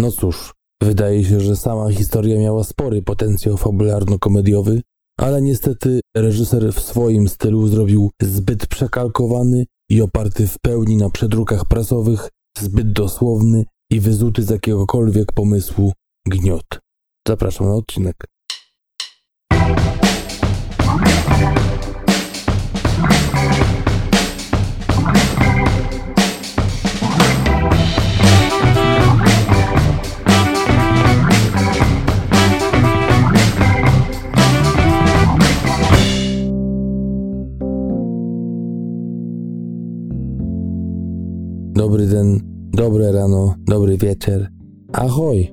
No 0.00 0.10
cóż, 0.10 0.54
wydaje 0.82 1.24
się, 1.24 1.40
że 1.40 1.56
sama 1.56 1.92
historia 1.92 2.38
miała 2.38 2.64
spory 2.64 3.02
potencjał 3.02 3.56
fabularno-komediowy, 3.56 4.80
ale 5.18 5.42
niestety 5.42 6.00
reżyser 6.16 6.72
w 6.72 6.80
swoim 6.80 7.28
stylu 7.28 7.68
zrobił 7.68 8.10
zbyt 8.22 8.66
przekalkowany 8.66 9.66
i 9.90 10.02
oparty 10.02 10.46
w 10.46 10.58
pełni 10.58 10.96
na 10.96 11.10
przedrukach 11.10 11.64
prasowych, 11.64 12.28
zbyt 12.58 12.92
dosłowny 12.92 13.64
i 13.90 14.00
wyzuty 14.00 14.42
z 14.42 14.50
jakiegokolwiek 14.50 15.32
pomysłu 15.32 15.92
gniot. 16.26 16.80
Zapraszam 17.28 17.66
na 17.66 17.74
odcinek. 17.74 18.16
Dobry 41.80 42.06
den, 42.06 42.40
dobre 42.72 43.12
rano, 43.12 43.54
dobry 43.66 43.96
wieczór. 43.96 44.46
Ahoj! 44.92 45.52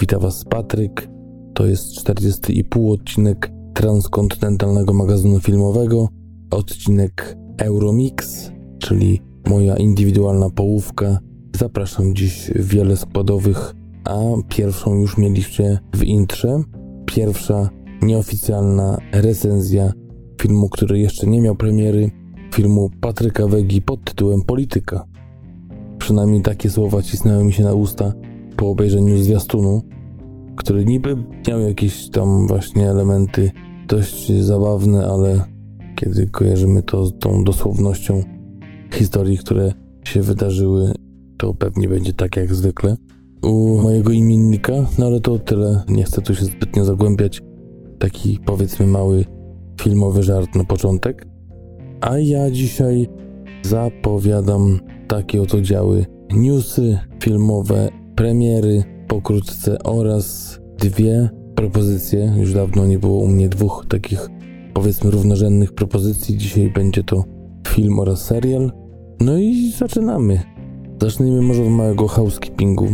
Witam 0.00 0.20
Was 0.20 0.44
Patryk. 0.44 1.08
To 1.54 1.66
jest 1.66 2.06
40,5 2.06 2.92
odcinek 2.92 3.52
transkontynentalnego 3.74 4.92
magazynu 4.92 5.40
filmowego. 5.40 6.08
Odcinek 6.50 7.36
Euromix, 7.58 8.50
czyli 8.78 9.20
moja 9.46 9.76
indywidualna 9.76 10.50
połówka. 10.50 11.18
Zapraszam 11.56 12.14
dziś 12.14 12.50
wiele 12.54 12.96
składowych, 12.96 13.74
a 14.04 14.18
pierwszą 14.48 14.94
już 14.94 15.18
mieliście 15.18 15.78
w 15.94 16.02
intrze. 16.02 16.62
Pierwsza 17.06 17.70
nieoficjalna 18.02 18.98
recenzja 19.12 19.92
filmu, 20.42 20.68
który 20.68 20.98
jeszcze 20.98 21.26
nie 21.26 21.40
miał 21.40 21.56
premiery, 21.56 22.10
filmu 22.54 22.90
Patryka 23.00 23.46
Wegi 23.46 23.82
pod 23.82 24.04
tytułem 24.04 24.42
Polityka. 24.42 25.10
Przynajmniej 26.00 26.42
takie 26.42 26.70
słowa 26.70 27.02
cisnęły 27.02 27.44
mi 27.44 27.52
się 27.52 27.64
na 27.64 27.74
usta 27.74 28.12
po 28.56 28.70
obejrzeniu 28.70 29.16
zwiastunu, 29.16 29.82
który 30.56 30.84
niby 30.84 31.16
miał 31.48 31.60
jakieś 31.60 32.10
tam 32.10 32.46
właśnie 32.46 32.90
elementy 32.90 33.50
dość 33.88 34.32
zabawne, 34.32 35.06
ale 35.06 35.44
kiedy 35.96 36.26
kojarzymy 36.26 36.82
to 36.82 37.06
z 37.06 37.18
tą 37.18 37.44
dosłownością 37.44 38.22
historii, 38.94 39.38
które 39.38 39.72
się 40.04 40.22
wydarzyły, 40.22 40.92
to 41.36 41.54
pewnie 41.54 41.88
będzie 41.88 42.12
tak 42.12 42.36
jak 42.36 42.54
zwykle. 42.54 42.96
U 43.42 43.78
mojego 43.82 44.12
imiennika, 44.12 44.72
no 44.98 45.06
ale 45.06 45.20
to 45.20 45.38
tyle, 45.38 45.82
nie 45.88 46.04
chcę 46.04 46.22
tu 46.22 46.34
się 46.34 46.44
zbytnio 46.44 46.84
zagłębiać. 46.84 47.42
Taki 47.98 48.38
powiedzmy 48.44 48.86
mały 48.86 49.24
filmowy 49.80 50.22
żart 50.22 50.54
na 50.54 50.64
początek. 50.64 51.26
A 52.00 52.18
ja 52.18 52.50
dzisiaj 52.50 53.08
zapowiadam 53.62 54.80
takie 55.10 55.42
oto 55.42 55.60
działy 55.60 56.06
newsy 56.32 56.98
filmowe, 57.22 57.88
premiery 58.16 58.84
pokrótce 59.08 59.82
oraz 59.82 60.58
dwie 60.78 61.30
propozycje. 61.54 62.34
Już 62.36 62.54
dawno 62.54 62.86
nie 62.86 62.98
było 62.98 63.18
u 63.18 63.26
mnie 63.26 63.48
dwóch 63.48 63.86
takich 63.88 64.28
powiedzmy 64.74 65.10
równorzędnych 65.10 65.72
propozycji. 65.72 66.36
Dzisiaj 66.36 66.70
będzie 66.70 67.04
to 67.04 67.24
film 67.68 67.98
oraz 67.98 68.24
serial. 68.24 68.72
No 69.20 69.38
i 69.38 69.72
zaczynamy. 69.78 70.40
Zacznijmy 71.02 71.42
może 71.42 71.62
od 71.62 71.70
małego 71.70 72.08
housekeepingu. 72.08 72.86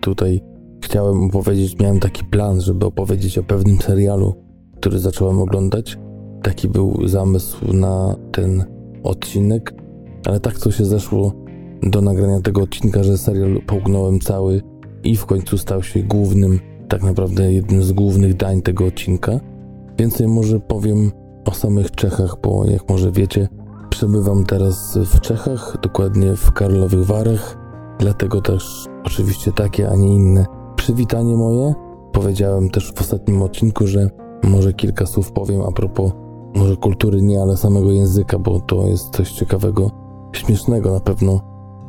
Tutaj 0.00 0.40
chciałem 0.84 1.24
opowiedzieć, 1.24 1.78
miałem 1.78 2.00
taki 2.00 2.24
plan, 2.24 2.60
żeby 2.60 2.86
opowiedzieć 2.86 3.38
o 3.38 3.42
pewnym 3.42 3.78
serialu, 3.78 4.34
który 4.76 4.98
zacząłem 4.98 5.38
oglądać. 5.38 5.98
Taki 6.42 6.68
był 6.68 7.08
zamysł 7.08 7.72
na 7.72 8.16
ten 8.32 8.64
odcinek, 9.02 9.81
ale 10.26 10.40
tak 10.40 10.58
to 10.58 10.70
się 10.70 10.84
zeszło 10.84 11.32
do 11.82 12.00
nagrania 12.00 12.40
tego 12.40 12.62
odcinka, 12.62 13.02
że 13.02 13.18
serial 13.18 13.60
połknąłem 13.66 14.20
cały 14.20 14.62
i 15.04 15.16
w 15.16 15.26
końcu 15.26 15.58
stał 15.58 15.82
się 15.82 16.02
głównym, 16.02 16.60
tak 16.88 17.02
naprawdę 17.02 17.52
jednym 17.52 17.82
z 17.82 17.92
głównych 17.92 18.36
dań 18.36 18.62
tego 18.62 18.86
odcinka. 18.86 19.40
Więcej 19.98 20.28
może 20.28 20.60
powiem 20.60 21.12
o 21.44 21.54
samych 21.54 21.90
Czechach, 21.90 22.36
bo 22.42 22.64
jak 22.70 22.88
może 22.88 23.12
wiecie, 23.12 23.48
przebywam 23.90 24.44
teraz 24.44 24.98
w 24.98 25.20
Czechach, 25.20 25.76
dokładnie 25.82 26.36
w 26.36 26.52
Karlowych 26.52 27.06
Warach, 27.06 27.58
dlatego 27.98 28.40
też 28.40 28.86
oczywiście 29.04 29.52
takie, 29.52 29.90
a 29.90 29.96
nie 29.96 30.14
inne 30.14 30.46
przywitanie 30.76 31.36
moje. 31.36 31.74
Powiedziałem 32.12 32.70
też 32.70 32.92
w 32.92 33.00
ostatnim 33.00 33.42
odcinku, 33.42 33.86
że 33.86 34.10
może 34.44 34.72
kilka 34.72 35.06
słów 35.06 35.32
powiem 35.32 35.62
a 35.62 35.72
propos 35.72 36.12
może 36.54 36.76
kultury 36.76 37.22
nie, 37.22 37.42
ale 37.42 37.56
samego 37.56 37.90
języka, 37.90 38.38
bo 38.38 38.60
to 38.60 38.86
jest 38.86 39.16
coś 39.16 39.32
ciekawego, 39.32 39.90
śmiesznego 40.36 40.92
na 40.92 41.00
pewno, 41.00 41.40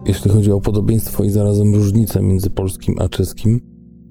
jeśli 0.05 0.31
chodzi 0.31 0.51
o 0.51 0.61
podobieństwo 0.61 1.23
i 1.23 1.29
zarazem 1.29 1.75
różnice 1.75 2.21
między 2.21 2.49
polskim 2.49 2.95
a 2.99 3.09
czeskim 3.09 3.61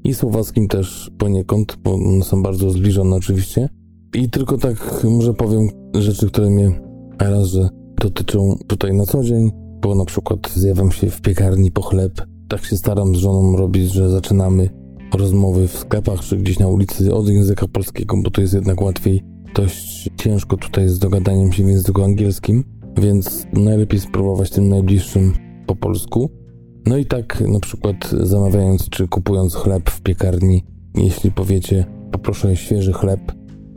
i 0.05 0.15
słowackim 0.15 0.69
też 0.69 1.11
poniekąd, 1.19 1.77
bo 1.85 1.95
one 1.95 2.25
są 2.25 2.43
bardzo 2.43 2.71
zbliżone 2.71 3.17
oczywiście. 3.17 3.69
I 4.15 4.31
tylko 4.31 4.59
tak 4.59 5.05
może 5.05 5.35
powiem 5.35 5.69
rzeczy, 5.95 6.27
które 6.27 6.51
mnie 6.51 6.81
raz, 7.19 7.47
że 7.47 7.69
dotyczą 8.01 8.57
tutaj 8.67 8.95
na 8.95 9.07
co 9.07 9.25
dzień, 9.25 9.51
bo 9.83 9.95
na 9.95 10.05
przykład 10.05 10.51
zjawiam 10.55 10.93
się 10.93 11.11
w 11.11 11.21
piekarni 11.21 11.71
po 11.71 11.83
chleb. 11.83 12.13
Tak 12.49 12.65
się 12.65 12.77
staram 12.77 13.15
z 13.17 13.19
żoną 13.19 13.57
robić, 13.57 13.93
że 13.93 14.11
zaczynamy 14.11 14.69
rozmowy 15.15 15.69
w 15.69 15.79
sklepach 15.79 16.21
czy 16.21 16.37
gdzieś 16.37 16.59
na 16.59 16.69
ulicy 16.69 17.15
od 17.15 17.29
języka 17.29 17.69
polskiego, 17.69 18.17
bo 18.25 18.31
to 18.31 18.41
jest 18.41 18.55
jednak 18.55 18.81
łatwiej. 18.81 19.23
Dość 19.55 20.11
ciężko 20.17 20.57
tutaj 20.57 20.89
z 20.89 20.99
dogadaniem 20.99 21.53
się 21.53 21.65
w 21.65 21.69
języku 21.69 22.03
angielskim, 22.03 22.65
więc 22.99 23.47
najlepiej 23.53 24.01
spróbować 24.01 24.51
tym 24.51 24.69
najbliższym 24.69 25.33
po 25.67 25.77
polsku. 25.77 26.31
No 26.87 26.97
i 26.97 27.07
tak 27.07 27.41
na 27.49 27.61
przykład 27.61 28.11
zamawiając 28.11 28.89
czy 28.89 29.09
kupując 29.09 29.55
chleb 29.55 29.91
w 29.91 30.01
piekarni, 30.01 30.65
jeśli 30.95 31.31
powiecie 31.31 31.87
poproszę 32.13 32.57
świeży 32.57 32.93
chleb, 32.93 33.21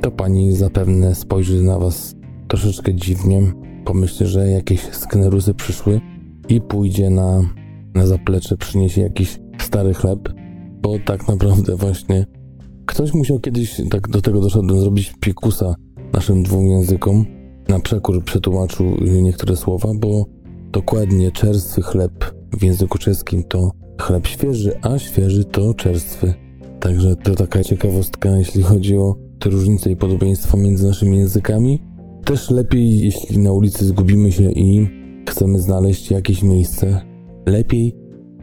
to 0.02 0.12
pani 0.12 0.52
zapewne 0.52 1.16
spojrzy 1.16 1.64
na 1.64 1.80
was 1.80 2.16
troszeczkę 2.48 2.96
dziwnie, 2.96 3.42
pomyśli, 3.86 4.26
że 4.26 4.50
jakieś 4.50 4.82
sknerusy 4.82 5.54
przyszły 5.54 6.02
i 6.50 6.62
pójdzie 6.62 7.10
na, 7.10 7.50
na 7.96 8.08
zaplecze, 8.08 8.58
przyniesie 8.58 9.02
jakiś 9.02 9.40
stary 9.62 9.94
chleb, 9.94 10.34
bo 10.82 11.00
tak 11.06 11.28
naprawdę 11.28 11.76
właśnie 11.76 12.26
ktoś 12.86 13.14
musiał 13.14 13.40
kiedyś, 13.40 13.82
tak 13.90 14.10
do 14.10 14.22
tego 14.22 14.42
doszedłem, 14.42 14.80
zrobić 14.80 15.14
piekusa 15.20 15.76
naszym 16.14 16.44
dwóm 16.44 16.68
językom, 16.68 17.26
na 17.68 17.80
przekór 17.80 18.24
przetłumaczył 18.24 18.86
niektóre 19.22 19.56
słowa, 19.56 19.90
bo 19.96 20.26
dokładnie 20.72 21.32
czerstwy 21.32 21.82
chleb 21.82 22.36
w 22.60 22.64
języku 22.64 22.98
czeskim 22.98 23.44
to 23.44 23.72
chleb 24.02 24.28
świeży, 24.28 24.74
a 24.82 25.00
świeży 25.00 25.46
to 25.46 25.74
czerstwy. 25.74 26.34
Także 26.80 27.16
to 27.16 27.36
taka 27.36 27.64
ciekawostka, 27.64 28.30
jeśli 28.30 28.64
chodzi 28.64 28.98
o 28.98 29.16
te 29.40 29.50
różnice 29.50 29.92
i 29.92 29.96
podobieństwa 29.96 30.58
między 30.58 30.88
naszymi 30.88 31.18
językami. 31.18 31.82
Też 32.26 32.50
lepiej, 32.50 33.00
jeśli 33.00 33.40
na 33.40 33.52
ulicy 33.52 33.86
zgubimy 33.86 34.32
się 34.32 34.52
i 34.52 34.88
chcemy 35.30 35.60
znaleźć 35.60 36.12
jakieś 36.12 36.44
miejsce, 36.44 37.02
lepiej 37.46 37.96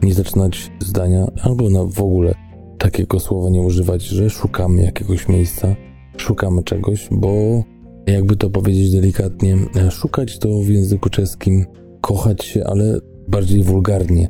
nie 0.03 0.15
zaczynać 0.15 0.73
zdania 0.81 1.27
albo 1.43 1.71
na 1.71 1.85
w 1.85 2.01
ogóle 2.01 2.35
takiego 2.79 3.21
słowa 3.21 3.51
nie 3.51 3.63
używać, 3.63 4.03
że 4.03 4.31
szukamy 4.31 4.83
jakiegoś 4.83 5.29
miejsca, 5.29 5.77
szukamy 6.17 6.63
czegoś, 6.63 7.09
bo 7.11 7.63
jakby 8.07 8.37
to 8.37 8.51
powiedzieć 8.51 8.93
delikatnie, 8.93 9.57
szukać 9.91 10.39
to 10.39 10.49
w 10.49 10.69
języku 10.69 11.11
czeskim, 11.11 11.67
kochać 12.01 12.45
się, 12.45 12.65
ale 12.65 12.99
bardziej 13.29 13.63
wulgarnie. 13.63 14.29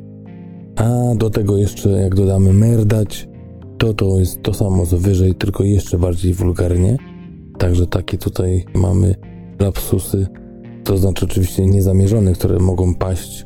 A 0.75 1.15
do 1.15 1.29
tego 1.29 1.57
jeszcze, 1.57 1.89
jak 1.89 2.15
dodamy 2.15 2.53
merdać, 2.53 3.27
to 3.77 3.93
to 3.93 4.19
jest 4.19 4.43
to 4.43 4.53
samo 4.53 4.85
co 4.85 4.97
wyżej, 4.97 5.35
tylko 5.35 5.63
jeszcze 5.63 5.97
bardziej 5.97 6.33
wulgarnie. 6.33 6.97
Także 7.57 7.87
takie 7.87 8.17
tutaj 8.17 8.65
mamy 8.75 9.15
lapsusy, 9.59 10.27
to 10.83 10.97
znaczy 10.97 11.25
oczywiście 11.25 11.65
niezamierzone, 11.65 12.33
które 12.33 12.59
mogą 12.59 12.95
paść 12.95 13.45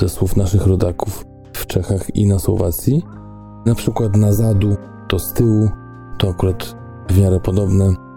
ze 0.00 0.08
słów 0.08 0.36
naszych 0.36 0.66
rodaków 0.66 1.24
w 1.52 1.66
Czechach 1.66 2.16
i 2.16 2.26
na 2.26 2.38
Słowacji. 2.38 3.02
Na 3.66 3.74
przykład 3.74 4.16
na 4.16 4.32
zadu 4.32 4.76
to 5.08 5.18
z 5.18 5.32
tyłu, 5.32 5.68
to 6.18 6.28
akurat 6.28 6.76
w 7.10 7.20
miarę 7.20 7.40
podobne. 7.40 8.07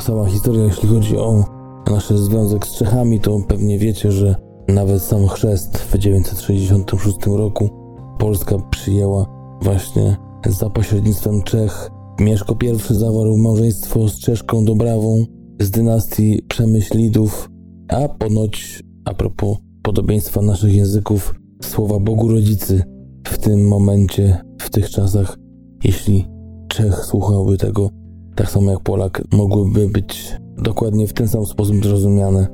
Sama 0.00 0.24
historia, 0.26 0.64
jeśli 0.64 0.88
chodzi 0.88 1.16
o 1.16 1.44
nasz 1.90 2.08
związek 2.08 2.66
z 2.66 2.78
Czechami, 2.78 3.20
to 3.20 3.40
pewnie 3.48 3.78
wiecie, 3.78 4.12
że 4.12 4.34
nawet 4.68 5.02
sam 5.02 5.28
chrzest 5.28 5.78
w 5.78 5.92
1966 5.92 7.26
roku 7.26 7.70
Polska 8.18 8.56
przyjęła 8.70 9.26
właśnie 9.62 10.16
za 10.46 10.70
pośrednictwem 10.70 11.42
Czech. 11.42 11.90
Mieszko 12.20 12.56
I 12.90 12.94
zawarł 12.94 13.36
małżeństwo 13.36 14.08
z 14.08 14.18
Czeszką 14.18 14.64
Dobrawą 14.64 15.24
z 15.60 15.70
dynastii 15.70 16.42
Przemyślidów, 16.48 17.50
a 17.88 18.08
ponoć 18.08 18.82
a 19.04 19.14
propos 19.14 19.56
podobieństwa 19.82 20.42
naszych 20.42 20.74
języków, 20.74 21.34
słowa 21.62 21.98
Bogu 21.98 22.28
Rodzicy 22.28 22.82
w 23.26 23.38
tym 23.38 23.68
momencie, 23.68 24.38
w 24.60 24.70
tych 24.70 24.90
czasach, 24.90 25.38
jeśli 25.84 26.26
Czech 26.68 27.04
słuchałby 27.04 27.58
tego 27.58 27.90
tak 28.36 28.50
samo 28.50 28.70
jak 28.70 28.80
Polak, 28.80 29.22
mogłyby 29.32 29.88
być 29.88 30.32
dokładnie 30.58 31.06
w 31.06 31.12
ten 31.12 31.28
sam 31.28 31.46
sposób 31.46 31.84
zrozumiane, 31.84 32.46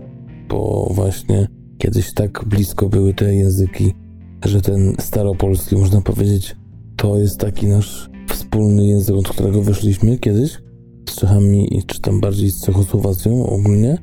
bo 0.49 0.91
właśnie 0.95 1.49
kiedyś 1.79 2.15
tak 2.15 2.45
blisko 2.47 2.89
były 2.89 3.15
te 3.15 3.35
języki, 3.35 3.95
że 4.45 4.61
ten 4.61 4.95
staropolski, 4.99 5.77
można 5.77 6.01
powiedzieć, 6.01 6.57
to 6.97 7.19
jest 7.19 7.41
taki 7.41 7.67
nasz 7.67 8.11
wspólny 8.29 8.87
język, 8.87 9.17
od 9.17 9.29
którego 9.29 9.63
wyszliśmy 9.63 10.19
kiedyś 10.19 10.59
z 11.09 11.17
Czechami, 11.17 11.83
czy 11.87 12.01
tam 12.01 12.21
bardziej 12.21 12.51
z 12.51 12.65
Czechosłowacją 12.65 13.47
ogólnie. 13.47 13.99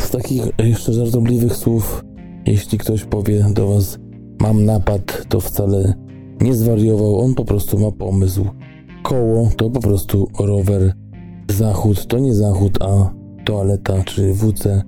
Z 0.00 0.10
takich 0.10 0.42
jeszcze 0.58 0.92
żartobliwych 0.92 1.56
słów, 1.56 2.04
jeśli 2.46 2.78
ktoś 2.78 3.04
powie 3.04 3.46
do 3.54 3.68
was 3.68 3.98
mam 4.40 4.64
napad, 4.64 5.24
to 5.28 5.40
wcale 5.40 5.94
nie 6.40 6.54
zwariował, 6.54 7.20
on 7.20 7.34
po 7.34 7.44
prostu 7.44 7.78
ma 7.78 7.92
pomysł. 7.92 8.46
Koło 9.08 9.50
to 9.56 9.70
po 9.70 9.80
prostu 9.80 10.28
rower. 10.38 10.92
Zachód 11.50 12.06
to 12.06 12.18
nie 12.18 12.34
zachód, 12.34 12.82
a 12.82 13.14
toaleta 13.44 14.04
czy 14.04 14.34
WC. 14.34 14.82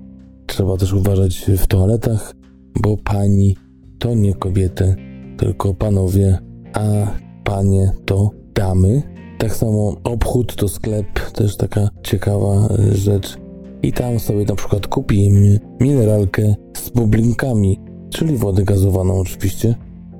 Trzeba 0.47 0.77
też 0.77 0.93
uważać 0.93 1.45
w 1.57 1.67
toaletach, 1.67 2.33
bo 2.81 2.97
pani 2.97 3.55
to 3.99 4.13
nie 4.13 4.33
kobiety, 4.33 4.95
tylko 5.37 5.73
panowie, 5.73 6.37
a 6.73 6.83
panie 7.43 7.91
to 8.05 8.29
damy. 8.53 9.03
Tak 9.37 9.55
samo 9.55 9.95
obchód 10.03 10.55
to 10.55 10.67
sklep, 10.67 11.19
też 11.33 11.57
taka 11.57 11.89
ciekawa 12.03 12.67
e, 12.67 12.95
rzecz. 12.95 13.37
I 13.83 13.93
tam 13.93 14.19
sobie 14.19 14.45
na 14.45 14.55
przykład 14.55 14.87
kupimy 14.87 15.59
mineralkę 15.79 16.55
z 16.77 16.89
bublinkami, 16.89 17.79
czyli 18.09 18.37
wodę 18.37 18.63
gazowaną 18.63 19.19
oczywiście. 19.19 19.75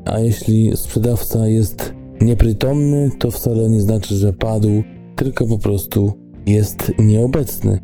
A 0.06 0.20
jeśli 0.20 0.78
sprzedawca 0.78 1.48
jest 1.48 2.01
nieprzytomny, 2.22 3.12
to 3.20 3.32
wcale 3.32 3.70
nie 3.70 3.82
znaczy, 3.82 4.16
że 4.16 4.34
padł, 4.34 4.84
tylko 5.16 5.48
po 5.48 5.58
prostu 5.58 6.14
jest 6.46 6.92
nieobecny. 7.00 7.80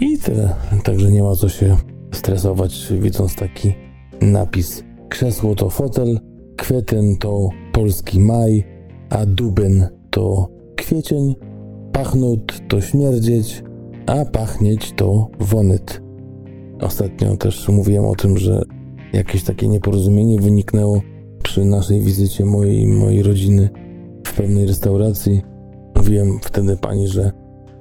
I 0.00 0.18
tyle. 0.18 0.54
Także 0.84 1.10
nie 1.10 1.22
ma 1.22 1.34
co 1.34 1.48
się 1.48 1.76
stresować, 2.12 2.92
widząc 3.00 3.36
taki 3.36 3.72
napis. 4.20 4.84
Krzesło 5.08 5.54
to 5.54 5.70
fotel, 5.70 6.20
kwieten 6.56 7.16
to 7.16 7.48
polski 7.72 8.20
maj, 8.20 8.64
a 9.10 9.26
duben 9.26 9.88
to 10.10 10.48
kwiecień, 10.76 11.34
pachnut 11.92 12.68
to 12.68 12.80
śmierdzieć, 12.80 13.62
a 14.06 14.24
pachnieć 14.24 14.92
to 14.96 15.28
wonyt. 15.40 16.02
Ostatnio 16.80 17.36
też 17.36 17.68
mówiłem 17.68 18.04
o 18.04 18.14
tym, 18.14 18.38
że 18.38 18.62
jakieś 19.12 19.44
takie 19.44 19.68
nieporozumienie 19.68 20.40
wyniknęło 20.40 21.00
przy 21.52 21.64
naszej 21.64 22.00
wizycie 22.00 22.44
mojej, 22.44 22.86
mojej 22.86 23.22
rodziny 23.22 23.70
w 24.26 24.36
pewnej 24.36 24.66
restauracji. 24.66 25.42
Mówiłem 25.96 26.38
wtedy 26.42 26.76
pani, 26.76 27.08
że 27.08 27.32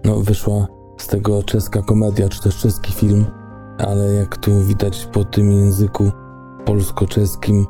no, 0.03 0.19
wyszła 0.19 0.67
z 0.97 1.07
tego 1.07 1.43
czeska 1.43 1.81
komedia, 1.81 2.29
czy 2.29 2.41
też 2.41 2.57
czeski 2.57 2.93
film, 2.93 3.25
ale 3.77 4.13
jak 4.13 4.37
tu 4.37 4.61
widać 4.61 5.07
po 5.13 5.23
tym 5.23 5.51
języku 5.51 6.11
polsko-czeskim, 6.65 7.65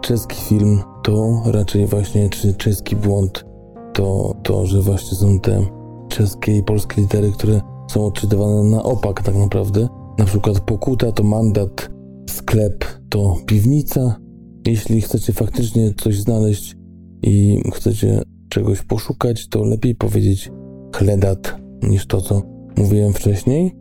czeski 0.00 0.36
film 0.36 0.80
to 1.02 1.42
raczej 1.46 1.86
właśnie, 1.86 2.28
czy 2.28 2.54
czeski 2.54 2.96
błąd, 2.96 3.44
to 3.92 4.34
to, 4.42 4.66
że 4.66 4.80
właśnie 4.80 5.18
są 5.18 5.40
te 5.40 5.66
czeskie 6.08 6.56
i 6.56 6.62
polskie 6.62 7.02
litery, 7.02 7.32
które 7.32 7.60
są 7.90 8.06
odczytywane 8.06 8.62
na 8.62 8.82
opak 8.82 9.22
tak 9.22 9.34
naprawdę. 9.34 9.88
Na 10.18 10.24
przykład 10.24 10.60
pokuta 10.60 11.12
to 11.12 11.22
mandat, 11.22 11.90
sklep 12.30 12.84
to 13.08 13.36
piwnica. 13.46 14.23
Jeśli 14.66 15.00
chcecie 15.00 15.32
faktycznie 15.32 15.94
coś 15.94 16.20
znaleźć 16.20 16.76
i 17.22 17.62
chcecie 17.74 18.22
czegoś 18.48 18.82
poszukać, 18.82 19.48
to 19.48 19.64
lepiej 19.64 19.94
powiedzieć 19.94 20.50
chledat 20.96 21.56
niż 21.82 22.06
to, 22.06 22.20
co 22.20 22.42
mówiłem 22.76 23.12
wcześniej. 23.12 23.76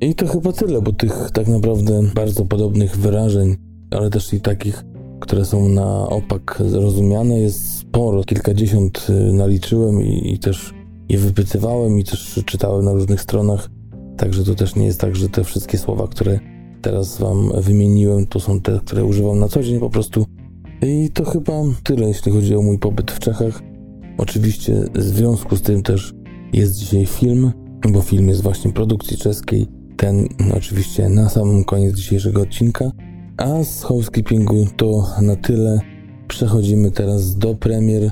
I 0.00 0.14
to 0.14 0.26
chyba 0.26 0.52
tyle, 0.52 0.82
bo 0.82 0.92
tych 0.92 1.30
tak 1.32 1.48
naprawdę 1.48 2.02
bardzo 2.14 2.44
podobnych 2.44 2.96
wyrażeń, 2.96 3.56
ale 3.90 4.10
też 4.10 4.32
i 4.32 4.40
takich, 4.40 4.84
które 5.20 5.44
są 5.44 5.68
na 5.68 6.08
opak 6.08 6.62
zrozumiane, 6.66 7.40
jest 7.40 7.78
sporo. 7.78 8.24
Kilkadziesiąt 8.24 9.06
y, 9.10 9.32
naliczyłem 9.32 10.02
i, 10.02 10.32
i 10.32 10.38
też 10.38 10.74
je 11.08 11.18
wypytywałem 11.18 11.98
i 11.98 12.04
też 12.04 12.40
czytałem 12.46 12.84
na 12.84 12.92
różnych 12.92 13.20
stronach. 13.20 13.70
Także 14.16 14.44
to 14.44 14.54
też 14.54 14.76
nie 14.76 14.86
jest 14.86 15.00
tak, 15.00 15.16
że 15.16 15.28
te 15.28 15.44
wszystkie 15.44 15.78
słowa, 15.78 16.08
które 16.08 16.40
teraz 16.86 17.18
Wam 17.18 17.52
wymieniłem, 17.60 18.26
to 18.26 18.40
są 18.40 18.60
te, 18.60 18.80
które 18.84 19.04
używam 19.04 19.38
na 19.38 19.48
co 19.48 19.62
dzień 19.62 19.80
po 19.80 19.90
prostu. 19.90 20.26
I 20.82 21.10
to 21.14 21.24
chyba 21.24 21.52
tyle, 21.82 22.08
jeśli 22.08 22.32
chodzi 22.32 22.56
o 22.56 22.62
mój 22.62 22.78
pobyt 22.78 23.10
w 23.10 23.18
Czechach. 23.18 23.62
Oczywiście 24.18 24.84
w 24.94 25.02
związku 25.02 25.56
z 25.56 25.62
tym 25.62 25.82
też 25.82 26.14
jest 26.52 26.78
dzisiaj 26.78 27.06
film, 27.06 27.52
bo 27.92 28.00
film 28.00 28.28
jest 28.28 28.42
właśnie 28.42 28.72
produkcji 28.72 29.16
czeskiej. 29.16 29.66
Ten 29.96 30.28
oczywiście 30.56 31.08
na 31.08 31.28
samym 31.28 31.64
koniec 31.64 31.96
dzisiejszego 31.96 32.42
odcinka. 32.42 32.90
A 33.36 33.64
z 33.64 33.82
housekeepingu 33.82 34.66
to 34.76 35.04
na 35.22 35.36
tyle. 35.36 35.80
Przechodzimy 36.28 36.90
teraz 36.90 37.36
do 37.36 37.54
premier 37.54 38.10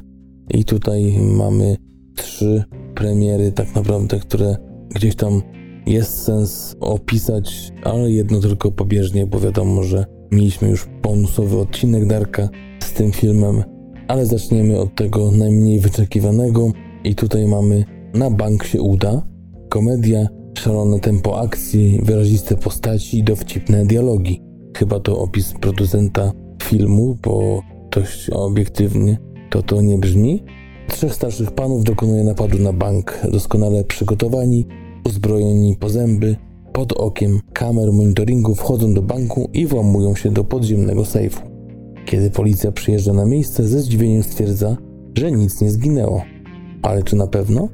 i 0.51 0.65
tutaj 0.65 1.19
mamy 1.21 1.77
trzy 2.17 2.65
premiery 2.95 3.53
tak 3.53 3.75
naprawdę, 3.75 4.19
które 4.19 4.57
gdzieś 4.95 5.17
tam 5.17 5.43
jest 5.87 6.23
sens 6.23 6.77
opisać, 6.81 7.73
ale 7.85 8.11
jedno 8.11 8.41
tylko 8.41 8.73
pobieżnie, 8.73 9.27
bo 9.27 9.41
wiadomo, 9.41 9.83
że 9.83 10.05
mieliśmy 10.31 10.69
już 10.69 10.89
bonusowy 11.03 11.59
odcinek 11.59 12.07
Darka 12.07 12.49
z 12.81 12.93
tym 12.93 13.13
filmem, 13.13 13.65
ale 14.09 14.27
zaczniemy 14.27 14.79
od 14.79 14.95
tego 14.95 15.31
najmniej 15.31 15.81
wyczekiwanego 15.81 16.73
i 17.05 17.15
tutaj 17.15 17.47
mamy 17.47 17.85
Na 18.15 18.31
bank 18.31 18.65
się 18.65 18.83
uda, 18.83 19.23
komedia, 19.69 20.27
szalone 20.59 21.01
tempo 21.01 21.41
akcji, 21.41 22.01
wyraziste 22.03 22.57
postaci 22.57 23.19
i 23.19 23.25
dowcipne 23.25 23.87
dialogi. 23.87 24.43
Chyba 24.77 25.01
to 25.01 25.19
opis 25.19 25.53
producenta 25.61 26.33
filmu, 26.63 27.19
bo 27.23 27.63
dość 27.91 28.31
obiektywnie 28.31 29.19
to 29.51 29.63
to 29.63 29.83
nie 29.83 29.99
brzmi. 29.99 30.45
Trzech 30.89 31.15
starszych 31.15 31.53
panów 31.53 31.85
dokonuje 31.85 32.25
napadu 32.25 32.59
na 32.59 32.73
bank, 32.73 33.21
doskonale 33.33 33.85
przygotowani, 33.85 34.67
uzbrojeni 35.05 35.77
po 35.77 35.89
zęby, 35.89 36.37
pod 36.73 36.93
okiem 36.93 37.41
kamer 37.53 37.93
monitoringu 37.93 38.55
wchodzą 38.55 38.95
do 38.95 39.03
banku 39.03 39.51
i 39.53 39.67
włamują 39.67 40.15
się 40.15 40.31
do 40.31 40.45
podziemnego 40.45 41.05
sejfu. 41.05 41.43
Kiedy 42.07 42.31
policja 42.31 42.73
przyjeżdża 42.73 43.13
na 43.13 43.27
miejsce, 43.27 43.67
ze 43.67 43.81
zdziwieniem 43.81 44.23
stwierdza, 44.23 44.77
że 45.19 45.33
nic 45.33 45.61
nie 45.61 45.71
zginęło. 45.71 46.23
Ale 46.83 47.03
czy 47.03 47.17
na 47.17 47.27
pewno? 47.27 47.69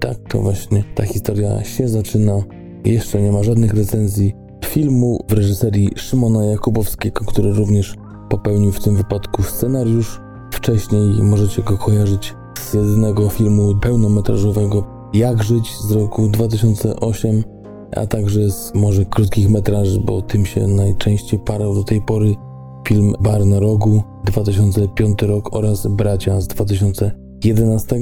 Tak 0.00 0.16
to 0.28 0.40
właśnie 0.40 0.84
ta 0.94 1.04
historia 1.04 1.64
się 1.64 1.88
zaczyna. 1.88 2.42
Jeszcze 2.84 3.22
nie 3.22 3.32
ma 3.32 3.42
żadnych 3.42 3.74
recenzji 3.74 4.34
filmu 4.66 5.24
w 5.28 5.32
reżyserii 5.32 5.90
Szymona 5.96 6.44
Jakubowskiego, 6.44 7.24
który 7.24 7.52
również 7.52 7.96
popełnił 8.28 8.72
w 8.72 8.82
tym 8.82 8.96
wypadku 8.96 9.42
scenariusz. 9.42 10.20
Wcześniej 10.52 11.22
możecie 11.22 11.62
go 11.62 11.78
kojarzyć 11.78 12.34
z 12.60 12.74
jedynego 12.74 13.28
filmu 13.28 13.74
pełnometrażowego 13.80 14.99
Jak 15.12 15.42
żyć 15.42 15.76
z 15.76 15.92
roku 15.92 16.28
2008, 16.28 17.44
a 17.96 18.06
także 18.06 18.50
z 18.50 18.72
może 18.74 19.04
krótkich 19.04 19.50
metraży, 19.50 20.00
bo 20.00 20.22
tym 20.22 20.46
się 20.46 20.66
najczęściej 20.66 21.38
parał 21.38 21.74
do 21.74 21.84
tej 21.84 22.00
pory 22.00 22.34
film 22.88 23.14
Bar 23.20 23.46
na 23.46 23.60
rogu 23.60 24.02
2005 24.24 25.22
rok 25.22 25.56
oraz 25.56 25.86
Bracia 25.86 26.40
z 26.40 26.48
2011. 26.48 28.00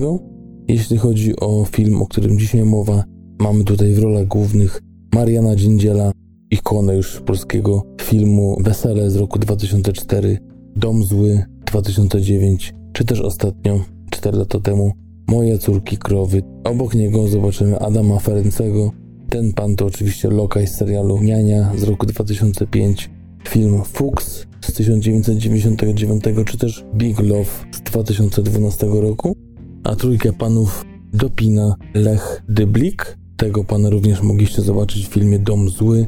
Jeśli 0.69 0.99
chodzi 0.99 1.37
o 1.41 1.65
film, 1.65 2.03
o 2.03 2.07
którym 2.07 2.39
dzisiaj 2.39 2.65
mowa, 2.65 3.05
mamy 3.39 3.65
tutaj 3.65 3.93
w 3.95 3.99
rolach 3.99 4.27
głównych 4.27 4.83
Mariana 5.15 5.57
Dziędziela, 5.57 6.13
ikonę 6.51 6.95
już 6.95 7.21
polskiego 7.21 7.83
filmu 8.01 8.57
Wesele 8.61 9.11
z 9.11 9.17
roku 9.17 9.39
2004, 9.39 10.39
Dom 10.77 11.05
Zły 11.05 11.45
2009, 11.67 12.75
czy 12.93 13.05
też 13.05 13.21
ostatnio, 13.21 13.81
4 14.11 14.39
lata 14.39 14.61
temu, 14.61 14.93
Moje 15.29 15.59
córki 15.59 15.99
krowy. 15.99 16.43
Obok 16.65 16.95
niego 16.95 17.29
zobaczymy 17.29 17.79
Adama 17.79 18.19
Ferencego. 18.19 18.93
Ten 19.31 19.53
pan 19.53 19.77
to 19.77 19.87
oczywiście 19.87 20.31
lokaj 20.31 20.67
z 20.67 20.75
serialu 20.75 21.23
Niania 21.23 21.73
z 21.77 21.83
roku 21.83 22.07
2005, 22.07 23.11
film 23.49 23.83
Fuchs 23.85 24.47
z 24.61 24.73
1999, 24.73 26.25
czy 26.47 26.59
też 26.59 26.85
Big 26.95 27.21
Love 27.21 27.51
z 27.73 27.81
2012 27.81 28.87
roku, 28.87 29.37
a 29.85 29.97
trójkę 29.97 30.33
panów 30.33 30.85
dopina 31.13 31.75
Lech 31.95 32.43
Dyblik. 32.49 33.19
Tego 33.37 33.65
pana 33.65 33.91
również 33.91 34.23
mogliście 34.23 34.63
zobaczyć 34.63 35.07
w 35.07 35.13
filmie 35.13 35.39
Dom 35.39 35.69
Zły 35.69 36.07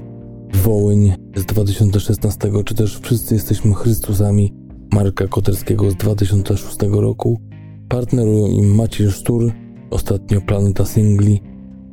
Wołyń 0.54 1.12
z 1.36 1.44
2016, 1.44 2.50
czy 2.64 2.74
też 2.74 3.00
Wszyscy 3.02 3.34
jesteśmy 3.34 3.74
Chrystusami 3.74 4.54
Marka 4.92 5.28
Koterskiego 5.28 5.90
z 5.90 5.94
2006 5.94 6.76
roku. 6.82 7.49
Partnerują 7.90 8.46
im 8.46 8.74
Maciej 8.74 9.10
Sztur, 9.10 9.52
ostatnio 9.90 10.40
Planeta 10.40 10.84
Singli, 10.84 11.40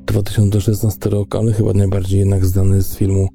2016 0.05 1.09
rok, 1.09 1.35
ale 1.35 1.53
chyba 1.53 1.73
najbardziej 1.73 2.19
jednak 2.19 2.45
znany 2.45 2.81
z 2.81 2.95
filmu 2.95 3.27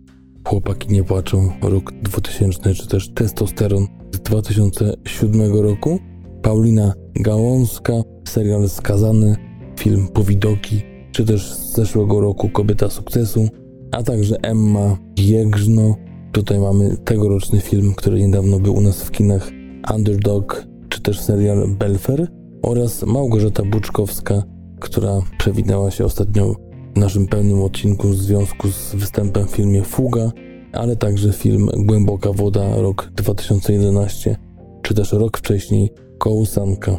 Chłopaki 0.48 0.92
nie 0.92 1.04
płaczą, 1.04 1.50
rok 1.62 1.92
2000, 1.92 2.74
czy 2.74 2.88
też 2.88 3.08
Testosteron 3.08 3.86
z 4.12 4.18
2007 4.18 5.56
roku. 5.56 5.98
Paulina 6.42 6.92
Gałązka, 7.14 7.92
serial 8.28 8.68
Skazany, 8.68 9.36
film 9.78 10.08
Powidoki, 10.08 10.82
czy 11.12 11.24
też 11.24 11.52
z 11.52 11.72
zeszłego 11.72 12.20
roku 12.20 12.48
Kobieta 12.48 12.90
Sukcesu, 12.90 13.48
a 13.92 14.02
także 14.02 14.36
Emma 14.42 14.96
Jegrzno. 15.18 15.96
Tutaj 16.32 16.58
mamy 16.58 16.96
tegoroczny 17.04 17.60
film, 17.60 17.94
który 17.96 18.20
niedawno 18.20 18.58
był 18.58 18.74
u 18.74 18.80
nas 18.80 19.02
w 19.02 19.10
kinach, 19.10 19.50
Underdog, 19.94 20.66
czy 20.88 21.00
też 21.00 21.20
serial 21.20 21.68
Belfer 21.68 22.41
oraz 22.62 23.02
Małgorzata 23.02 23.62
Buczkowska, 23.64 24.42
która 24.80 25.22
przewinęła 25.38 25.90
się 25.90 26.04
ostatnio 26.04 26.54
w 26.94 26.98
naszym 26.98 27.26
pełnym 27.26 27.62
odcinku 27.62 28.08
w 28.08 28.16
związku 28.16 28.68
z 28.68 28.94
występem 28.94 29.46
w 29.46 29.50
filmie 29.50 29.82
Fuga, 29.82 30.32
ale 30.72 30.96
także 30.96 31.32
film 31.32 31.68
Głęboka 31.76 32.32
Woda, 32.32 32.76
rok 32.76 33.10
2011, 33.14 34.36
czy 34.82 34.94
też 34.94 35.12
rok 35.12 35.38
wcześniej 35.38 35.90
Kołusanka. 36.18 36.98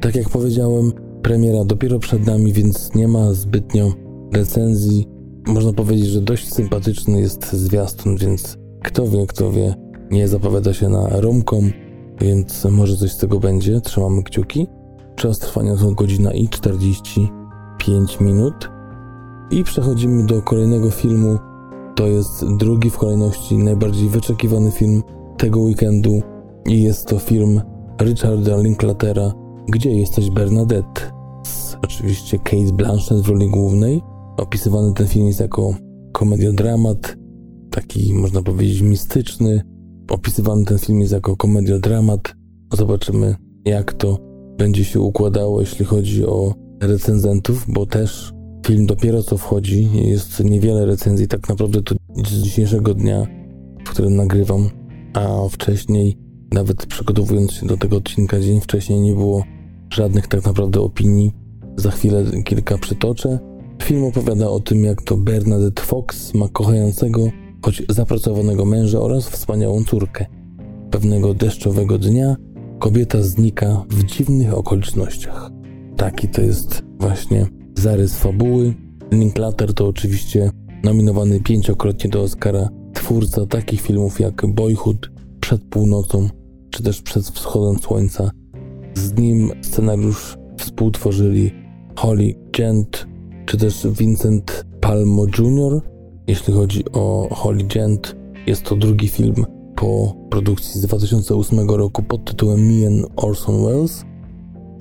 Tak 0.00 0.14
jak 0.14 0.28
powiedziałem, 0.28 0.92
premiera 1.22 1.64
dopiero 1.64 1.98
przed 1.98 2.26
nami, 2.26 2.52
więc 2.52 2.94
nie 2.94 3.08
ma 3.08 3.32
zbytnio 3.32 3.92
recenzji. 4.32 5.06
Można 5.46 5.72
powiedzieć, 5.72 6.06
że 6.06 6.20
dość 6.20 6.52
sympatyczny 6.52 7.20
jest 7.20 7.52
zwiastun, 7.52 8.16
więc 8.16 8.56
kto 8.82 9.08
wie, 9.08 9.26
kto 9.26 9.52
wie, 9.52 9.74
nie 10.10 10.28
zapowiada 10.28 10.74
się 10.74 10.88
na 10.88 11.20
romkom, 11.20 11.72
więc 12.22 12.64
może 12.64 12.96
coś 12.96 13.12
z 13.12 13.16
tego 13.16 13.40
będzie. 13.40 13.80
Trzymamy 13.80 14.22
kciuki. 14.22 14.66
Czas 15.16 15.38
trwania 15.38 15.76
to 15.76 15.92
godzina 15.92 16.32
i 16.32 16.48
45 16.48 18.20
minut. 18.20 18.70
I 19.50 19.64
przechodzimy 19.64 20.26
do 20.26 20.42
kolejnego 20.42 20.90
filmu. 20.90 21.38
To 21.96 22.06
jest 22.06 22.44
drugi 22.56 22.90
w 22.90 22.98
kolejności 22.98 23.58
najbardziej 23.58 24.08
wyczekiwany 24.08 24.70
film 24.70 25.02
tego 25.36 25.60
weekendu 25.60 26.22
i 26.66 26.82
jest 26.82 27.06
to 27.06 27.18
film 27.18 27.60
Richarda 28.00 28.56
Linklatera 28.56 29.32
Gdzie 29.68 29.90
jesteś 29.90 30.30
Bernadette? 30.30 31.12
Z 31.44 31.76
oczywiście 31.84 32.38
Kate 32.38 32.72
Blanchett 32.72 33.20
w 33.20 33.28
roli 33.28 33.50
głównej. 33.50 34.02
Opisywany 34.36 34.94
ten 34.94 35.06
film 35.06 35.26
jest 35.26 35.40
jako 35.40 35.74
komediodramat, 36.12 37.16
taki 37.70 38.14
można 38.14 38.42
powiedzieć 38.42 38.80
mistyczny. 38.80 39.62
Opisywany 40.08 40.64
ten 40.64 40.78
film 40.78 41.00
jest 41.00 41.12
jako 41.12 41.36
komediodramat. 41.36 42.34
Zobaczymy 42.72 43.36
jak 43.64 43.92
to 43.92 44.18
będzie 44.58 44.84
się 44.84 45.00
układało, 45.00 45.60
jeśli 45.60 45.84
chodzi 45.84 46.26
o 46.26 46.54
recenzentów, 46.80 47.64
bo 47.68 47.86
też 47.86 48.32
film 48.66 48.86
dopiero 48.86 49.22
co 49.22 49.38
wchodzi, 49.38 49.88
jest 49.94 50.44
niewiele 50.44 50.86
recenzji, 50.86 51.28
tak 51.28 51.48
naprawdę 51.48 51.82
to 51.82 51.94
z 52.26 52.42
dzisiejszego 52.42 52.94
dnia, 52.94 53.26
w 53.84 53.90
którym 53.90 54.16
nagrywam, 54.16 54.70
a 55.14 55.48
wcześniej, 55.50 56.18
nawet 56.52 56.86
przygotowując 56.86 57.52
się 57.52 57.66
do 57.66 57.76
tego 57.76 57.96
odcinka 57.96 58.40
dzień 58.40 58.60
wcześniej, 58.60 59.00
nie 59.00 59.12
było 59.12 59.44
żadnych 59.90 60.26
tak 60.26 60.44
naprawdę 60.44 60.80
opinii. 60.80 61.32
Za 61.76 61.90
chwilę 61.90 62.24
kilka 62.44 62.78
przytoczę. 62.78 63.38
Film 63.82 64.04
opowiada 64.04 64.48
o 64.48 64.60
tym, 64.60 64.84
jak 64.84 65.02
to 65.02 65.16
Bernadette 65.16 65.82
Fox 65.82 66.34
ma 66.34 66.48
kochającego, 66.48 67.30
choć 67.62 67.82
zapracowanego 67.88 68.64
męża 68.64 69.00
oraz 69.00 69.28
wspaniałą 69.28 69.84
córkę. 69.84 70.26
Pewnego 70.90 71.34
deszczowego 71.34 71.98
dnia 71.98 72.36
kobieta 72.78 73.22
znika 73.22 73.84
w 73.88 74.04
dziwnych 74.04 74.54
okolicznościach. 74.54 75.50
Taki 75.96 76.28
to 76.28 76.42
jest 76.42 76.82
właśnie 77.00 77.46
zarys 77.78 78.16
fabuły. 78.16 78.74
Linklater 79.12 79.74
to 79.74 79.86
oczywiście 79.86 80.50
nominowany 80.84 81.40
pięciokrotnie 81.40 82.10
do 82.10 82.22
Oscara 82.22 82.68
twórca 82.94 83.46
takich 83.46 83.80
filmów 83.80 84.20
jak 84.20 84.46
Boyhood, 84.46 85.10
Przed 85.40 85.62
północą, 85.62 86.28
czy 86.70 86.82
też 86.82 87.02
Przed 87.02 87.24
wschodem 87.24 87.78
słońca. 87.78 88.30
Z 88.94 89.18
nim 89.18 89.50
scenariusz 89.62 90.36
współtworzyli 90.58 91.50
Holly 91.96 92.34
Gent, 92.52 93.06
czy 93.46 93.56
też 93.56 93.86
Vincent 93.98 94.66
Palmo 94.80 95.26
Jr. 95.38 95.91
Jeśli 96.26 96.54
chodzi 96.54 96.84
o 96.92 97.28
Holly 97.30 97.64
Gent, 97.64 98.16
jest 98.46 98.62
to 98.62 98.76
drugi 98.76 99.08
film 99.08 99.46
po 99.76 100.16
produkcji 100.30 100.80
z 100.80 100.86
2008 100.86 101.70
roku 101.70 102.02
pod 102.02 102.24
tytułem 102.24 102.60
Me 102.66 102.86
and 102.86 103.06
Orson 103.16 103.64
Welles. 103.64 104.04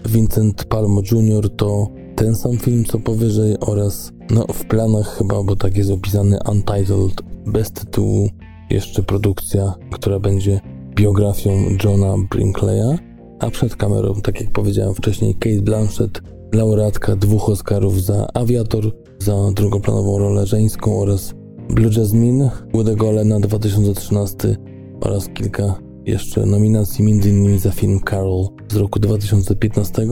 Vincent 0.05 0.63
Palmo 0.65 1.01
Jr. 1.11 1.49
to 1.49 1.87
ten 2.15 2.35
sam 2.35 2.57
film 2.57 2.85
co 2.85 2.99
powyżej 2.99 3.59
oraz 3.59 4.11
no 4.29 4.45
w 4.53 4.65
planach 4.65 5.17
chyba, 5.17 5.43
bo 5.43 5.55
tak 5.55 5.77
jest 5.77 5.91
opisany 5.91 6.39
Untitled 6.51 7.21
bez 7.45 7.71
tytułu 7.71 8.29
jeszcze 8.69 9.03
produkcja, 9.03 9.73
która 9.91 10.19
będzie 10.19 10.61
biografią 10.95 11.51
Johna 11.83 12.15
Brinkleya, 12.31 12.97
a 13.39 13.49
przed 13.49 13.75
kamerą, 13.75 14.21
tak 14.21 14.41
jak 14.41 14.51
powiedziałem 14.51 14.95
wcześniej, 14.95 15.35
Kate 15.35 15.61
Blanchett, 15.61 16.21
laureatka 16.53 17.15
dwóch 17.15 17.49
Oscarów 17.49 18.03
za 18.03 18.27
Aviator, 18.33 18.91
za 19.21 19.51
drugoplanową 19.55 20.17
rolę 20.17 20.45
żeńską 20.45 20.99
oraz 20.99 21.33
Blue 21.69 21.91
Jasmine, 21.97 22.51
Woody'ego 22.73 23.09
Allena 23.09 23.39
2013 23.39 24.57
oraz 25.01 25.27
kilka 25.27 25.75
jeszcze 26.05 26.45
nominacji, 26.45 27.05
m.in. 27.05 27.59
za 27.59 27.71
film 27.71 27.99
Carol 28.09 28.47
z 28.71 28.75
roku 28.75 28.99
2015. 28.99 30.07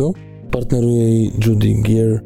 Partneruje 0.51 1.09
jej 1.09 1.31
Judy 1.45 1.73
Gear. 1.73 2.23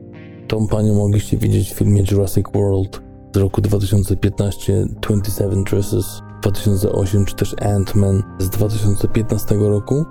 Tą 0.48 0.68
panią 0.68 0.94
mogliście 0.94 1.38
widzieć 1.38 1.74
w 1.74 1.78
filmie 1.78 2.04
Jurassic 2.12 2.46
World 2.54 3.02
z 3.36 3.38
roku 3.38 3.62
2015, 3.62 4.86
27 5.02 5.64
Dresses 5.64 6.22
2008, 6.42 7.26
czy 7.26 7.36
też 7.36 7.56
Ant-Man 7.56 8.24
z 8.40 8.50
2015 8.50 9.56
roku. 9.56 10.06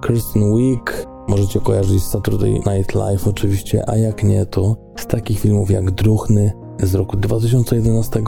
Kristen 0.00 0.56
Wiig 0.56 1.06
możecie 1.28 1.60
kojarzyć 1.60 2.02
z 2.02 2.10
Saturday 2.10 2.50
Night 2.50 2.94
Live 2.94 3.28
oczywiście, 3.28 3.90
a 3.90 3.96
jak 3.96 4.24
nie 4.24 4.46
to 4.46 4.76
z 4.98 5.06
takich 5.06 5.40
filmów 5.40 5.70
jak 5.70 5.90
Druchny 5.90 6.52
z 6.82 6.94
roku 6.94 7.16
2011, 7.16 8.22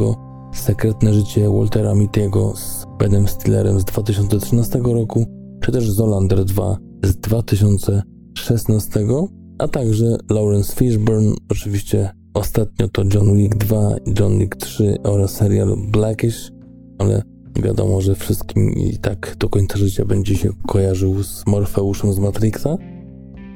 Sekretne 0.54 1.14
życie 1.14 1.50
Waltera 1.50 1.94
Mittiego 1.94 2.56
z 2.56 2.86
Benem 2.98 3.28
Stillerem 3.28 3.80
z 3.80 3.84
2013 3.84 4.78
roku, 4.78 5.26
czy 5.60 5.72
też 5.72 5.90
Zolander 5.90 6.44
2 6.44 6.76
z 7.04 7.16
2016, 7.16 9.00
a 9.58 9.68
także 9.68 10.16
Lawrence 10.30 10.76
Fishburne, 10.76 11.34
oczywiście 11.50 12.10
ostatnio 12.34 12.88
to 12.88 13.02
John 13.14 13.36
Wick 13.36 13.56
2, 13.56 13.96
John 14.20 14.38
Wick 14.38 14.56
3 14.56 14.96
oraz 15.04 15.30
serial 15.30 15.76
Blackish, 15.92 16.50
ale 16.98 17.22
wiadomo, 17.62 18.00
że 18.00 18.14
wszystkim 18.14 18.72
i 18.72 18.98
tak 18.98 19.36
do 19.38 19.48
końca 19.48 19.78
życia 19.78 20.04
będzie 20.04 20.36
się 20.36 20.50
kojarzył 20.66 21.22
z 21.22 21.46
Morfeuszem 21.46 22.12
z 22.12 22.18
Matrixa. 22.18 22.76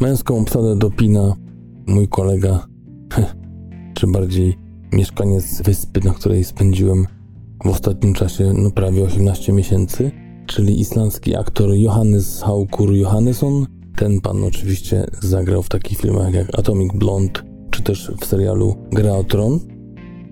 Męską 0.00 0.38
obsadę 0.38 0.76
dopina 0.76 1.34
mój 1.86 2.08
kolega, 2.08 2.66
czy 3.96 4.06
bardziej 4.06 4.56
mieszkaniec 4.92 5.62
wyspy, 5.62 6.00
na 6.04 6.14
której 6.14 6.44
spędziłem 6.44 7.06
w 7.64 7.66
ostatnim 7.66 8.14
czasie 8.14 8.52
no, 8.52 8.70
prawie 8.70 9.04
18 9.04 9.52
miesięcy, 9.52 10.10
czyli 10.46 10.80
islandzki 10.80 11.36
aktor 11.36 11.70
Johannes 11.74 12.42
Haukur 12.42 12.92
Johannesson. 12.92 13.66
Ten 13.96 14.20
pan 14.20 14.44
oczywiście 14.44 15.06
zagrał 15.22 15.62
w 15.62 15.68
takich 15.68 15.98
filmach 15.98 16.34
jak 16.34 16.58
Atomic 16.58 16.92
Blonde, 16.92 17.40
czy 17.70 17.82
też 17.82 18.12
w 18.20 18.26
serialu 18.26 18.76
Gra 18.92 19.12
o 19.12 19.24
Tron. 19.24 19.60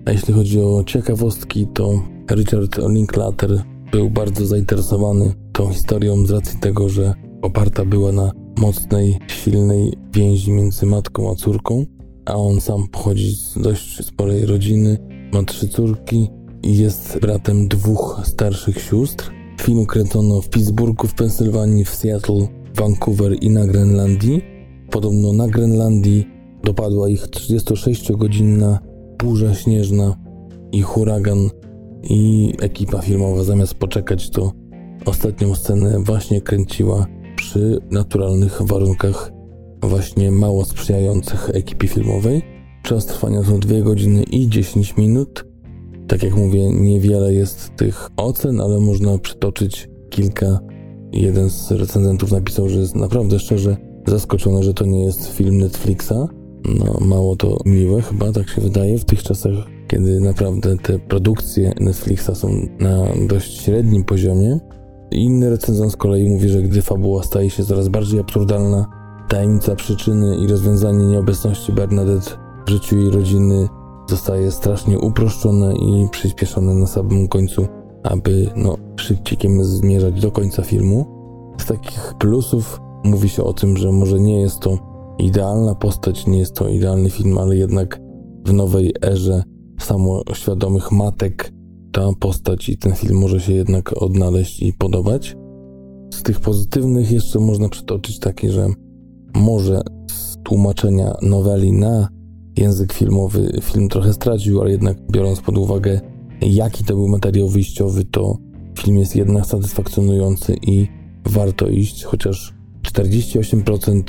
A 0.05 0.11
jeśli 0.11 0.33
chodzi 0.33 0.61
o 0.61 0.83
ciekawostki, 0.83 1.67
to 1.73 2.01
Richard 2.31 2.77
Linklater 2.89 3.63
był 3.91 4.09
bardzo 4.09 4.45
zainteresowany 4.45 5.33
tą 5.51 5.69
historią 5.69 6.25
z 6.25 6.31
racji 6.31 6.59
tego, 6.59 6.89
że 6.89 7.13
oparta 7.41 7.85
była 7.85 8.11
na 8.11 8.31
mocnej, 8.57 9.17
silnej 9.27 9.93
więzi 10.13 10.51
między 10.51 10.85
matką 10.85 11.31
a 11.31 11.35
córką, 11.35 11.85
a 12.25 12.35
on 12.35 12.61
sam 12.61 12.87
pochodzi 12.87 13.35
z 13.35 13.57
dość 13.57 14.05
sporej 14.05 14.45
rodziny, 14.45 14.97
ma 15.33 15.43
trzy 15.43 15.67
córki 15.67 16.29
i 16.63 16.77
jest 16.77 17.19
bratem 17.21 17.67
dwóch 17.67 18.21
starszych 18.23 18.81
sióstr. 18.81 19.31
Film 19.61 19.85
kręcono 19.85 20.41
w 20.41 20.49
Pittsburghu 20.49 21.07
w 21.07 21.13
Pensylwanii, 21.13 21.85
w 21.85 21.95
Seattle, 21.95 22.47
Vancouver 22.75 23.43
i 23.43 23.49
na 23.49 23.67
Grenlandii. 23.67 24.41
Podobno 24.91 25.33
na 25.33 25.47
Grenlandii 25.47 26.27
dopadła 26.63 27.09
ich 27.09 27.21
36-godzinna 27.21 28.79
burza 29.19 29.55
śnieżna 29.55 30.17
i 30.71 30.81
huragan 30.81 31.49
i 32.03 32.53
ekipa 32.61 33.01
filmowa 33.01 33.43
zamiast 33.43 33.73
poczekać 33.73 34.29
to 34.29 34.51
ostatnią 35.05 35.55
scenę 35.55 35.99
właśnie 35.99 36.41
kręciła 36.41 37.05
przy 37.35 37.79
naturalnych 37.91 38.61
warunkach 38.61 39.31
właśnie 39.81 40.31
mało 40.31 40.65
sprzyjających 40.65 41.49
ekipie 41.53 41.87
filmowej. 41.87 42.41
Czas 42.83 43.05
trwania 43.05 43.43
to 43.43 43.57
2 43.57 43.81
godziny 43.81 44.23
i 44.23 44.49
10 44.49 44.97
minut. 44.97 45.45
Tak 46.07 46.23
jak 46.23 46.35
mówię, 46.35 46.71
niewiele 46.71 47.33
jest 47.33 47.75
tych 47.75 48.09
ocen, 48.17 48.61
ale 48.61 48.79
można 48.79 49.17
przytoczyć 49.17 49.89
kilka. 50.09 50.59
Jeden 51.11 51.49
z 51.49 51.71
recenzentów 51.71 52.31
napisał, 52.31 52.69
że 52.69 52.79
jest 52.79 52.95
naprawdę 52.95 53.39
szczerze 53.39 53.77
zaskoczony, 54.07 54.63
że 54.63 54.73
to 54.73 54.85
nie 54.85 55.03
jest 55.03 55.27
film 55.27 55.57
Netflixa. 55.57 56.13
No, 56.79 56.97
mało 57.01 57.35
to 57.35 57.57
miłe, 57.65 58.01
chyba 58.01 58.31
tak 58.31 58.49
się 58.49 58.61
wydaje 58.61 58.97
w 58.97 59.05
tych 59.05 59.23
czasach, 59.23 59.53
kiedy 59.87 60.21
naprawdę 60.21 60.77
te 60.77 60.99
produkcje 60.99 61.73
Netflixa 61.79 62.35
są 62.35 62.49
na 62.79 62.97
dość 63.27 63.61
średnim 63.61 64.03
poziomie. 64.03 64.59
Inny 65.11 65.49
recenzent 65.49 65.91
z 65.91 65.95
kolei 65.95 66.29
mówi, 66.29 66.49
że 66.49 66.61
gdy 66.61 66.81
fabuła 66.81 67.23
staje 67.23 67.49
się 67.49 67.63
coraz 67.63 67.87
bardziej 67.87 68.19
absurdalna, 68.19 68.85
tajemnica 69.29 69.75
przyczyny 69.75 70.35
i 70.37 70.47
rozwiązanie 70.47 71.05
nieobecności 71.05 71.71
Bernadette 71.71 72.31
w 72.67 72.69
życiu 72.69 72.97
jej 72.97 73.11
rodziny 73.11 73.67
zostaje 74.09 74.51
strasznie 74.51 74.99
uproszczone 74.99 75.73
i 75.75 76.07
przyspieszone 76.11 76.73
na 76.73 76.87
samym 76.87 77.27
końcu, 77.27 77.67
aby 78.03 78.49
no, 78.55 78.77
szybciej 78.95 79.37
zmierzać 79.61 80.21
do 80.21 80.31
końca 80.31 80.63
filmu. 80.63 81.05
Z 81.61 81.65
takich 81.65 82.13
plusów 82.19 82.81
mówi 83.03 83.29
się 83.29 83.43
o 83.43 83.53
tym, 83.53 83.77
że 83.77 83.91
może 83.91 84.19
nie 84.19 84.41
jest 84.41 84.59
to 84.59 84.77
idealna 85.19 85.75
postać, 85.75 86.27
nie 86.27 86.39
jest 86.39 86.55
to 86.55 86.69
idealny 86.69 87.09
film, 87.09 87.37
ale 87.37 87.55
jednak 87.55 87.99
w 88.45 88.53
nowej 88.53 88.93
erze 89.05 89.43
samoświadomych 89.79 90.91
matek 90.91 91.51
ta 91.91 92.09
postać 92.19 92.69
i 92.69 92.77
ten 92.77 92.95
film 92.95 93.17
może 93.17 93.39
się 93.39 93.53
jednak 93.53 94.01
odnaleźć 94.01 94.63
i 94.63 94.73
podobać. 94.73 95.35
Z 96.13 96.23
tych 96.23 96.39
pozytywnych 96.39 97.11
jeszcze 97.11 97.39
można 97.39 97.69
przytoczyć 97.69 98.19
takie, 98.19 98.51
że 98.51 98.67
może 99.35 99.81
z 100.11 100.37
tłumaczenia 100.43 101.13
noweli 101.21 101.71
na 101.71 102.09
język 102.57 102.93
filmowy 102.93 103.59
film 103.63 103.89
trochę 103.89 104.13
stracił, 104.13 104.61
ale 104.61 104.71
jednak 104.71 104.97
biorąc 105.11 105.41
pod 105.41 105.57
uwagę 105.57 106.01
jaki 106.41 106.83
to 106.83 106.95
był 106.95 107.07
materiał 107.07 107.49
wyjściowy, 107.49 108.05
to 108.05 108.37
film 108.79 108.97
jest 108.97 109.15
jednak 109.15 109.45
satysfakcjonujący 109.45 110.55
i 110.61 110.87
warto 111.25 111.67
iść, 111.67 112.03
chociaż 112.03 112.53
48% 112.83 114.01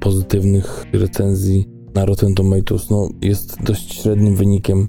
pozytywnych 0.00 0.86
recenzji 0.92 1.68
na 1.94 2.04
Rotten 2.04 2.34
Tomatoes 2.34 2.90
no, 2.90 3.08
jest 3.22 3.62
dość 3.62 3.94
średnim 3.94 4.36
wynikiem, 4.36 4.88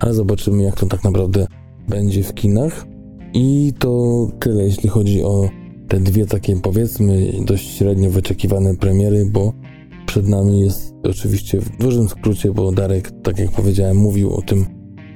ale 0.00 0.14
zobaczymy 0.14 0.62
jak 0.62 0.80
to 0.80 0.86
tak 0.86 1.04
naprawdę 1.04 1.46
będzie 1.88 2.22
w 2.22 2.34
kinach. 2.34 2.86
I 3.34 3.72
to 3.78 4.28
tyle, 4.40 4.64
jeśli 4.64 4.88
chodzi 4.88 5.24
o 5.24 5.48
te 5.88 6.00
dwie 6.00 6.26
takie 6.26 6.56
powiedzmy 6.56 7.32
dość 7.46 7.68
średnio 7.68 8.10
wyczekiwane 8.10 8.76
premiery, 8.76 9.26
bo 9.32 9.52
przed 10.06 10.28
nami 10.28 10.60
jest 10.60 10.94
oczywiście 11.02 11.60
w 11.60 11.76
dużym 11.76 12.08
skrócie, 12.08 12.52
bo 12.52 12.72
Darek, 12.72 13.10
tak 13.22 13.38
jak 13.38 13.50
powiedziałem, 13.50 13.96
mówił 13.96 14.34
o 14.34 14.42
tym 14.42 14.66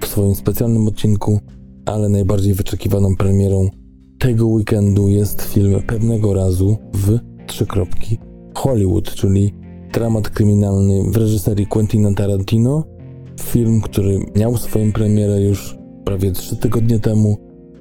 w 0.00 0.06
swoim 0.06 0.34
specjalnym 0.34 0.88
odcinku, 0.88 1.40
ale 1.86 2.08
najbardziej 2.08 2.54
wyczekiwaną 2.54 3.16
premierą 3.16 3.68
tego 4.18 4.46
weekendu 4.46 5.08
jest 5.08 5.42
film 5.42 5.82
pewnego 5.86 6.34
razu 6.34 6.76
w 6.94 7.18
trzy 7.46 7.66
kropki 7.66 8.18
Hollywood, 8.54 9.14
czyli 9.14 9.54
dramat 9.92 10.30
kryminalny 10.30 11.10
w 11.10 11.16
reżyserii 11.16 11.66
Quentina 11.66 12.14
Tarantino. 12.14 12.84
Film, 13.42 13.80
który 13.80 14.18
miał 14.36 14.56
swoją 14.56 14.92
premierę 14.92 15.40
już 15.40 15.76
prawie 16.04 16.32
trzy 16.32 16.56
tygodnie 16.56 16.98
temu. 16.98 17.36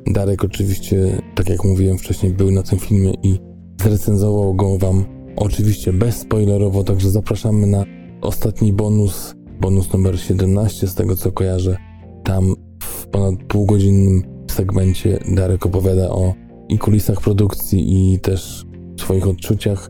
Darek 0.08 0.44
oczywiście, 0.44 1.22
tak 1.36 1.50
jak 1.50 1.64
mówiłem 1.64 1.98
wcześniej, 1.98 2.34
był 2.34 2.52
na 2.52 2.64
tym 2.64 2.80
filmie 2.80 3.14
i 3.24 3.40
zrecenzował 3.82 4.54
go 4.54 4.78
wam 4.78 5.06
oczywiście 5.36 5.94
bezspoilerowo, 5.94 6.84
także 6.84 7.10
zapraszamy 7.10 7.68
na 7.68 7.86
ostatni 8.22 8.74
bonus, 8.74 9.36
bonus 9.62 9.94
numer 9.94 10.20
17 10.20 10.88
z 10.88 10.96
tego 10.96 11.16
co 11.16 11.32
kojarzę. 11.32 11.78
Tam 12.24 12.56
w 12.84 13.08
ponad 13.08 13.36
półgodzinnym 13.48 14.24
segmencie 14.52 15.20
Darek 15.36 15.66
opowiada 15.66 16.10
o 16.10 16.34
i 16.70 16.78
kulisach 16.78 17.22
produkcji 17.22 18.14
i 18.14 18.20
też 18.20 18.66
swoich 19.00 19.28
odczuciach 19.28 19.90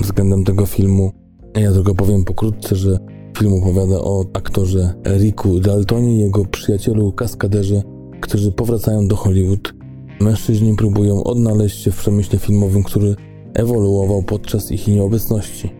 względem 0.00 0.44
tego 0.44 0.66
filmu. 0.66 1.12
Ja 1.54 1.72
tylko 1.72 1.94
powiem 1.94 2.24
pokrótce, 2.24 2.76
że 2.76 2.98
film 3.36 3.54
opowiada 3.54 3.98
o 3.98 4.24
aktorze 4.32 4.94
Ricku 5.04 5.60
Daltonie 5.60 6.16
i 6.16 6.18
jego 6.18 6.44
przyjacielu 6.44 7.12
kaskaderze, 7.12 7.82
którzy 8.20 8.52
powracają 8.52 9.08
do 9.08 9.16
Hollywood. 9.16 9.74
Mężczyźni 10.20 10.76
próbują 10.76 11.24
odnaleźć 11.24 11.82
się 11.82 11.90
w 11.90 11.96
przemyśle 11.96 12.38
filmowym, 12.38 12.82
który 12.82 13.16
ewoluował 13.54 14.22
podczas 14.22 14.72
ich 14.72 14.88
nieobecności. 14.88 15.70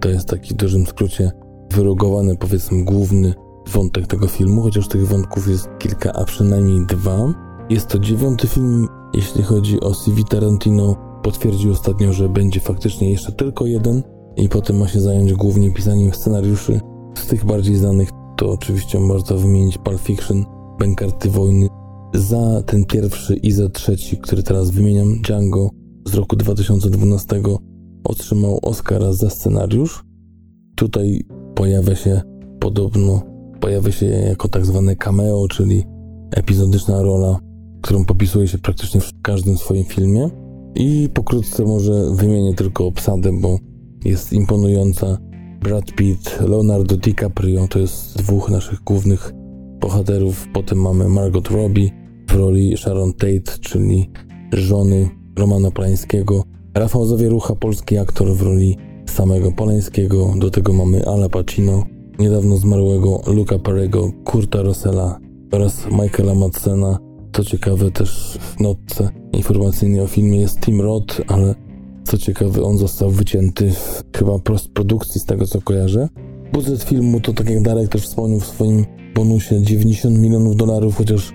To 0.00 0.08
jest 0.08 0.28
taki 0.28 0.54
w 0.54 0.56
dużym 0.56 0.86
skrócie 0.86 1.30
wyrogowany, 1.70 2.36
powiedzmy, 2.36 2.84
główny 2.84 3.34
wątek 3.72 4.06
tego 4.06 4.26
filmu, 4.26 4.62
chociaż 4.62 4.88
tych 4.88 5.08
wątków 5.08 5.48
jest 5.48 5.68
kilka, 5.78 6.12
a 6.12 6.24
przynajmniej 6.24 6.86
dwa. 6.86 7.34
Jest 7.70 7.88
to 7.88 7.98
dziewiąty 7.98 8.46
film, 8.46 8.88
jeśli 9.14 9.42
chodzi 9.42 9.80
o 9.80 9.94
CV 9.94 10.24
Tarantino. 10.24 10.96
Potwierdził 11.22 11.72
ostatnio, 11.72 12.12
że 12.12 12.28
będzie 12.28 12.60
faktycznie 12.60 13.10
jeszcze 13.10 13.32
tylko 13.32 13.66
jeden 13.66 14.02
i 14.36 14.48
potem 14.48 14.76
ma 14.78 14.88
się 14.88 15.00
zająć 15.00 15.32
głównie 15.32 15.70
pisaniem 15.70 16.14
scenariuszy. 16.14 16.80
Z 17.14 17.26
tych 17.26 17.44
bardziej 17.44 17.76
znanych 17.76 18.08
to 18.36 18.50
oczywiście 18.50 19.00
można 19.00 19.36
wymienić 19.36 19.78
Pulp 19.78 20.00
Fiction, 20.00 20.44
Bękarty 20.78 21.30
Wojny. 21.30 21.68
Za 22.14 22.62
ten 22.62 22.84
pierwszy 22.84 23.34
i 23.34 23.52
za 23.52 23.68
trzeci, 23.68 24.16
który 24.16 24.42
teraz 24.42 24.70
wymieniam, 24.70 25.22
Django 25.22 25.70
z 26.06 26.14
roku 26.14 26.36
2012 26.36 27.42
otrzymał 28.04 28.58
Oscara 28.62 29.12
za 29.12 29.30
scenariusz. 29.30 30.04
Tutaj 30.76 31.20
pojawia 31.54 31.96
się 31.96 32.20
podobno, 32.60 33.22
pojawia 33.60 33.92
się 33.92 34.06
jako 34.06 34.48
tak 34.48 34.66
zwane 34.66 34.96
cameo, 34.96 35.48
czyli 35.48 35.84
epizodyczna 36.30 37.02
rola, 37.02 37.38
którą 37.82 38.04
popisuje 38.04 38.48
się 38.48 38.58
praktycznie 38.58 39.00
w 39.00 39.12
każdym 39.22 39.56
swoim 39.56 39.84
filmie. 39.84 40.30
I 40.74 41.08
pokrótce 41.14 41.64
może 41.64 42.14
wymienię 42.14 42.54
tylko 42.54 42.86
obsadę, 42.86 43.30
bo 43.40 43.58
jest 44.04 44.32
imponująca. 44.32 45.18
Brad 45.62 45.92
Pitt, 45.92 46.40
Leonardo 46.40 46.96
DiCaprio 46.96 47.68
to 47.68 47.78
jest 47.78 48.18
dwóch 48.18 48.50
naszych 48.50 48.80
głównych 48.80 49.32
bohaterów. 49.80 50.48
Potem 50.52 50.80
mamy 50.80 51.08
Margot 51.08 51.48
Robbie 51.48 51.90
w 52.28 52.34
roli 52.34 52.76
Sharon 52.76 53.12
Tate, 53.12 53.58
czyli 53.60 54.10
żony 54.52 55.10
Romana 55.38 55.70
Polańskiego, 55.70 56.44
Rafał 56.74 57.06
Zawierucha, 57.06 57.54
polski 57.54 57.98
aktor 57.98 58.34
w 58.34 58.42
roli 58.42 58.76
samego 59.08 59.52
Polańskiego, 59.52 60.34
do 60.38 60.50
tego 60.50 60.72
mamy 60.72 61.06
Ala 61.06 61.28
Pacino, 61.28 61.84
niedawno 62.18 62.56
zmarłego 62.56 63.20
Luca 63.26 63.58
Perego, 63.58 64.10
Kurta 64.24 64.62
Rossella 64.62 65.18
oraz 65.52 65.86
Michaela 65.90 66.34
Madsena. 66.34 66.98
Co 67.32 67.44
ciekawe 67.44 67.90
też 67.90 68.38
w 68.40 68.60
notce 68.60 69.10
informacyjnej 69.32 70.00
o 70.00 70.06
filmie 70.06 70.40
jest 70.40 70.60
Tim 70.60 70.80
Roth, 70.80 71.20
ale 71.28 71.54
co 72.04 72.18
ciekawe 72.18 72.62
on 72.62 72.78
został 72.78 73.10
wycięty 73.10 73.72
chyba 74.16 74.38
postprodukcji 74.38 75.20
z 75.20 75.24
tego 75.24 75.46
co 75.46 75.60
kojarzę. 75.60 76.08
Budżet 76.52 76.82
filmu 76.82 77.20
to 77.20 77.32
tak 77.32 77.50
jak 77.50 77.62
Darek 77.62 77.88
też 77.88 78.02
wspomniał 78.02 78.40
w 78.40 78.46
swoim 78.46 78.84
bonusie 79.14 79.62
90 79.62 80.18
milionów 80.18 80.56
dolarów, 80.56 80.96
chociaż 80.96 81.32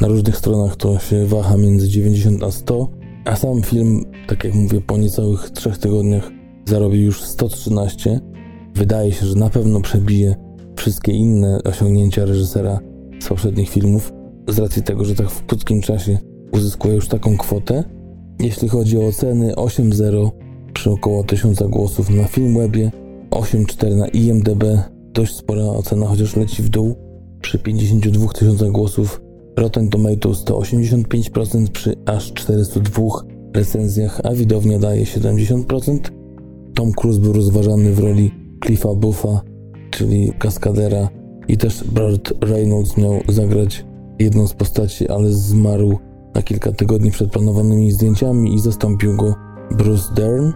na 0.00 0.08
różnych 0.08 0.36
stronach 0.36 0.76
to 0.76 0.98
się 0.98 1.26
waha 1.26 1.56
między 1.56 1.88
90 1.88 2.42
a 2.42 2.50
100. 2.50 2.88
A 3.24 3.36
sam 3.36 3.62
film, 3.62 4.04
tak 4.26 4.44
jak 4.44 4.54
mówię, 4.54 4.80
po 4.80 4.96
niecałych 4.96 5.50
trzech 5.50 5.78
tygodniach 5.78 6.30
zarobił 6.64 7.02
już 7.02 7.22
113. 7.22 8.20
Wydaje 8.74 9.12
się, 9.12 9.26
że 9.26 9.34
na 9.34 9.50
pewno 9.50 9.80
przebije 9.80 10.34
wszystkie 10.76 11.12
inne 11.12 11.58
osiągnięcia 11.64 12.24
reżysera 12.24 12.78
z 13.20 13.28
poprzednich 13.28 13.70
filmów, 13.70 14.12
z 14.48 14.58
racji 14.58 14.82
tego, 14.82 15.04
że 15.04 15.14
tak 15.14 15.30
w 15.30 15.46
krótkim 15.46 15.80
czasie 15.80 16.18
uzyskuje 16.52 16.94
już 16.94 17.08
taką 17.08 17.36
kwotę. 17.36 17.84
Jeśli 18.40 18.68
chodzi 18.68 18.98
o 18.98 19.06
oceny, 19.06 19.52
8.0 19.54 20.30
przy 20.74 20.90
około 20.90 21.24
1000 21.24 21.62
głosów 21.62 22.10
na 22.10 22.24
Filmwebie, 22.24 22.90
8.4 23.30 23.96
na 23.96 24.08
IMDB, 24.08 24.64
dość 25.12 25.36
spora 25.36 25.64
ocena, 25.64 26.06
chociaż 26.06 26.36
leci 26.36 26.62
w 26.62 26.68
dół. 26.68 26.94
Przy 27.40 27.58
52 27.58 28.28
tysiącach 28.28 28.70
głosów 28.70 29.20
Rotten 29.56 29.88
Tomatoes 29.88 30.44
to 30.44 30.58
85% 30.58 31.68
przy 31.68 31.94
aż 32.06 32.32
402 32.32 33.02
recenzjach, 33.54 34.20
a 34.24 34.34
widownia 34.34 34.78
daje 34.78 35.04
70%. 35.04 35.98
Tom 36.74 36.92
Cruise 36.92 37.20
był 37.20 37.32
rozważany 37.32 37.92
w 37.92 37.98
roli 37.98 38.30
Cliffa 38.66 38.94
Buffa, 38.94 39.40
czyli 39.90 40.32
kaskadera 40.38 41.08
i 41.48 41.56
też 41.56 41.84
Burt 41.84 42.32
Reynolds 42.40 42.96
miał 42.96 43.20
zagrać 43.28 43.84
jedną 44.18 44.46
z 44.46 44.52
postaci, 44.52 45.08
ale 45.08 45.32
zmarł 45.32 45.98
na 46.34 46.42
kilka 46.42 46.72
tygodni 46.72 47.10
przed 47.10 47.30
planowanymi 47.30 47.92
zdjęciami 47.92 48.54
i 48.54 48.60
zastąpił 48.60 49.16
go 49.16 49.34
Bruce 49.70 50.14
Dern. 50.14 50.52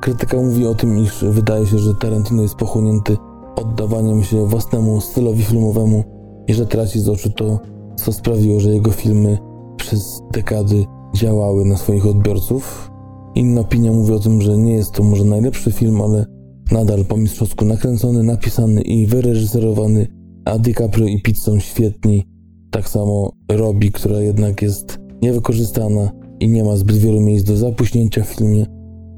Krytyka 0.00 0.36
mówi 0.36 0.66
o 0.66 0.74
tym, 0.74 0.98
iż 0.98 1.24
wydaje 1.24 1.66
się, 1.66 1.78
że 1.78 1.94
Tarantino 1.94 2.42
jest 2.42 2.54
pochłonięty 2.54 3.16
oddawaniem 3.56 4.22
się 4.22 4.46
własnemu 4.46 5.00
stylowi 5.00 5.42
filmowemu 5.42 6.04
i 6.48 6.54
że 6.54 6.66
traci 6.66 7.00
z 7.00 7.08
oczu 7.08 7.30
to, 7.30 7.58
co 7.96 8.12
sprawiło, 8.12 8.60
że 8.60 8.70
jego 8.70 8.90
filmy 8.90 9.38
przez 9.76 10.22
dekady 10.32 10.84
działały 11.14 11.64
na 11.64 11.76
swoich 11.76 12.06
odbiorców. 12.06 12.90
Inna 13.34 13.60
opinia 13.60 13.92
mówi 13.92 14.12
o 14.12 14.18
tym, 14.18 14.42
że 14.42 14.58
nie 14.58 14.72
jest 14.72 14.92
to 14.92 15.02
może 15.02 15.24
najlepszy 15.24 15.72
film, 15.72 16.00
ale 16.00 16.26
nadal 16.72 17.04
po 17.04 17.16
mistrzowsku 17.16 17.64
nakręcony, 17.64 18.22
napisany 18.22 18.80
i 18.82 19.06
wyreżyserowany, 19.06 20.06
a 20.44 20.58
DiCaprio 20.58 21.06
i 21.06 21.22
Pitt 21.22 21.38
są 21.38 21.58
świetni. 21.58 22.26
Tak 22.70 22.88
samo 22.88 23.32
Robi, 23.48 23.92
która 23.92 24.20
jednak 24.20 24.62
jest 24.62 24.98
niewykorzystana 25.22 26.12
i 26.40 26.48
nie 26.48 26.64
ma 26.64 26.76
zbyt 26.76 26.96
wielu 26.96 27.20
miejsc 27.20 27.46
do 27.46 27.56
zapuśnięcia 27.56 28.24
w 28.24 28.26
filmie. 28.26 28.66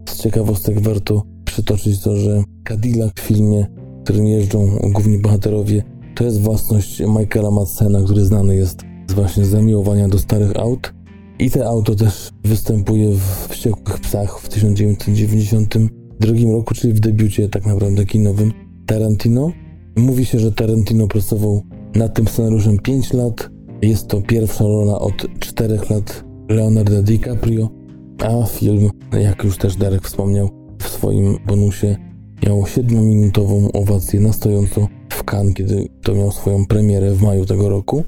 Z 0.09 0.23
ciekawostek 0.23 0.81
warto 0.81 1.23
przytoczyć 1.45 2.01
to, 2.01 2.17
że 2.17 2.43
Cadillac 2.69 3.13
w 3.15 3.21
filmie, 3.21 3.67
w 4.01 4.05
którym 4.05 4.27
jeżdżą 4.27 4.79
główni 4.83 5.19
bohaterowie, 5.19 5.83
to 6.15 6.25
jest 6.25 6.41
własność 6.41 7.01
Michaela 7.01 7.51
Madsena, 7.51 8.03
który 8.03 8.25
znany 8.25 8.57
jest 8.57 8.83
z 9.11 9.13
właśnie 9.13 9.45
zamiłowania 9.45 10.09
do 10.09 10.19
starych 10.19 10.57
aut. 10.57 10.95
I 11.39 11.51
te 11.51 11.67
auto 11.67 11.95
też 11.95 12.31
występuje 12.45 13.11
w 13.15 13.49
Wściekłych 13.49 14.01
Psach 14.01 14.41
w 14.41 14.49
1990 14.49 15.75
2022 16.21 16.53
roku, 16.53 16.75
czyli 16.75 16.93
w 16.93 17.01
debiucie 17.01 17.49
tak 17.49 17.67
naprawdę 17.67 18.07
kinowym 18.07 18.53
Tarantino. 18.87 19.53
Mówi 19.97 20.25
się, 20.25 20.39
że 20.39 20.53
Tarantino 20.53 21.07
pracował 21.07 21.63
nad 21.95 22.15
tym 22.15 22.29
scenariuszem 22.29 22.79
5 22.79 23.13
lat. 23.13 23.51
Jest 23.83 24.09
to 24.09 24.21
pierwsza 24.21 24.65
rola 24.65 24.99
od 24.99 25.27
4 25.39 25.79
lat 25.91 26.25
Leonardo 26.49 27.03
DiCaprio, 27.03 27.69
a 28.19 28.47
film, 28.47 28.91
jak 29.21 29.45
już 29.45 29.59
też 29.59 29.77
Darek 29.77 30.03
wspomniał 30.03 30.49
w 30.79 30.89
swoim 30.89 31.39
bonusie, 31.47 31.97
miał 32.47 32.63
7-minutową 32.63 33.69
owację 33.73 34.21
na 34.21 34.33
stojąco 34.33 34.89
w 35.09 35.25
Cannes, 35.25 35.55
kiedy 35.55 35.89
to 36.03 36.15
miał 36.15 36.33
swoją 36.33 36.67
premierę 36.67 37.13
w 37.13 37.23
maju 37.23 37.47
tego 37.47 37.69
roku. 37.69 38.05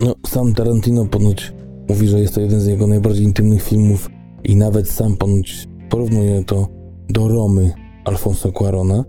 No, 0.00 0.14
sam 0.26 0.54
Tarantino 0.54 1.04
ponoć 1.04 1.52
mówi, 1.88 2.08
że 2.08 2.20
jest 2.20 2.34
to 2.34 2.40
jeden 2.40 2.60
z 2.60 2.66
jego 2.66 2.86
najbardziej 2.86 3.24
intymnych 3.24 3.62
filmów 3.62 4.10
i 4.44 4.56
nawet 4.56 4.90
sam 4.90 5.16
ponoć 5.16 5.68
porównuje 5.90 6.44
to 6.44 6.68
do 7.08 7.28
Romy 7.28 7.72
Alfonso 8.04 8.52
Cuarona. 8.52 9.04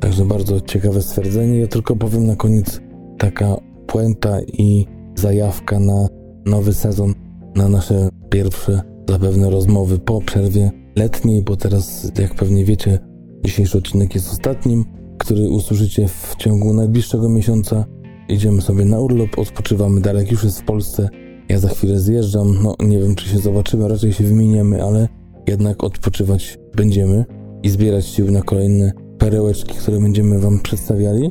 Także 0.00 0.24
bardzo 0.24 0.60
ciekawe 0.60 1.02
stwierdzenie. 1.02 1.58
Ja 1.58 1.66
tylko 1.66 1.96
powiem 1.96 2.26
na 2.26 2.36
koniec 2.36 2.80
taka 3.18 3.56
puenta 3.86 4.40
i 4.42 4.86
zajawka 5.14 5.80
na 5.80 6.08
nowy 6.46 6.74
sezon, 6.74 7.14
na 7.54 7.68
nasze 7.68 8.08
pierwsze 8.30 8.80
zapewne 9.08 9.50
rozmowy 9.50 9.98
po 9.98 10.20
przerwie 10.20 10.70
letniej, 10.96 11.42
bo 11.42 11.56
teraz, 11.56 12.12
jak 12.18 12.34
pewnie 12.34 12.64
wiecie, 12.64 12.98
dzisiejszy 13.44 13.78
odcinek 13.78 14.14
jest 14.14 14.32
ostatnim, 14.32 14.84
który 15.18 15.50
usłyszycie 15.50 16.08
w 16.08 16.34
ciągu 16.38 16.74
najbliższego 16.74 17.28
miesiąca. 17.28 17.84
Idziemy 18.28 18.62
sobie 18.62 18.84
na 18.84 19.00
urlop, 19.00 19.38
odpoczywamy. 19.38 20.00
Darek 20.00 20.30
już 20.30 20.44
jest 20.44 20.60
w 20.60 20.64
Polsce. 20.64 21.08
Ja 21.48 21.58
za 21.58 21.68
chwilę 21.68 22.00
zjeżdżam. 22.00 22.58
No, 22.62 22.74
nie 22.86 22.98
wiem, 22.98 23.14
czy 23.14 23.28
się 23.28 23.38
zobaczymy, 23.38 23.88
raczej 23.88 24.12
się 24.12 24.24
wymieniemy, 24.24 24.82
ale 24.84 25.08
jednak 25.48 25.84
odpoczywać 25.84 26.58
będziemy 26.76 27.24
i 27.62 27.68
zbierać 27.68 28.06
siły 28.06 28.30
na 28.30 28.42
kolejne 28.42 28.92
perełeczki, 29.18 29.74
które 29.74 30.00
będziemy 30.00 30.38
Wam 30.38 30.60
przedstawiali. 30.60 31.30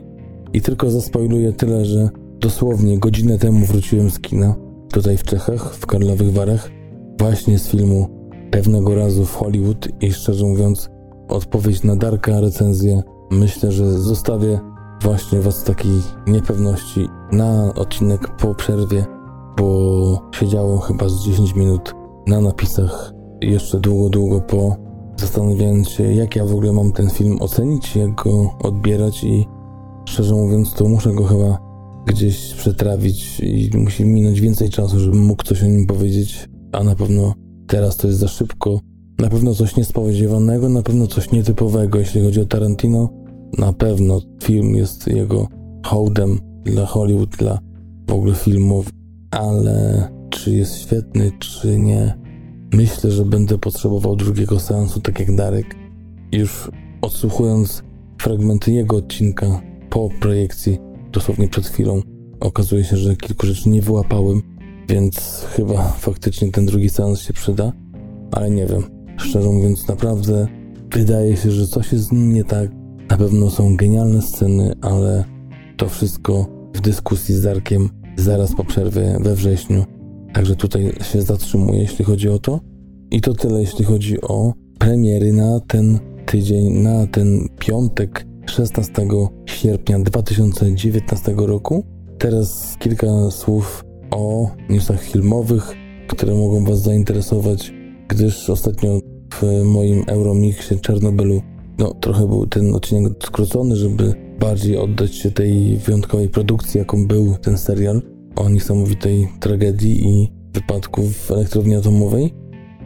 I 0.55 0.61
tylko 0.61 0.89
zaspoiluję 0.89 1.53
tyle, 1.53 1.85
że 1.85 2.09
dosłownie 2.39 2.99
godzinę 2.99 3.37
temu 3.37 3.65
wróciłem 3.65 4.09
z 4.09 4.19
kina, 4.19 4.55
tutaj 4.91 5.17
w 5.17 5.23
Czechach, 5.23 5.75
w 5.75 5.85
Karlowych 5.85 6.33
Warach, 6.33 6.69
właśnie 7.19 7.59
z 7.59 7.67
filmu 7.67 8.09
pewnego 8.51 8.95
razu 8.95 9.25
w 9.25 9.35
Hollywood 9.35 9.87
i 10.01 10.11
szczerze 10.11 10.45
mówiąc, 10.45 10.89
odpowiedź 11.27 11.83
na 11.83 11.95
Darka 11.95 12.39
recenzję 12.39 13.03
myślę, 13.31 13.71
że 13.71 13.99
zostawię 13.99 14.59
właśnie 15.01 15.39
Was 15.39 15.63
takiej 15.63 16.01
niepewności 16.27 17.07
na 17.31 17.73
odcinek 17.73 18.37
po 18.37 18.55
przerwie, 18.55 19.05
bo 19.57 20.29
siedziałem 20.31 20.79
chyba 20.79 21.09
z 21.09 21.25
10 21.25 21.55
minut 21.55 21.93
na 22.27 22.41
napisach. 22.41 23.13
Jeszcze 23.41 23.79
długo, 23.79 24.09
długo 24.09 24.41
po 24.41 24.75
zastanawiając 25.17 25.89
się, 25.89 26.03
jak 26.13 26.35
ja 26.35 26.45
w 26.45 26.51
ogóle 26.51 26.73
mam 26.73 26.91
ten 26.91 27.09
film 27.09 27.37
ocenić, 27.41 27.95
jak 27.95 28.15
go 28.15 28.55
odbierać 28.63 29.23
i 29.23 29.54
szczerze 30.05 30.35
mówiąc, 30.35 30.73
to 30.73 30.89
muszę 30.89 31.13
go 31.13 31.23
chyba 31.23 31.57
gdzieś 32.05 32.53
przetrawić 32.53 33.39
i 33.39 33.69
musi 33.77 34.05
minąć 34.05 34.41
więcej 34.41 34.69
czasu, 34.69 34.99
żebym 34.99 35.25
mógł 35.25 35.43
coś 35.43 35.63
o 35.63 35.67
nim 35.67 35.87
powiedzieć, 35.87 36.49
a 36.71 36.83
na 36.83 36.95
pewno 36.95 37.33
teraz 37.67 37.97
to 37.97 38.07
jest 38.07 38.19
za 38.19 38.27
szybko. 38.27 38.79
Na 39.19 39.29
pewno 39.29 39.53
coś 39.53 39.75
niespodziewanego, 39.75 40.69
na 40.69 40.83
pewno 40.83 41.07
coś 41.07 41.31
nietypowego, 41.31 41.99
jeśli 41.99 42.21
chodzi 42.21 42.41
o 42.41 42.45
Tarantino. 42.45 43.09
Na 43.57 43.73
pewno 43.73 44.21
film 44.43 44.75
jest 44.75 45.07
jego 45.07 45.47
hołdem 45.85 46.39
dla 46.63 46.85
Hollywood, 46.85 47.29
dla 47.29 47.59
w 48.07 48.13
ogóle 48.13 48.35
filmów, 48.35 48.89
ale 49.31 50.09
czy 50.29 50.51
jest 50.51 50.75
świetny, 50.79 51.31
czy 51.39 51.79
nie, 51.79 52.25
Myślę, 52.75 53.11
że 53.11 53.25
będę 53.25 53.57
potrzebował 53.57 54.15
drugiego 54.15 54.59
seansu, 54.59 55.01
tak 55.01 55.19
jak 55.19 55.35
Darek. 55.35 55.75
Już 56.31 56.71
odsłuchując 57.01 57.83
fragmenty 58.21 58.71
jego 58.71 58.97
odcinka 58.97 59.61
po 59.89 60.09
projekcji, 60.19 60.77
dosłownie 61.11 61.47
przed 61.47 61.67
chwilą, 61.67 62.01
okazuje 62.39 62.83
się, 62.83 62.97
że 62.97 63.15
kilku 63.15 63.47
rzeczy 63.47 63.69
nie 63.69 63.81
wyłapałem, 63.81 64.41
więc 64.89 65.45
chyba 65.49 65.83
faktycznie 65.83 66.51
ten 66.51 66.65
drugi 66.65 66.89
seans 66.89 67.21
się 67.21 67.33
przyda, 67.33 67.71
ale 68.31 68.51
nie 68.51 68.65
wiem. 68.65 68.83
Szczerze 69.17 69.49
mówiąc, 69.49 69.87
naprawdę 69.87 70.47
wydaje 70.91 71.37
się, 71.37 71.51
że 71.51 71.67
coś 71.67 71.93
jest 71.93 72.11
nie 72.11 72.43
tak. 72.43 72.69
Na 73.09 73.17
pewno 73.17 73.49
są 73.49 73.77
genialne 73.77 74.21
sceny, 74.21 74.73
ale 74.81 75.23
to 75.77 75.89
wszystko 75.89 76.47
w 76.73 76.81
dyskusji 76.81 77.35
z 77.35 77.41
Darkiem 77.41 77.89
zaraz 78.15 78.55
po 78.55 78.63
przerwie 78.63 79.17
we 79.19 79.35
wrześniu 79.35 79.85
Także 80.35 80.55
tutaj 80.55 80.93
się 81.01 81.21
zatrzymuję, 81.21 81.79
jeśli 81.79 82.05
chodzi 82.05 82.29
o 82.29 82.39
to. 82.39 82.59
I 83.11 83.21
to 83.21 83.33
tyle, 83.33 83.61
jeśli 83.61 83.85
chodzi 83.85 84.21
o 84.21 84.53
premiery 84.79 85.33
na 85.33 85.59
ten 85.59 85.99
tydzień, 86.25 86.73
na 86.73 87.07
ten 87.07 87.47
piątek 87.59 88.25
16 88.45 88.93
sierpnia 89.45 89.99
2019 89.99 91.33
roku. 91.37 91.85
Teraz 92.17 92.75
kilka 92.79 93.07
słów 93.31 93.83
o 94.11 94.51
newsach 94.69 95.01
filmowych, 95.03 95.73
które 96.07 96.33
mogą 96.33 96.65
Was 96.65 96.81
zainteresować, 96.81 97.73
gdyż 98.07 98.49
ostatnio 98.49 98.99
w 99.33 99.63
moim 99.63 100.03
Euromixie 100.07 100.79
Czarnobylu 100.79 101.41
no, 101.77 101.93
trochę 101.93 102.27
był 102.27 102.47
ten 102.47 102.75
odcinek 102.75 103.13
skrócony, 103.23 103.75
żeby 103.75 104.13
bardziej 104.39 104.77
oddać 104.77 105.15
się 105.15 105.31
tej 105.31 105.77
wyjątkowej 105.77 106.29
produkcji, 106.29 106.77
jaką 106.77 107.07
był 107.07 107.37
ten 107.41 107.57
serial 107.57 108.01
o 108.35 108.49
niesamowitej 108.49 109.27
tragedii 109.39 110.07
i 110.07 110.31
wypadku 110.53 111.01
w 111.01 111.31
elektrowni 111.31 111.75
atomowej. 111.75 112.33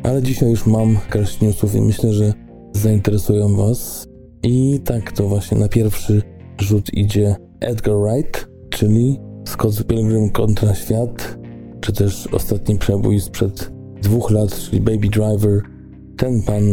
Ale 0.04 0.22
dzisiaj 0.22 0.50
już 0.50 0.66
mam 0.66 0.98
garść 1.12 1.42
newsów 1.42 1.76
i 1.76 1.82
myślę, 1.82 2.14
że 2.14 2.34
zainteresują 2.74 3.56
Was. 3.56 4.09
I 4.44 4.80
tak 4.86 5.12
to 5.12 5.28
właśnie 5.28 5.58
na 5.58 5.68
pierwszy 5.68 6.22
rzut 6.62 6.94
idzie 6.94 7.36
Edgar 7.60 7.96
Wright, 7.96 8.48
czyli 8.70 9.20
Scott 9.46 9.84
Pilgrim 9.84 10.30
kontra 10.30 10.76
świat, 10.76 11.38
czy 11.82 11.94
też 11.94 12.28
ostatni 12.28 12.78
przebój 12.78 13.20
sprzed 13.20 13.72
dwóch 14.02 14.32
lat, 14.32 14.56
czyli 14.56 14.82
Baby 14.82 15.08
Driver. 15.08 15.62
Ten 16.18 16.44
pan 16.44 16.64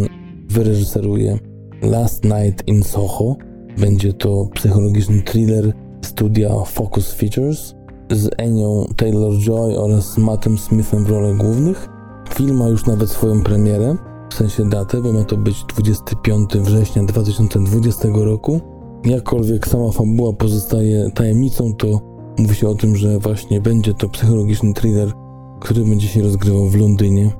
wyreżyseruje 0.49 1.39
Last 1.83 2.25
Night 2.25 2.69
in 2.69 2.83
Soho. 2.83 3.37
Będzie 3.79 4.13
to 4.13 4.49
psychologiczny 4.55 5.23
thriller 5.23 5.73
studia 6.03 6.65
Focus 6.65 7.13
Features 7.13 7.75
z 8.11 8.31
Enią 8.39 8.85
Taylor-Joy 8.97 9.79
oraz 9.79 10.19
Mattem 10.19 10.59
Smithem 10.59 11.05
w 11.05 11.11
rolach 11.11 11.37
głównych. 11.37 11.89
Film 12.35 12.57
ma 12.57 12.69
już 12.69 12.87
nawet 12.87 13.11
swoją 13.11 13.43
premierę, 13.43 13.97
w 14.31 14.35
sensie 14.35 14.69
datę, 14.69 15.03
bo 15.03 15.13
ma 15.13 15.25
to 15.25 15.37
być 15.37 15.65
25 15.65 16.51
września 16.51 17.05
2020 17.05 18.09
roku. 18.15 18.61
Jakkolwiek 19.05 19.69
sama 19.69 19.93
fabuła 19.93 20.33
pozostaje 20.33 21.11
tajemnicą, 21.15 21.75
to 21.75 22.01
mówi 22.39 22.55
się 22.55 22.69
o 22.69 22.75
tym, 22.75 22.97
że 22.97 23.19
właśnie 23.19 23.61
będzie 23.61 23.95
to 23.95 24.09
psychologiczny 24.09 24.75
thriller, 24.75 25.13
który 25.61 25.85
będzie 25.85 26.09
się 26.09 26.23
rozgrywał 26.23 26.69
w 26.69 26.77
Londynie, 26.77 27.31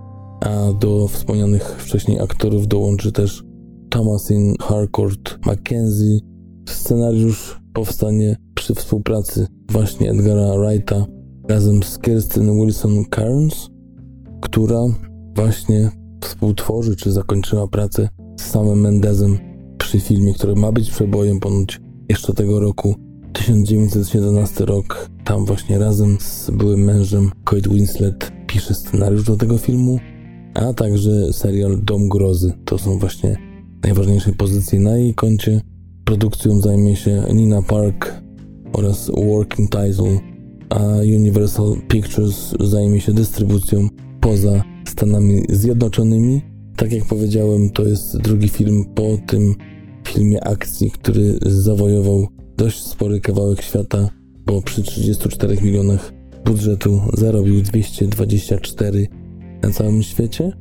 a 0.41 0.73
do 0.73 1.09
wspomnianych 1.09 1.77
wcześniej 1.79 2.21
aktorów 2.21 2.67
dołączy 2.67 3.13
też 3.13 3.45
Thomasin 3.91 4.55
Harcourt 4.61 5.47
Mackenzie. 5.47 6.19
Scenariusz 6.69 7.61
powstanie 7.73 8.37
przy 8.55 8.75
współpracy 8.75 9.47
właśnie 9.71 10.11
Edgara 10.11 10.59
Wrighta 10.59 11.07
razem 11.49 11.83
z 11.83 11.99
Kirsten 11.99 12.61
Wilson 12.61 13.05
Cairns, 13.05 13.69
która 14.41 14.81
właśnie 15.35 15.91
współtworzy 16.27 16.97
czy 16.97 17.13
zakończyła 17.13 17.67
pracę 17.69 18.09
z 18.37 18.43
samym 18.43 18.81
Mendezem 18.81 19.39
przy 19.79 20.01
filmie, 20.01 20.35
który 20.35 20.55
ma 20.55 20.73
być 20.73 20.91
przebojem 20.91 21.41
ponoć 21.41 21.81
jeszcze 22.09 22.33
tego 22.33 22.61
roku 22.61 22.95
1917 23.33 24.65
rok. 24.65 25.11
Tam 25.25 25.45
właśnie 25.45 25.79
razem 25.79 26.17
z 26.21 26.51
byłym 26.51 26.81
mężem 26.81 27.31
Kate 27.45 27.71
Winslet 27.71 28.33
pisze 28.47 28.75
scenariusz 28.75 29.25
do 29.25 29.37
tego 29.37 29.59
filmu, 29.59 29.99
a 30.55 30.73
także 30.73 31.33
serial 31.33 31.81
Dom 31.83 32.09
Grozy. 32.09 32.53
To 32.65 32.79
są 32.79 32.99
właśnie 32.99 33.37
najważniejsze 33.83 34.33
pozycje 34.33 34.81
na 34.81 34.97
jej 34.97 35.15
koncie. 35.15 35.61
Produkcją 36.05 36.61
zajmie 36.61 36.97
się 36.97 37.23
Nina 37.35 37.63
Park 37.63 38.23
oraz 38.73 39.11
Working 39.11 39.71
Title, 39.71 40.21
a 40.69 40.83
Universal 40.99 41.77
Pictures 41.89 42.55
zajmie 42.61 43.01
się 43.01 43.13
dystrybucją 43.13 43.89
poza 44.21 44.65
Stanami 44.97 45.43
Zjednoczonymi. 45.49 46.41
Tak 46.77 46.93
jak 46.93 47.05
powiedziałem, 47.05 47.71
to 47.71 47.83
jest 47.83 48.19
drugi 48.19 48.49
film 48.49 48.85
po 48.95 49.19
tym 49.27 49.55
filmie 50.09 50.45
akcji, 50.45 50.91
który 50.91 51.39
zawojował 51.43 52.27
dość 52.57 52.83
spory 52.83 53.21
kawałek 53.21 53.63
świata, 53.63 54.09
bo 54.47 54.63
przy 54.63 54.83
34 54.83 55.57
milionach 55.63 56.13
budżetu 56.45 57.01
zarobił 57.15 57.63
224 57.63 59.07
na 59.63 59.71
całym 59.71 60.03
świecie. 60.03 60.53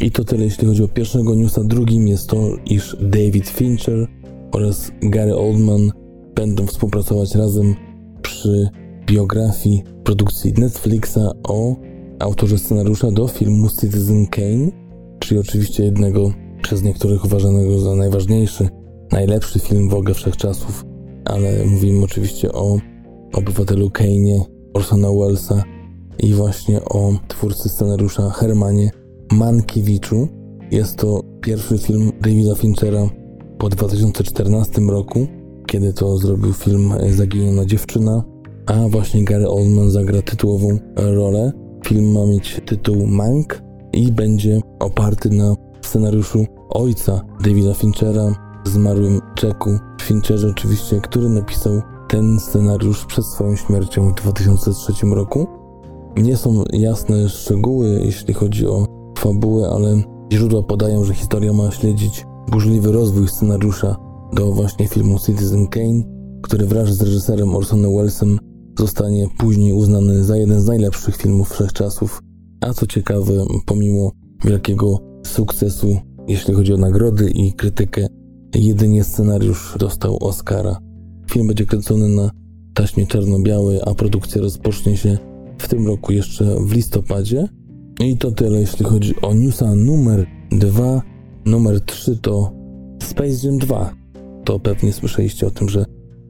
I 0.00 0.10
to 0.10 0.24
tyle, 0.24 0.44
jeśli 0.44 0.68
chodzi 0.68 0.82
o 0.82 0.88
pierwszego 0.88 1.34
newsa. 1.34 1.64
Drugim 1.64 2.08
jest 2.08 2.28
to, 2.28 2.56
iż 2.66 2.96
David 3.00 3.48
Fincher 3.48 4.06
oraz 4.52 4.92
Gary 5.02 5.36
Oldman 5.36 5.90
będą 6.34 6.66
współpracować 6.66 7.34
razem 7.34 7.74
przy 8.22 8.68
biografii 9.06 9.82
produkcji 10.04 10.52
Netflixa 10.58 11.32
o 11.44 11.76
autorze 12.22 12.58
scenariusza 12.58 13.10
do 13.10 13.28
filmu 13.28 13.68
Citizen 13.80 14.26
Kane, 14.26 14.70
czyli 15.18 15.40
oczywiście 15.40 15.84
jednego 15.84 16.32
przez 16.62 16.82
niektórych 16.82 17.24
uważanego 17.24 17.80
za 17.80 17.96
najważniejszy, 17.96 18.68
najlepszy 19.12 19.58
film 19.58 19.88
w 19.88 19.94
ogóle 19.94 20.14
wszechczasów, 20.14 20.84
ale 21.24 21.64
mówimy 21.66 22.04
oczywiście 22.04 22.52
o 22.52 22.78
obywatelu 23.34 23.88
Kane'ie, 23.88 24.40
Orsona 24.74 25.08
Wellesa 25.12 25.62
i 26.18 26.34
właśnie 26.34 26.84
o 26.84 27.12
twórcy 27.28 27.68
scenariusza 27.68 28.30
Hermanie 28.30 28.90
Mankiewiczu. 29.32 30.28
Jest 30.70 30.96
to 30.96 31.20
pierwszy 31.40 31.78
film 31.78 32.12
Davida 32.20 32.54
Finchera 32.54 33.08
po 33.58 33.68
2014 33.68 34.80
roku, 34.80 35.26
kiedy 35.66 35.92
to 35.92 36.18
zrobił 36.18 36.52
film 36.52 36.94
Zaginiona 37.10 37.64
dziewczyna, 37.64 38.24
a 38.66 38.88
właśnie 38.88 39.24
Gary 39.24 39.48
Oldman 39.48 39.90
zagra 39.90 40.22
tytułową 40.22 40.78
rolę. 40.96 41.52
Film 41.86 42.12
ma 42.12 42.26
mieć 42.26 42.60
tytuł 42.66 43.06
Mank 43.06 43.62
i 43.92 44.12
będzie 44.12 44.60
oparty 44.78 45.30
na 45.30 45.54
scenariuszu 45.80 46.46
ojca 46.68 47.20
Davida 47.44 47.74
Finchera, 47.74 48.34
zmarłym 48.64 49.20
Jacku 49.42 49.70
Fincherze 50.02 50.48
oczywiście, 50.48 51.00
który 51.00 51.28
napisał 51.28 51.82
ten 52.08 52.40
scenariusz 52.40 53.06
przed 53.06 53.24
swoją 53.24 53.56
śmiercią 53.56 54.10
w 54.10 54.14
2003 54.14 54.92
roku. 55.06 55.46
Nie 56.16 56.36
są 56.36 56.64
jasne 56.72 57.28
szczegóły, 57.28 58.00
jeśli 58.04 58.34
chodzi 58.34 58.66
o 58.66 58.86
fabułę, 59.18 59.68
ale 59.74 60.02
źródła 60.32 60.62
podają, 60.62 61.04
że 61.04 61.14
historia 61.14 61.52
ma 61.52 61.70
śledzić 61.70 62.26
burzliwy 62.50 62.92
rozwój 62.92 63.28
scenariusza 63.28 63.96
do 64.32 64.52
właśnie 64.52 64.88
filmu 64.88 65.18
Citizen 65.18 65.66
Kane, 65.66 66.02
który 66.42 66.66
wraz 66.66 66.88
z 66.88 67.02
reżyserem 67.02 67.56
Orsonem 67.56 67.96
Wellesem 67.96 68.38
zostanie 68.78 69.26
później 69.38 69.72
uznany 69.72 70.24
za 70.24 70.36
jeden 70.36 70.60
z 70.60 70.66
najlepszych 70.66 71.16
filmów 71.16 71.50
wszechczasów. 71.50 72.22
A 72.60 72.72
co 72.72 72.86
ciekawe, 72.86 73.32
pomimo 73.66 74.12
wielkiego 74.44 74.98
sukcesu, 75.26 75.96
jeśli 76.28 76.54
chodzi 76.54 76.72
o 76.72 76.76
nagrody 76.76 77.30
i 77.30 77.52
krytykę, 77.52 78.06
jedynie 78.54 79.04
scenariusz 79.04 79.76
dostał 79.78 80.18
Oscara. 80.20 80.78
Film 81.30 81.46
będzie 81.46 81.66
kręcony 81.66 82.08
na 82.08 82.30
taśmie 82.74 83.06
czarno-białej, 83.06 83.80
a 83.86 83.94
produkcja 83.94 84.42
rozpocznie 84.42 84.96
się 84.96 85.18
w 85.58 85.68
tym 85.68 85.86
roku 85.86 86.12
jeszcze 86.12 86.56
w 86.66 86.72
listopadzie. 86.72 87.48
I 88.00 88.16
to 88.16 88.30
tyle, 88.30 88.60
jeśli 88.60 88.84
chodzi 88.84 89.14
o 89.22 89.34
newsa 89.34 89.74
numer 89.74 90.26
2. 90.50 91.02
Numer 91.44 91.80
3 91.80 92.16
to 92.16 92.52
Space 93.02 93.46
Jam 93.46 93.58
2. 93.58 93.94
To 94.44 94.60
pewnie 94.60 94.92
słyszeliście 94.92 95.46
o 95.46 95.50
tym, 95.50 95.68
że 95.68 95.84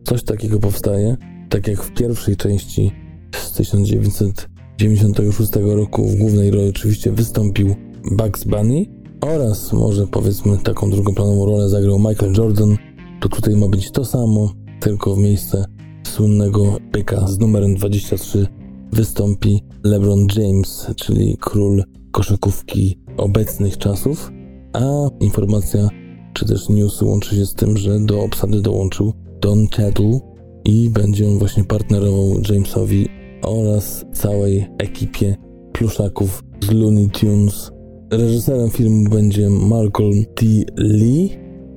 coś 0.05 0.23
takiego 0.23 0.59
powstaje. 0.59 1.17
Tak 1.53 1.69
jak 1.69 1.83
w 1.83 1.95
pierwszej 1.95 2.37
części 2.37 2.93
z 3.37 3.53
1996 3.53 5.53
roku 5.57 6.09
w 6.09 6.17
głównej 6.17 6.51
roli 6.51 6.69
oczywiście 6.69 7.13
wystąpił 7.13 7.75
Bugs 8.11 8.45
Bunny 8.45 8.85
oraz 9.21 9.73
może 9.73 10.07
powiedzmy 10.07 10.59
taką 10.59 10.91
drugoplanową 10.91 11.47
rolę 11.47 11.69
zagrał 11.69 11.99
Michael 11.99 12.33
Jordan. 12.37 12.77
To 13.21 13.29
tutaj 13.29 13.57
ma 13.57 13.69
być 13.69 13.91
to 13.91 14.05
samo, 14.05 14.53
tylko 14.81 15.15
w 15.15 15.19
miejsce 15.19 15.65
słynnego 16.07 16.77
byka 16.93 17.27
z 17.27 17.39
numerem 17.39 17.75
23 17.75 18.47
wystąpi 18.93 19.63
LeBron 19.85 20.27
James, 20.37 20.87
czyli 20.97 21.37
król 21.41 21.85
koszykówki 22.11 22.99
obecnych 23.17 23.79
czasów, 23.79 24.33
a 24.73 25.09
informacja 25.21 25.89
czy 26.33 26.47
też 26.47 26.69
news 26.69 27.03
łączy 27.03 27.37
się 27.37 27.47
z 27.47 27.55
tym, 27.55 27.77
że 27.77 28.01
do 28.01 28.23
obsady 28.23 28.61
dołączył 28.61 29.13
Don 29.41 29.69
Cheadle 29.69 30.32
i 30.65 30.91
będzie 30.91 31.29
on 31.29 31.39
właśnie 31.39 31.65
partnerował 31.65 32.41
Jamesowi 32.51 33.09
oraz 33.43 34.05
całej 34.13 34.67
ekipie 34.79 35.37
pluszaków 35.73 36.45
z 36.61 36.71
Looney 36.71 37.11
Tunes. 37.11 37.71
Reżyserem 38.11 38.71
filmu 38.71 39.11
będzie 39.11 39.51
Malcolm 39.51 40.25
T. 40.35 40.47
Lee. 40.77 41.31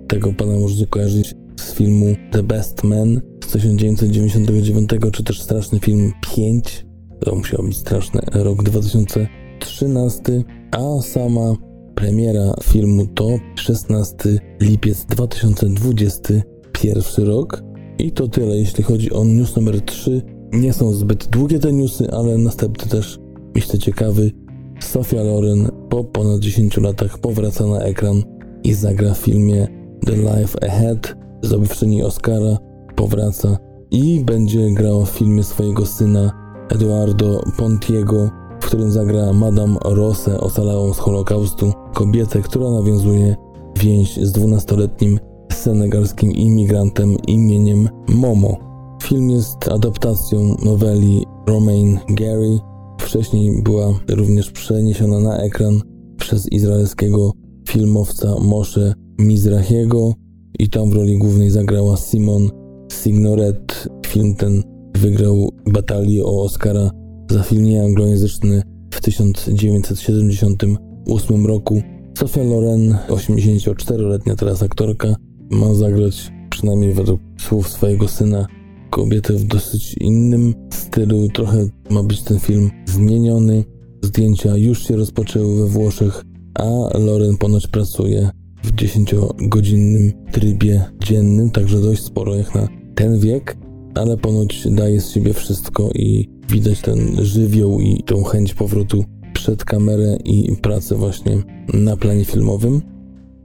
Tego 0.08 0.34
pana 0.34 0.60
możecie 0.60 0.88
kojarzyć 0.88 1.36
z 1.60 1.74
filmu 1.74 2.06
The 2.32 2.43
Best 2.43 2.84
Man 2.84 3.21
z 3.43 3.52
1999, 3.52 4.89
czy 5.12 5.24
też 5.24 5.41
straszny 5.41 5.80
film 5.80 6.12
5. 6.36 6.86
To 7.19 7.36
musiał 7.36 7.63
być 7.63 7.78
straszny 7.78 8.21
rok 8.34 8.63
2013, 8.63 10.43
a 10.71 11.02
sama 11.02 11.56
premiera 11.95 12.54
filmu 12.63 13.08
to 13.08 13.39
16 13.56 14.39
lipiec 14.62 15.06
2021 15.06 17.26
rok. 17.26 17.63
I 17.99 18.12
to 18.12 18.27
tyle, 18.27 18.58
jeśli 18.58 18.84
chodzi 18.84 19.13
o 19.13 19.23
news 19.23 19.55
numer 19.55 19.81
3. 19.81 20.21
Nie 20.53 20.73
są 20.73 20.91
zbyt 20.93 21.27
długie 21.27 21.60
te 21.60 21.73
newsy, 21.73 22.12
ale 22.12 22.38
następny 22.38 22.91
też 22.91 23.19
myślę 23.55 23.79
ciekawy. 23.79 24.31
Sofia 24.79 25.23
Loren 25.23 25.69
po 25.89 26.03
ponad 26.03 26.39
10 26.39 26.77
latach 26.77 27.17
powraca 27.17 27.67
na 27.67 27.79
ekran 27.79 28.23
i 28.63 28.73
zagra 28.73 29.13
w 29.13 29.17
filmie 29.17 29.67
The 30.05 30.15
Life 30.15 30.63
Ahead 30.63 31.15
zdobywczyni 31.41 32.03
Oscara, 32.03 32.58
powraca 32.95 33.58
i 33.91 34.23
będzie 34.25 34.71
grała 34.71 35.05
w 35.05 35.10
filmie 35.10 35.43
swojego 35.43 35.86
syna 35.86 36.31
Eduardo 36.69 37.43
Pontiego, 37.58 38.29
w 38.62 38.65
którym 38.65 38.91
zagra 38.91 39.34
Madame 39.34 39.77
Rosę, 39.86 40.39
ocalałą 40.39 40.93
z 40.93 40.97
Holokaustu, 40.97 41.73
kobietę, 41.93 42.41
która 42.41 42.69
nawiązuje 42.71 43.36
więź 43.79 44.17
z 44.17 44.31
dwunastoletnim 44.31 45.19
senegalskim 45.55 46.31
imigrantem 46.31 47.17
imieniem 47.27 47.89
Momo. 48.07 48.57
Film 49.03 49.29
jest 49.29 49.71
adaptacją 49.71 50.55
noweli 50.65 51.25
Romain 51.47 51.99
Gary. 52.09 52.59
Wcześniej 52.99 53.63
była 53.63 53.99
również 54.09 54.51
przeniesiona 54.51 55.19
na 55.19 55.37
ekran 55.37 55.81
przez 56.17 56.51
izraelskiego 56.51 57.31
filmowca 57.69 58.35
Moshe 58.39 58.93
Mizrahiego, 59.19 60.13
i 60.59 60.69
tam 60.69 60.89
w 60.89 60.93
roli 60.93 61.17
głównej 61.17 61.51
zagrała 61.51 61.97
Simon 61.97 62.49
Signoret. 62.91 63.87
Film 64.07 64.35
ten 64.35 64.63
wygrał 64.97 65.49
batalię 65.73 66.23
o 66.23 66.41
Oscara 66.41 66.91
za 67.31 67.43
film 67.43 67.63
nieanglojęzyczny 67.63 68.61
w 68.93 69.01
1978 69.01 71.45
roku. 71.45 71.81
Sofia 72.17 72.43
Loren, 72.43 72.97
84-letnia 73.09 74.35
teraz 74.35 74.63
aktorka, 74.63 75.15
ma 75.49 75.73
zagrać, 75.73 76.31
przynajmniej 76.49 76.93
według 76.93 77.21
słów 77.38 77.69
swojego 77.69 78.08
syna, 78.08 78.47
kobietę 78.89 79.34
w 79.34 79.43
dosyć 79.43 79.95
innym 79.97 80.53
stylu. 80.73 81.29
Trochę 81.29 81.67
ma 81.89 82.03
być 82.03 82.21
ten 82.21 82.39
film 82.39 82.71
zmieniony. 82.86 83.63
Zdjęcia 84.01 84.58
już 84.58 84.88
się 84.88 84.95
rozpoczęły 84.95 85.58
we 85.58 85.67
Włoszech, 85.67 86.23
a 86.53 86.97
Loren 86.97 87.38
ponoć 87.38 87.67
pracuje 87.67 88.29
w 88.63 88.71
10-godzinnym 88.71 90.12
trybie 90.31 90.86
dziennym, 91.03 91.51
także 91.51 91.81
dość 91.81 92.03
sporo 92.03 92.36
jak 92.36 92.55
na 92.55 92.67
ten 92.95 93.19
wiek, 93.19 93.58
ale 93.95 94.17
ponoć 94.17 94.67
daje 94.71 95.01
z 95.01 95.12
siebie 95.12 95.34
wszystko 95.34 95.89
i 95.95 96.29
widać 96.49 96.81
ten 96.81 97.25
żywioł 97.25 97.79
i 97.79 98.03
tą 98.05 98.23
chęć 98.23 98.53
powrotu 98.53 99.05
przed 99.34 99.65
kamerę 99.65 100.17
i 100.25 100.55
pracę 100.62 100.95
właśnie 100.95 101.38
na 101.73 101.97
planie 101.97 102.25
filmowym. 102.25 102.81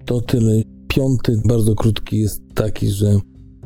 To 0.04 0.20
tyle. 0.20 0.62
Piąty, 0.90 1.40
bardzo 1.44 1.74
krótki, 1.74 2.20
jest 2.20 2.42
taki, 2.54 2.88
że 2.90 3.18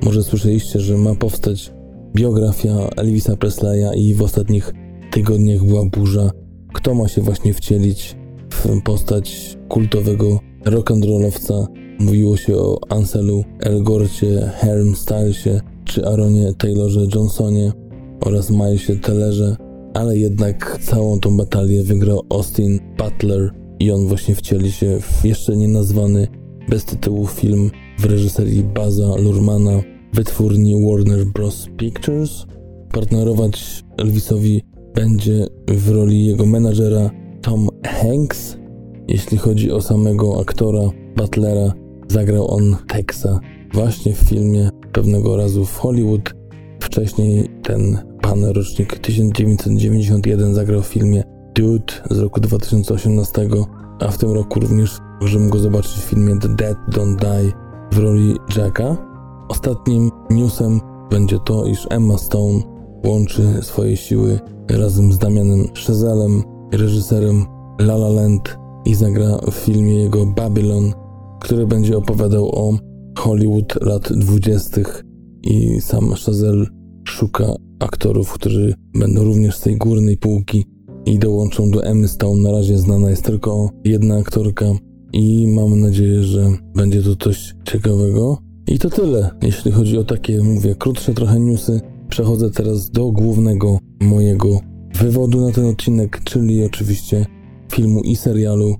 może 0.02 0.22
słyszeliście, 0.22 0.80
że 0.80 0.98
ma 0.98 1.14
powstać 1.14 1.72
biografia 2.14 2.88
Elvisa 2.96 3.36
Presleya 3.36 3.90
i 3.96 4.14
w 4.14 4.22
ostatnich 4.22 4.72
tygodniach 5.10 5.64
była 5.64 5.84
burza. 5.84 6.30
Kto 6.74 6.94
ma 6.94 7.08
się 7.08 7.22
właśnie 7.22 7.54
wcielić 7.54 8.16
w 8.50 8.82
postać 8.82 9.56
kultowego 9.68 10.40
rock'n'rollowca. 10.64 11.66
Mówiło 11.98 12.36
się 12.36 12.56
o 12.56 12.80
Anselu 12.88 13.44
Elgorcie, 13.60 14.52
Herm 14.54 14.94
Stylesie 14.94 15.60
czy 15.84 16.06
Aaronie 16.06 16.52
Taylorze 16.58 17.06
Johnsonie 17.14 17.72
oraz 18.20 18.50
Milesie 18.50 18.96
Tellerze, 18.96 19.56
ale 19.94 20.18
jednak 20.18 20.78
całą 20.82 21.20
tą 21.20 21.36
batalię 21.36 21.82
wygrał 21.82 22.22
Austin 22.30 22.80
Butler 22.98 23.50
i 23.80 23.90
on 23.90 24.06
właśnie 24.06 24.34
wcieli 24.34 24.72
się 24.72 24.98
w 25.00 25.24
jeszcze 25.24 25.56
nie 25.56 25.68
nazwany 25.68 26.43
bez 26.68 26.84
tytułu 26.84 27.26
film 27.26 27.70
w 27.98 28.04
reżyserii 28.04 28.64
Baza 28.64 29.16
Lurmana 29.16 29.82
wytwórni 30.12 30.86
Warner 30.88 31.26
Bros. 31.26 31.68
Pictures. 31.76 32.46
Partnerować 32.92 33.84
Elvisowi 33.98 34.62
będzie 34.94 35.46
w 35.68 35.90
roli 35.90 36.26
jego 36.26 36.46
menadżera 36.46 37.10
Tom 37.42 37.68
Hanks, 37.86 38.56
jeśli 39.08 39.38
chodzi 39.38 39.72
o 39.72 39.80
samego 39.80 40.40
aktora 40.40 40.90
Butlera, 41.16 41.72
zagrał 42.08 42.50
on 42.50 42.76
Texa 42.88 43.40
właśnie 43.72 44.14
w 44.14 44.18
filmie 44.18 44.70
pewnego 44.92 45.36
razu 45.36 45.64
w 45.64 45.76
Hollywood. 45.78 46.34
Wcześniej 46.80 47.50
ten 47.62 47.98
pan 48.22 48.44
rocznik 48.44 48.98
1991 48.98 50.54
zagrał 50.54 50.82
w 50.82 50.86
filmie 50.86 51.22
Dude 51.54 51.94
z 52.10 52.18
roku 52.18 52.40
2018, 52.40 53.48
a 54.00 54.08
w 54.08 54.18
tym 54.18 54.32
roku 54.32 54.60
również 54.60 54.98
możemy 55.20 55.50
go 55.50 55.58
zobaczyć 55.58 55.92
w 55.92 56.04
filmie 56.04 56.38
The 56.38 56.48
Dead 56.48 56.78
Don't 56.90 57.16
Die 57.16 57.52
w 57.92 57.98
roli 57.98 58.36
Jacka. 58.56 58.96
Ostatnim 59.48 60.10
newsem 60.30 60.80
będzie 61.10 61.38
to, 61.44 61.66
iż 61.66 61.86
Emma 61.90 62.18
Stone 62.18 62.60
łączy 63.06 63.42
swoje 63.62 63.96
siły 63.96 64.40
razem 64.70 65.12
z 65.12 65.18
Damianem 65.18 65.66
Chazelem, 65.86 66.42
reżyserem 66.72 67.44
La 67.78 67.94
La 67.94 68.08
Land 68.08 68.58
i 68.84 68.94
zagra 68.94 69.38
w 69.50 69.54
filmie 69.54 69.94
jego 69.94 70.26
Babylon, 70.26 70.92
który 71.40 71.66
będzie 71.66 71.98
opowiadał 71.98 72.48
o 72.48 72.78
Hollywood 73.18 73.82
lat 73.82 74.12
20. 74.12 74.80
i 75.42 75.80
sam 75.80 76.12
Chazelle 76.26 76.66
szuka 77.04 77.44
aktorów, 77.80 78.32
którzy 78.32 78.74
będą 78.94 79.24
również 79.24 79.56
z 79.56 79.60
tej 79.60 79.76
górnej 79.76 80.16
półki 80.16 80.64
i 81.06 81.18
dołączą 81.18 81.70
do 81.70 81.84
Emmy 81.84 82.08
Stone. 82.08 82.42
Na 82.42 82.52
razie 82.52 82.78
znana 82.78 83.10
jest 83.10 83.24
tylko 83.24 83.70
jedna 83.84 84.16
aktorka 84.16 84.66
i 85.14 85.46
mam 85.46 85.80
nadzieję, 85.80 86.22
że 86.22 86.52
będzie 86.74 87.02
to 87.02 87.16
coś 87.16 87.54
ciekawego. 87.64 88.38
I 88.66 88.78
to 88.78 88.90
tyle, 88.90 89.30
jeśli 89.42 89.72
chodzi 89.72 89.98
o 89.98 90.04
takie, 90.04 90.42
mówię, 90.42 90.74
krótsze 90.74 91.14
trochę 91.14 91.40
newsy. 91.40 91.80
Przechodzę 92.08 92.50
teraz 92.50 92.90
do 92.90 93.12
głównego 93.12 93.78
mojego 94.00 94.60
wywodu 94.94 95.40
na 95.40 95.52
ten 95.52 95.66
odcinek, 95.66 96.20
czyli 96.24 96.64
oczywiście 96.64 97.26
filmu 97.72 98.00
i 98.00 98.16
serialu. 98.16 98.74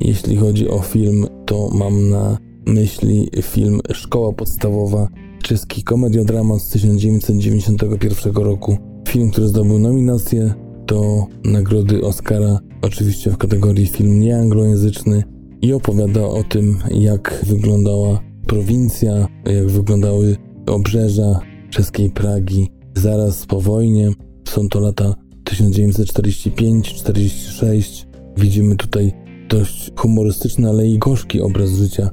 Jeśli 0.00 0.36
chodzi 0.36 0.68
o 0.68 0.78
film, 0.78 1.26
to 1.46 1.70
mam 1.74 2.10
na 2.10 2.38
myśli 2.66 3.28
film 3.42 3.80
Szkoła 3.92 4.32
Podstawowa, 4.32 5.08
czeski 5.42 5.82
komediodramat 5.82 6.62
z 6.62 6.70
1991 6.70 8.34
roku. 8.34 8.76
Film, 9.08 9.30
który 9.30 9.48
zdobył 9.48 9.78
nominację 9.78 10.54
do 10.86 11.26
nagrody 11.44 12.04
Oscara, 12.04 12.58
oczywiście 12.82 13.30
w 13.30 13.38
kategorii 13.38 13.86
film 13.86 14.20
nieanglojęzyczny 14.20 15.33
i 15.64 15.72
opowiada 15.72 16.26
o 16.26 16.44
tym, 16.44 16.78
jak 16.90 17.44
wyglądała 17.46 18.20
prowincja, 18.46 19.28
jak 19.46 19.66
wyglądały 19.66 20.36
obrzeża 20.66 21.40
czeskiej 21.70 22.10
Pragi 22.10 22.70
zaraz 22.94 23.46
po 23.46 23.60
wojnie. 23.60 24.10
Są 24.48 24.68
to 24.68 24.80
lata 24.80 25.14
1945-46. 25.44 28.06
Widzimy 28.36 28.76
tutaj 28.76 29.12
dość 29.48 29.90
humorystyczny, 29.96 30.68
ale 30.68 30.86
i 30.86 30.98
gorzki 30.98 31.40
obraz 31.40 31.70
życia 31.70 32.10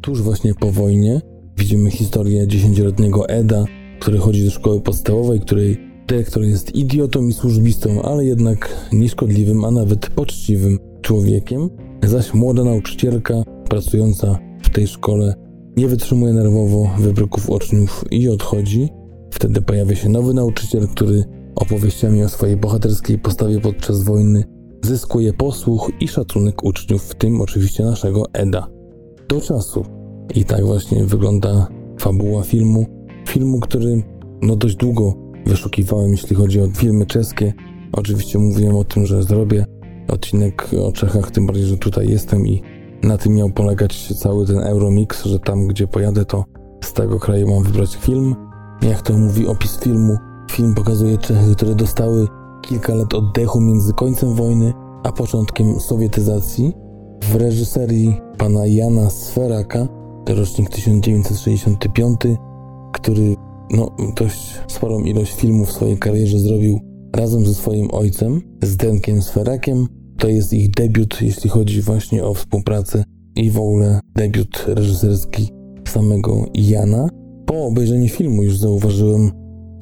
tuż 0.00 0.22
właśnie 0.22 0.54
po 0.54 0.72
wojnie. 0.72 1.20
Widzimy 1.58 1.90
historię 1.90 2.48
dziesięcioletniego 2.48 3.28
Eda, 3.28 3.64
który 4.00 4.18
chodzi 4.18 4.44
do 4.44 4.50
szkoły 4.50 4.80
podstawowej, 4.80 5.40
której 5.40 5.80
dyrektor 6.06 6.44
jest 6.44 6.74
idiotą 6.74 7.28
i 7.28 7.32
służbistą, 7.32 8.02
ale 8.02 8.24
jednak 8.24 8.88
nieszkodliwym, 8.92 9.64
a 9.64 9.70
nawet 9.70 10.10
poczciwym 10.10 10.78
człowiekiem. 11.02 11.70
Zaś 12.02 12.34
młoda 12.34 12.64
nauczycielka 12.64 13.34
pracująca 13.68 14.38
w 14.62 14.70
tej 14.70 14.86
szkole 14.86 15.34
nie 15.76 15.88
wytrzymuje 15.88 16.32
nerwowo 16.32 16.90
wybryków 16.98 17.50
uczniów 17.50 18.04
i 18.10 18.28
odchodzi. 18.28 18.88
Wtedy 19.30 19.62
pojawia 19.62 19.94
się 19.94 20.08
nowy 20.08 20.34
nauczyciel, 20.34 20.88
który 20.88 21.24
opowieściami 21.56 22.24
o 22.24 22.28
swojej 22.28 22.56
bohaterskiej 22.56 23.18
postawie 23.18 23.60
podczas 23.60 24.02
wojny 24.02 24.44
zyskuje 24.82 25.32
posłuch 25.32 25.90
i 26.00 26.08
szacunek 26.08 26.64
uczniów, 26.64 27.02
w 27.02 27.14
tym 27.14 27.40
oczywiście 27.40 27.84
naszego 27.84 28.24
Eda. 28.32 28.68
Do 29.28 29.40
czasu. 29.40 29.84
I 30.34 30.44
tak 30.44 30.64
właśnie 30.64 31.04
wygląda 31.04 31.68
fabuła 32.00 32.42
filmu. 32.42 32.86
Filmu, 33.28 33.60
który 33.60 34.02
no 34.42 34.56
dość 34.56 34.76
długo 34.76 35.14
wyszukiwałem, 35.46 36.10
jeśli 36.10 36.36
chodzi 36.36 36.60
o 36.60 36.66
filmy 36.66 37.06
czeskie. 37.06 37.52
Oczywiście 37.92 38.38
mówiłem 38.38 38.76
o 38.76 38.84
tym, 38.84 39.06
że 39.06 39.22
zrobię 39.22 39.64
odcinek 40.08 40.68
o 40.82 40.92
Czechach, 40.92 41.30
tym 41.30 41.46
bardziej, 41.46 41.66
że 41.66 41.76
tutaj 41.76 42.08
jestem 42.08 42.46
i 42.46 42.62
na 43.02 43.18
tym 43.18 43.34
miał 43.34 43.50
polegać 43.50 44.14
cały 44.18 44.46
ten 44.46 44.58
Euromix, 44.58 45.24
że 45.24 45.38
tam, 45.38 45.66
gdzie 45.66 45.86
pojadę, 45.86 46.24
to 46.24 46.44
z 46.84 46.92
tego 46.92 47.18
kraju 47.18 47.50
mam 47.50 47.62
wybrać 47.62 47.96
film. 47.96 48.34
Jak 48.82 49.02
to 49.02 49.18
mówi 49.18 49.46
opis 49.46 49.80
filmu, 49.80 50.16
film 50.50 50.74
pokazuje 50.74 51.18
Czechy, 51.18 51.54
które 51.54 51.74
dostały 51.74 52.26
kilka 52.62 52.94
lat 52.94 53.14
oddechu 53.14 53.60
między 53.60 53.92
końcem 53.92 54.34
wojny 54.34 54.72
a 55.04 55.12
początkiem 55.12 55.80
sowietyzacji. 55.80 56.72
W 57.22 57.34
reżyserii 57.34 58.20
pana 58.38 58.66
Jana 58.66 59.10
Sferaka, 59.10 59.88
to 60.24 60.34
rocznik 60.34 60.70
1965, 60.70 62.20
który 62.92 63.36
no, 63.70 63.90
dość 64.16 64.60
sporą 64.66 65.00
ilość 65.00 65.34
filmów 65.34 65.68
w 65.68 65.72
swojej 65.72 65.98
karierze 65.98 66.38
zrobił 66.38 66.80
razem 67.14 67.46
ze 67.46 67.54
swoim 67.54 67.88
ojcem, 67.90 68.40
z 68.62 68.76
Denkiem 68.76 69.22
Sferakiem. 69.22 69.86
To 70.18 70.28
jest 70.28 70.52
ich 70.52 70.70
debiut, 70.70 71.22
jeśli 71.22 71.50
chodzi 71.50 71.82
właśnie 71.82 72.24
o 72.24 72.34
współpracę 72.34 73.04
i 73.36 73.50
w 73.50 73.58
ogóle 73.58 74.00
debiut 74.14 74.64
reżyserski 74.66 75.48
samego 75.88 76.46
Jana. 76.54 77.08
Po 77.46 77.64
obejrzeniu 77.64 78.08
filmu 78.08 78.42
już 78.42 78.58
zauważyłem, 78.58 79.30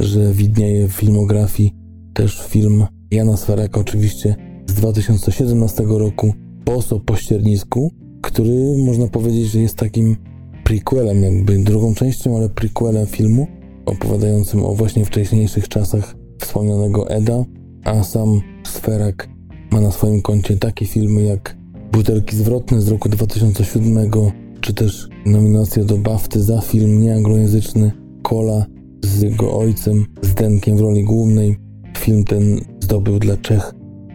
że 0.00 0.32
widnieje 0.32 0.88
w 0.88 0.92
filmografii 0.92 1.74
też 2.14 2.46
film 2.48 2.84
Jana 3.10 3.36
Sferaka, 3.36 3.80
oczywiście 3.80 4.36
z 4.66 4.74
2017 4.74 5.84
roku, 5.86 6.34
Boso 6.64 7.00
po 7.00 7.16
ściernisku, 7.16 7.90
który 8.22 8.76
można 8.86 9.08
powiedzieć, 9.08 9.46
że 9.46 9.60
jest 9.60 9.76
takim 9.76 10.16
prequelem, 10.64 11.22
jakby 11.22 11.58
drugą 11.58 11.94
częścią, 11.94 12.36
ale 12.36 12.48
prequelem 12.48 13.06
filmu, 13.06 13.46
opowiadającym 13.86 14.64
o 14.64 14.74
właśnie 14.74 15.04
wcześniejszych 15.04 15.68
czasach 15.68 16.21
wspomnianego 16.42 17.10
Eda, 17.10 17.44
a 17.84 18.02
sam 18.02 18.40
Sferak 18.66 19.28
ma 19.70 19.80
na 19.80 19.90
swoim 19.90 20.22
koncie 20.22 20.56
takie 20.56 20.86
filmy 20.86 21.22
jak 21.22 21.56
Butelki 21.92 22.36
zwrotne 22.36 22.80
z 22.80 22.88
roku 22.88 23.08
2007, 23.08 24.10
czy 24.60 24.74
też 24.74 25.08
nominacja 25.26 25.84
do 25.84 25.98
BAFTY 25.98 26.42
za 26.42 26.60
film 26.60 27.02
nieanglojęzyczny 27.02 27.92
Kola 28.22 28.66
z 29.04 29.22
jego 29.22 29.58
ojcem, 29.58 30.06
z 30.22 30.34
Denkiem 30.34 30.76
w 30.76 30.80
roli 30.80 31.04
głównej. 31.04 31.56
Film 31.98 32.24
ten 32.24 32.60
zdobył 32.80 33.18
dla 33.18 33.36
Czech 33.36 33.72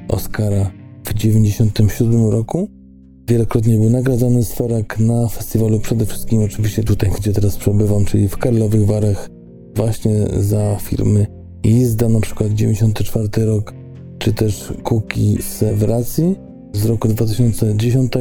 Oscara 0.09 0.71
w 1.03 1.13
1997 1.13 2.29
roku. 2.29 2.69
Wielokrotnie 3.29 3.77
był 3.77 3.89
nagradzany 3.89 4.43
Sferak 4.43 4.99
na 4.99 5.27
festiwalu, 5.27 5.79
przede 5.79 6.05
wszystkim 6.05 6.43
oczywiście 6.43 6.83
tutaj, 6.83 7.11
gdzie 7.17 7.33
teraz 7.33 7.57
przebywam, 7.57 8.05
czyli 8.05 8.27
w 8.27 8.37
Karlowych 8.37 8.85
Warach, 8.85 9.29
właśnie 9.75 10.13
za 10.39 10.77
firmy 10.81 11.36
Jizda, 11.63 12.09
na 12.09 12.19
przykład 12.19 12.53
94 12.53 13.45
rok, 13.45 13.73
czy 14.19 14.33
też 14.33 14.73
Kuki 14.83 15.37
z 15.41 15.63
Wracji 15.75 16.35
z 16.73 16.85
roku 16.85 17.07
2010. 17.07 18.11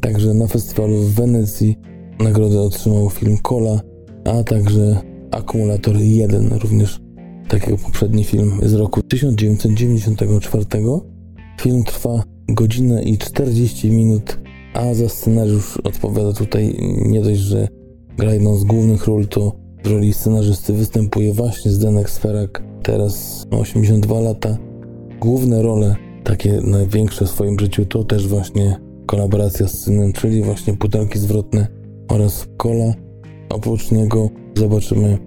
Także 0.00 0.34
na 0.34 0.46
festiwalu 0.46 0.96
w 0.96 1.14
Wenecji 1.14 1.78
nagrodę 2.20 2.60
otrzymał 2.60 3.10
film 3.10 3.38
Kola, 3.42 3.80
a 4.24 4.44
także 4.44 5.00
Akumulator 5.30 5.96
1, 5.96 6.52
również 6.52 7.00
tak 7.48 7.68
jak 7.68 7.80
poprzedni 7.80 8.24
film 8.24 8.60
z 8.62 8.74
roku 8.74 9.02
1994. 9.02 10.64
Film 11.60 11.84
trwa 11.84 12.24
godzinę 12.48 13.02
i 13.02 13.18
40 13.18 13.90
minut, 13.90 14.38
a 14.74 14.94
za 14.94 15.08
scenariusz 15.08 15.76
odpowiada 15.76 16.32
tutaj 16.32 16.76
nie 17.04 17.22
dość, 17.22 17.40
że 17.40 17.68
gra 18.18 18.34
jedną 18.34 18.56
z 18.56 18.64
głównych 18.64 19.06
ról, 19.06 19.26
to 19.26 19.56
w 19.84 19.86
roli 19.86 20.12
scenarzysty 20.12 20.72
występuje 20.72 21.32
właśnie 21.32 21.70
Zdenek 21.70 22.10
Sferak, 22.10 22.62
teraz 22.82 23.46
82 23.50 24.20
lata. 24.20 24.56
Główne 25.20 25.62
role, 25.62 25.96
takie 26.24 26.60
największe 26.60 27.24
w 27.24 27.30
swoim 27.30 27.58
życiu, 27.58 27.86
to 27.86 28.04
też 28.04 28.28
właśnie 28.28 28.80
kolaboracja 29.06 29.68
z 29.68 29.78
synem, 29.78 30.12
czyli 30.12 30.42
właśnie 30.42 30.74
Pudelki 30.74 31.18
Zwrotne 31.18 31.66
oraz 32.08 32.46
Kola. 32.56 32.94
Oprócz 33.48 33.90
niego 33.90 34.30
zobaczymy 34.54 35.18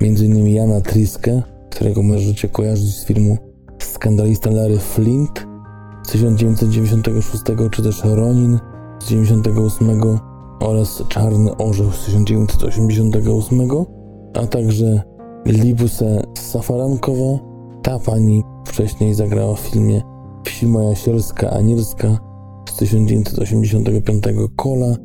m.in. 0.00 0.48
Jana 0.48 0.80
Triskę, 0.80 1.42
którego 1.70 2.02
możecie 2.02 2.48
kojarzyć 2.48 2.96
z 2.96 3.04
filmu 3.04 3.36
Skandalista 3.78 4.50
Larry 4.50 4.78
Flint 4.78 5.46
z 6.02 6.12
1996, 6.12 7.44
czy 7.70 7.82
też 7.82 8.04
Ronin 8.04 8.58
z 9.00 9.04
1998 9.04 10.20
oraz 10.60 11.02
Czarny 11.08 11.56
Orzeł 11.56 11.90
z 11.92 12.04
1988, 12.04 13.68
a 14.34 14.46
także 14.46 15.02
Libuse 15.46 16.22
Safarankowa. 16.38 17.38
Ta 17.82 17.98
pani 17.98 18.42
wcześniej 18.66 19.14
zagrała 19.14 19.54
w 19.54 19.60
filmie 19.60 20.02
Wsi 20.44 20.66
Moja 20.66 20.94
Sielska 20.94 21.50
Anielska 21.50 22.18
z 22.68 22.76
1985 22.76 24.24
Kola 24.56 24.96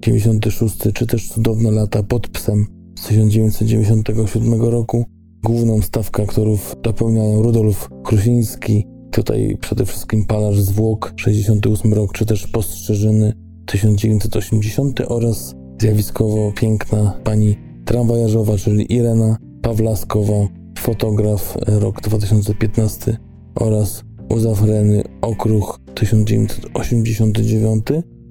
96, 0.00 0.78
czy 0.94 1.06
też 1.06 1.28
Cudowne 1.28 1.70
lata 1.70 2.02
pod 2.02 2.28
psem 2.28 2.66
z 2.98 3.06
1997 3.06 4.62
roku. 4.62 5.04
Główną 5.42 5.82
stawkę 5.82 6.22
aktorów 6.22 6.76
dopełniają 6.82 7.42
Rudolf 7.42 7.88
Krusiński, 8.04 8.86
tutaj 9.10 9.56
przede 9.60 9.86
wszystkim 9.86 10.24
Palarz 10.26 10.60
Zwłok 10.60 11.12
68 11.16 11.94
rok, 11.94 12.12
czy 12.12 12.26
też 12.26 12.46
Postrzeżyny 12.46 13.32
1980 13.66 15.00
oraz 15.08 15.54
zjawiskowo 15.80 16.52
piękna 16.52 17.20
pani 17.24 17.65
tramwajarzowa, 17.86 18.56
czyli 18.56 18.92
Irena 18.94 19.36
Pawlaskowa, 19.62 20.48
fotograf 20.78 21.58
rok 21.66 22.00
2015 22.00 23.16
oraz 23.54 24.04
Uzafreny 24.28 25.02
Okruch 25.20 25.80
1989. 25.94 27.86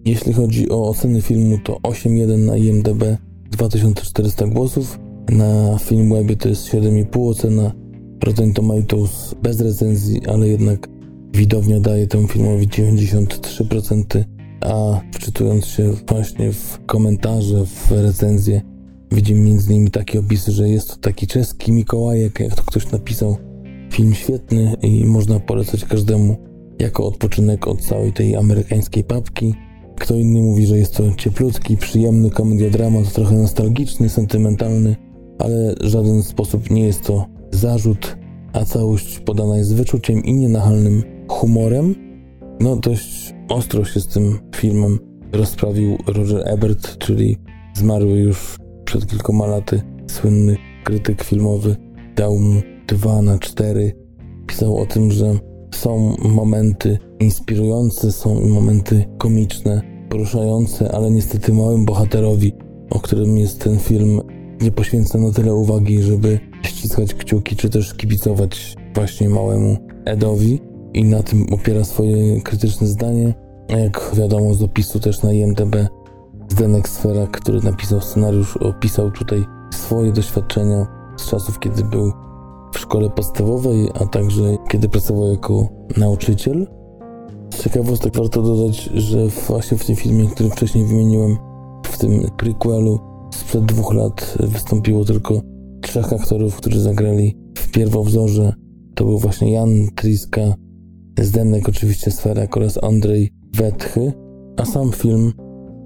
Jeśli 0.05 0.33
chodzi 0.33 0.69
o 0.69 0.89
oceny 0.89 1.21
filmu, 1.21 1.57
to 1.63 1.73
8.1 1.73 2.37
na 2.37 2.57
IMDb, 2.57 3.03
2400 3.51 4.47
głosów. 4.47 4.99
Na 5.29 5.77
Filmwebie 5.77 6.35
to 6.35 6.49
jest 6.49 6.67
7,5 6.67 7.29
ocena. 7.29 7.71
Rotten 8.23 8.53
Tomatoes 8.53 9.35
bez 9.43 9.61
recenzji, 9.61 10.21
ale 10.27 10.47
jednak 10.47 10.89
widownia 11.33 11.79
daje 11.79 12.07
temu 12.07 12.27
filmowi 12.27 12.67
93% 12.67 14.23
a 14.61 15.01
wczytując 15.11 15.65
się 15.65 15.93
właśnie 16.07 16.51
w 16.51 16.79
komentarze, 16.85 17.65
w 17.65 17.91
recenzje, 17.91 18.61
widzimy 19.11 19.41
między 19.41 19.73
innymi 19.73 19.91
takie 19.91 20.19
opisy, 20.19 20.51
że 20.51 20.69
jest 20.69 20.89
to 20.89 20.95
taki 20.95 21.27
czeski 21.27 21.71
Mikołajek, 21.71 22.39
jak 22.39 22.55
to 22.55 22.63
ktoś 22.63 22.91
napisał. 22.91 23.37
Film 23.91 24.13
świetny 24.13 24.73
i 24.81 25.05
można 25.05 25.39
polecać 25.39 25.85
każdemu 25.85 26.37
jako 26.79 27.05
odpoczynek 27.05 27.67
od 27.67 27.81
całej 27.81 28.13
tej 28.13 28.35
amerykańskiej 28.35 29.03
papki. 29.03 29.53
Kto 29.95 30.15
inny 30.15 30.41
mówi, 30.41 30.65
że 30.65 30.77
jest 30.77 30.95
to 30.95 31.03
cieplutki, 31.17 31.77
przyjemny 31.77 32.29
komediodramat, 32.29 33.13
trochę 33.13 33.35
nostalgiczny, 33.35 34.09
sentymentalny, 34.09 34.95
ale 35.39 35.75
w 35.81 35.85
żaden 35.85 36.23
sposób 36.23 36.69
nie 36.69 36.85
jest 36.85 37.01
to 37.01 37.25
zarzut, 37.51 38.17
a 38.53 38.65
całość 38.65 39.19
podana 39.19 39.57
jest 39.57 39.69
z 39.69 39.73
wyczuciem 39.73 40.23
i 40.23 40.33
nienachalnym 40.33 41.03
humorem. 41.27 41.95
No 42.59 42.75
dość 42.75 43.33
ostro 43.49 43.85
się 43.85 43.99
z 43.99 44.07
tym 44.07 44.39
filmem 44.55 44.99
rozprawił 45.33 45.97
Roger 46.07 46.41
Ebert, 46.45 46.97
czyli 46.97 47.37
zmarły 47.73 48.19
już 48.19 48.57
przed 48.85 49.07
kilkoma 49.07 49.47
laty 49.47 49.81
słynny 50.07 50.57
krytyk 50.83 51.23
filmowy. 51.23 51.75
Dał 52.15 52.39
mu 52.39 52.61
2 52.87 53.21
na 53.21 53.39
4. 53.39 53.93
Pisał 54.47 54.77
o 54.77 54.85
tym, 54.85 55.11
że 55.11 55.39
są 55.75 56.15
momenty 56.19 56.97
inspirujące, 57.19 58.11
są 58.11 58.47
momenty 58.47 59.05
komiczne, 59.17 59.81
poruszające, 60.09 60.91
ale 60.91 61.11
niestety 61.11 61.53
małym 61.53 61.85
bohaterowi, 61.85 62.53
o 62.89 62.99
którym 62.99 63.37
jest 63.37 63.63
ten 63.63 63.79
film, 63.79 64.21
nie 64.61 64.71
poświęca 64.71 65.19
na 65.19 65.31
tyle 65.31 65.55
uwagi, 65.55 66.01
żeby 66.01 66.39
ściskać 66.63 67.13
kciuki, 67.13 67.55
czy 67.55 67.69
też 67.69 67.93
kibicować 67.93 68.75
właśnie 68.93 69.29
małemu 69.29 69.77
Edowi 70.05 70.59
i 70.93 71.03
na 71.03 71.23
tym 71.23 71.45
opiera 71.53 71.83
swoje 71.83 72.41
krytyczne 72.41 72.87
zdanie. 72.87 73.33
Jak 73.69 74.11
wiadomo 74.13 74.53
z 74.53 74.61
opisu 74.61 74.99
też 74.99 75.23
na 75.23 75.33
IMDb 75.33 75.75
Zdenek 76.55 76.89
Sfera, 76.89 77.27
który 77.27 77.61
napisał 77.61 78.01
scenariusz, 78.01 78.57
opisał 78.57 79.11
tutaj 79.11 79.45
swoje 79.73 80.11
doświadczenia 80.11 80.87
z 81.17 81.29
czasów, 81.29 81.59
kiedy 81.59 81.83
był 81.83 82.11
w 82.73 82.79
szkole 82.79 83.09
podstawowej, 83.09 83.89
a 83.93 84.05
także 84.05 84.57
kiedy 84.69 84.89
pracował 84.89 85.27
jako 85.27 85.67
nauczyciel. 85.97 86.67
Z 87.53 87.63
ciekawostek 87.63 88.15
warto 88.15 88.41
dodać, 88.41 88.83
że 88.83 89.27
właśnie 89.27 89.77
w 89.77 89.85
tym 89.85 89.95
filmie, 89.95 90.27
który 90.27 90.49
wcześniej 90.49 90.85
wymieniłem, 90.85 91.37
w 91.85 91.97
tym 91.97 92.11
prequelu 92.37 92.99
sprzed 93.33 93.65
dwóch 93.65 93.93
lat 93.93 94.37
wystąpiło 94.39 95.05
tylko 95.05 95.41
trzech 95.81 96.13
aktorów, 96.13 96.55
którzy 96.55 96.81
zagrali 96.81 97.37
w 97.57 97.71
pierwowzorze. 97.71 98.53
To 98.95 99.05
był 99.05 99.19
właśnie 99.19 99.51
Jan 99.51 99.87
Triska, 99.95 100.41
Zdenek 101.19 101.69
oczywiście 101.69 102.11
Sferak 102.11 102.57
oraz 102.57 102.83
Andrzej 102.83 103.33
Wetchy, 103.53 104.13
a 104.57 104.65
sam 104.65 104.91
film 104.91 105.33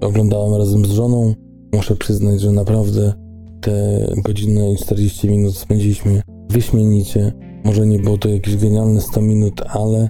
oglądałem 0.00 0.54
razem 0.54 0.86
z 0.86 0.90
żoną. 0.90 1.34
Muszę 1.72 1.96
przyznać, 1.96 2.40
że 2.40 2.52
naprawdę 2.52 3.12
te 3.60 4.06
godzinę 4.24 4.72
i 4.72 4.76
40 4.76 5.30
minut 5.30 5.56
spędziliśmy 5.56 6.22
wyśmienicie. 6.50 7.32
Może 7.64 7.86
nie 7.86 7.98
było 7.98 8.18
to 8.18 8.28
jakieś 8.28 8.56
genialne 8.56 9.00
100 9.00 9.22
minut, 9.22 9.62
ale 9.66 10.08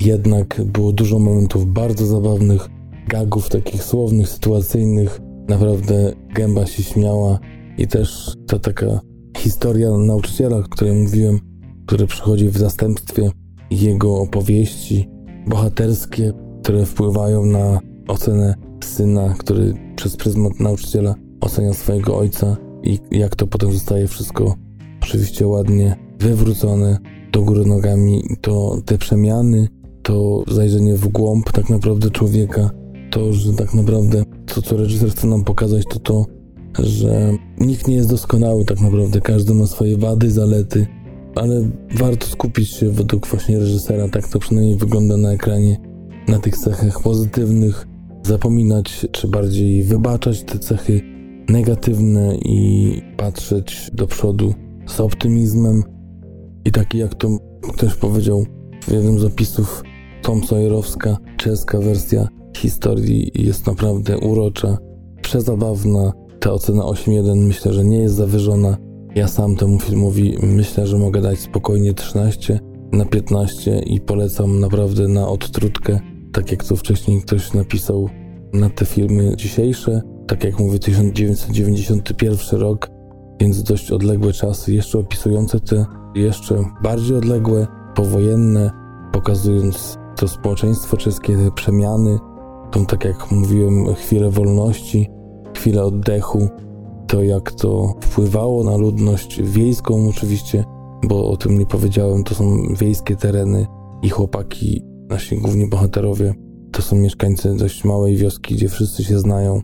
jednak 0.00 0.62
było 0.64 0.92
dużo 0.92 1.18
momentów 1.18 1.72
bardzo 1.72 2.06
zabawnych, 2.06 2.68
gagów 3.08 3.48
takich 3.48 3.84
słownych, 3.84 4.28
sytuacyjnych. 4.28 5.20
Naprawdę 5.48 6.12
gęba 6.34 6.66
się 6.66 6.82
śmiała 6.82 7.38
i 7.78 7.86
też 7.86 8.34
ta 8.46 8.58
taka 8.58 9.00
historia 9.36 9.90
nauczyciela, 9.90 10.56
o 10.56 10.62
której 10.62 10.94
mówiłem, 10.94 11.40
który 11.86 12.06
przychodzi 12.06 12.48
w 12.48 12.58
zastępstwie 12.58 13.30
jego 13.70 14.16
opowieści 14.20 15.08
bohaterskie, 15.46 16.32
które 16.62 16.86
wpływają 16.86 17.46
na 17.46 17.80
ocenę 18.08 18.54
syna, 18.84 19.34
który 19.38 19.74
przez 19.96 20.16
pryzmat 20.16 20.60
nauczyciela 20.60 21.14
ocenia 21.40 21.74
swojego 21.74 22.16
ojca 22.16 22.56
i 22.82 22.98
jak 23.10 23.36
to 23.36 23.46
potem 23.46 23.72
zostaje 23.72 24.08
wszystko 24.08 24.54
oczywiście 25.02 25.46
ładnie 25.46 25.96
wywrócone 26.18 26.98
do 27.32 27.42
góry 27.42 27.64
nogami, 27.64 28.22
to 28.40 28.80
te 28.84 28.98
przemiany, 28.98 29.68
to 30.02 30.44
zajrzenie 30.48 30.96
w 30.96 31.08
głąb 31.08 31.52
tak 31.52 31.70
naprawdę 31.70 32.10
człowieka, 32.10 32.70
to, 33.10 33.32
że 33.32 33.52
tak 33.52 33.74
naprawdę 33.74 34.22
to, 34.54 34.62
co 34.62 34.76
reżyser 34.76 35.10
chce 35.10 35.26
nam 35.26 35.44
pokazać, 35.44 35.84
to 35.90 35.98
to, 35.98 36.26
że 36.78 37.32
nikt 37.58 37.88
nie 37.88 37.96
jest 37.96 38.10
doskonały 38.10 38.64
tak 38.64 38.80
naprawdę, 38.80 39.20
każdy 39.20 39.54
ma 39.54 39.66
swoje 39.66 39.98
wady, 39.98 40.30
zalety, 40.30 40.86
ale 41.34 41.70
warto 41.94 42.26
skupić 42.26 42.68
się 42.68 42.90
według 42.90 43.26
właśnie 43.26 43.58
reżysera, 43.58 44.08
tak 44.08 44.28
to 44.28 44.38
przynajmniej 44.38 44.76
wygląda 44.76 45.16
na 45.16 45.32
ekranie, 45.32 45.76
na 46.28 46.38
tych 46.38 46.56
cechach 46.56 47.02
pozytywnych, 47.02 47.86
zapominać, 48.26 49.06
czy 49.12 49.28
bardziej 49.28 49.82
wybaczać 49.82 50.42
te 50.42 50.58
cechy 50.58 51.00
negatywne 51.48 52.36
i 52.36 53.02
patrzeć 53.16 53.90
do 53.92 54.06
przodu 54.06 54.54
z 54.86 55.00
optymizmem. 55.00 55.82
I 56.64 56.72
taki 56.72 56.98
jak 56.98 57.14
to 57.14 57.38
ktoś 57.74 57.94
powiedział 57.94 58.46
w 58.82 58.92
jednym 58.92 59.18
z 59.18 59.24
opisów, 59.24 59.82
Tom 60.22 60.44
Sawyerowska, 60.44 61.16
czeska 61.36 61.78
wersja 61.78 62.28
historii 62.56 63.30
jest 63.34 63.66
naprawdę 63.66 64.18
urocza, 64.18 64.78
przezabawna. 65.22 66.12
Ta 66.40 66.52
ocena 66.52 66.82
8.1 66.82 67.46
myślę, 67.46 67.72
że 67.72 67.84
nie 67.84 67.98
jest 67.98 68.14
zawyżona. 68.14 68.76
Ja 69.14 69.28
sam 69.28 69.56
temu 69.56 69.80
filmowi 69.80 70.34
myślę, 70.42 70.86
że 70.86 70.98
mogę 70.98 71.20
dać 71.20 71.38
spokojnie 71.38 71.94
13 71.94 72.60
na 72.92 73.04
15 73.04 73.78
i 73.78 74.00
polecam 74.00 74.60
naprawdę 74.60 75.08
na 75.08 75.28
odtrutkę, 75.28 76.00
tak 76.36 76.50
jak 76.50 76.64
to 76.64 76.76
wcześniej 76.76 77.22
ktoś 77.22 77.52
napisał 77.52 78.08
na 78.52 78.70
te 78.70 78.84
filmy 78.84 79.36
dzisiejsze. 79.36 80.02
Tak 80.26 80.44
jak 80.44 80.58
mówię, 80.58 80.78
1991 80.78 82.60
rok, 82.60 82.90
więc 83.40 83.62
dość 83.62 83.90
odległe 83.90 84.32
czasy, 84.32 84.74
jeszcze 84.74 84.98
opisujące 84.98 85.60
te 85.60 85.86
jeszcze 86.14 86.64
bardziej 86.82 87.16
odległe, 87.16 87.66
powojenne, 87.94 88.70
pokazując 89.12 89.98
to 90.16 90.28
społeczeństwo 90.28 90.96
czeskie, 90.96 91.36
te 91.36 91.50
przemiany, 91.50 92.18
tą, 92.70 92.86
tak 92.86 93.04
jak 93.04 93.30
mówiłem, 93.30 93.94
chwilę 93.94 94.30
wolności, 94.30 95.10
chwilę 95.56 95.84
oddechu, 95.84 96.48
to 97.06 97.22
jak 97.22 97.52
to 97.52 97.94
wpływało 98.00 98.64
na 98.64 98.76
ludność 98.76 99.42
wiejską 99.42 100.08
oczywiście, 100.08 100.64
bo 101.08 101.30
o 101.30 101.36
tym 101.36 101.58
nie 101.58 101.66
powiedziałem, 101.66 102.24
to 102.24 102.34
są 102.34 102.56
wiejskie 102.78 103.16
tereny 103.16 103.66
i 104.02 104.08
chłopaki, 104.08 104.95
nasi 105.08 105.36
główni 105.36 105.68
bohaterowie, 105.68 106.34
to 106.72 106.82
są 106.82 106.96
mieszkańcy 106.96 107.56
dość 107.56 107.84
małej 107.84 108.16
wioski, 108.16 108.54
gdzie 108.54 108.68
wszyscy 108.68 109.04
się 109.04 109.18
znają 109.18 109.60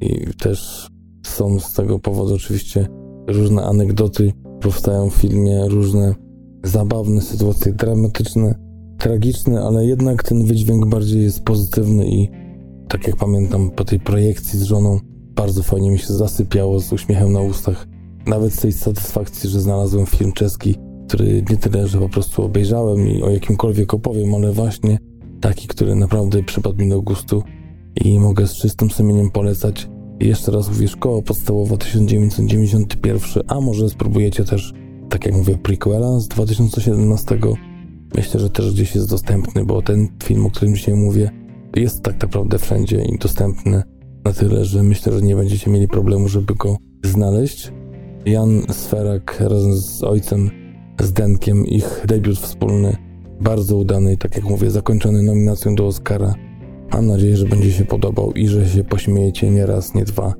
i 0.00 0.26
też 0.42 0.88
są 1.26 1.60
z 1.60 1.72
tego 1.72 1.98
powodu 1.98 2.34
oczywiście 2.34 2.88
różne 3.26 3.62
anegdoty, 3.62 4.32
powstają 4.60 5.10
w 5.10 5.14
filmie 5.14 5.68
różne 5.68 6.14
zabawne 6.64 7.20
sytuacje 7.20 7.72
dramatyczne, 7.72 8.54
tragiczne, 8.98 9.60
ale 9.62 9.86
jednak 9.86 10.22
ten 10.22 10.44
wydźwięk 10.44 10.86
bardziej 10.86 11.22
jest 11.22 11.44
pozytywny 11.44 12.06
i 12.06 12.28
tak 12.88 13.06
jak 13.06 13.16
pamiętam 13.16 13.70
po 13.70 13.84
tej 13.84 14.00
projekcji 14.00 14.58
z 14.58 14.62
żoną, 14.62 14.98
bardzo 15.34 15.62
fajnie 15.62 15.90
mi 15.90 15.98
się 15.98 16.12
zasypiało 16.12 16.80
z 16.80 16.92
uśmiechem 16.92 17.32
na 17.32 17.40
ustach. 17.40 17.86
Nawet 18.26 18.52
z 18.52 18.60
tej 18.60 18.72
satysfakcji, 18.72 19.50
że 19.50 19.60
znalazłem 19.60 20.06
film 20.06 20.32
czeski, 20.32 20.74
który 21.08 21.44
nie 21.50 21.56
tyle, 21.56 21.88
że 21.88 21.98
po 21.98 22.08
prostu 22.08 22.44
obejrzałem 22.44 23.08
i 23.08 23.22
o 23.22 23.30
jakimkolwiek 23.30 23.94
opowiem, 23.94 24.34
ale 24.34 24.52
właśnie 24.52 24.98
taki, 25.40 25.68
który 25.68 25.94
naprawdę 25.94 26.42
przypadł 26.42 26.82
mi 26.82 26.88
do 26.88 27.02
gustu 27.02 27.42
i 28.04 28.18
mogę 28.18 28.46
z 28.46 28.54
czystym 28.54 28.90
sumieniem 28.90 29.30
polecać. 29.30 29.88
Jeszcze 30.20 30.52
raz 30.52 30.68
mówię, 30.68 30.88
szkoła 30.88 31.22
podstawowa 31.22 31.76
1991, 31.76 33.42
a 33.48 33.60
może 33.60 33.88
spróbujecie 33.88 34.44
też, 34.44 34.72
tak 35.08 35.26
jak 35.26 35.34
mówię, 35.34 35.58
prequela 35.62 36.20
z 36.20 36.28
2017. 36.28 37.38
Myślę, 38.16 38.40
że 38.40 38.50
też 38.50 38.72
gdzieś 38.72 38.94
jest 38.94 39.10
dostępny, 39.10 39.64
bo 39.64 39.82
ten 39.82 40.08
film, 40.24 40.46
o 40.46 40.50
którym 40.50 40.74
dzisiaj 40.74 40.94
mówię, 40.94 41.30
jest 41.76 42.02
tak 42.02 42.22
naprawdę 42.22 42.58
wszędzie 42.58 43.04
i 43.04 43.18
dostępny 43.18 43.82
na 44.24 44.32
tyle, 44.32 44.64
że 44.64 44.82
myślę, 44.82 45.12
że 45.12 45.22
nie 45.22 45.36
będziecie 45.36 45.70
mieli 45.70 45.88
problemu, 45.88 46.28
żeby 46.28 46.54
go 46.54 46.76
znaleźć. 47.04 47.72
Jan 48.26 48.62
Sferak 48.72 49.40
razem 49.40 49.76
z 49.76 50.04
ojcem, 50.04 50.50
z 51.00 51.12
Denkiem, 51.12 51.66
ich 51.66 52.04
debiut 52.06 52.38
wspólny, 52.38 52.96
bardzo 53.40 53.76
udany, 53.76 54.16
tak 54.16 54.36
jak 54.36 54.44
mówię, 54.44 54.70
zakończony 54.70 55.22
nominacją 55.22 55.74
do 55.74 55.86
Oscara. 55.86 56.34
Mam 56.92 57.06
nadzieję, 57.06 57.36
że 57.36 57.46
będzie 57.46 57.72
się 57.72 57.84
podobał 57.84 58.32
i 58.32 58.48
że 58.48 58.68
się 58.68 58.84
pośmiejecie 58.84 59.50
nie 59.50 59.66
raz, 59.66 59.94
nie 59.94 60.04
dwa, 60.04 60.34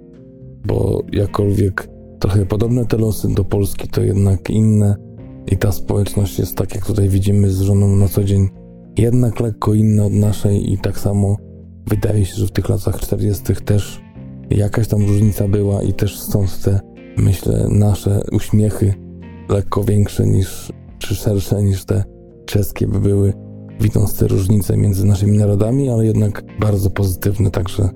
bo 0.66 1.02
jakkolwiek 1.12 1.88
trochę 2.20 2.46
podobne 2.46 2.86
te 2.86 2.96
losy 2.96 3.28
do 3.34 3.44
Polski, 3.44 3.88
to 3.88 4.02
jednak 4.02 4.50
inne 4.50 4.96
i 5.52 5.56
ta 5.56 5.72
społeczność 5.72 6.38
jest 6.38 6.56
tak, 6.56 6.74
jak 6.74 6.86
tutaj 6.86 7.08
widzimy 7.08 7.50
z 7.50 7.60
żoną 7.60 7.96
na 7.96 8.08
co 8.08 8.24
dzień, 8.24 8.48
jednak 8.98 9.40
lekko 9.40 9.74
inna 9.74 10.04
od 10.04 10.12
naszej 10.12 10.72
i 10.72 10.78
tak 10.78 10.98
samo 10.98 11.36
wydaje 11.86 12.24
się, 12.24 12.34
że 12.34 12.46
w 12.46 12.52
tych 12.52 12.68
latach 12.68 13.00
40. 13.00 13.42
też 13.64 14.00
jakaś 14.50 14.88
tam 14.88 15.06
różnica 15.06 15.48
była 15.48 15.82
i 15.82 15.92
też 15.92 16.18
stąd 16.18 16.62
te, 16.62 16.80
myślę, 17.16 17.66
nasze 17.70 18.20
uśmiechy 18.32 18.94
lekko 19.48 19.84
większe 19.84 20.26
niż, 20.26 20.72
czy 20.98 21.14
szersze 21.14 21.62
niż 21.62 21.84
te 21.84 22.04
czeskie 22.46 22.86
by 22.86 23.00
były. 23.00 23.32
widząc 23.80 24.18
te 24.18 24.28
różnice 24.28 24.76
między 24.76 25.06
naszymi 25.06 25.38
narodami, 25.38 25.88
ale 25.88 26.06
jednak 26.06 26.42
bardzo 26.60 26.90
pozytywny, 26.90 27.50
także 27.50 27.88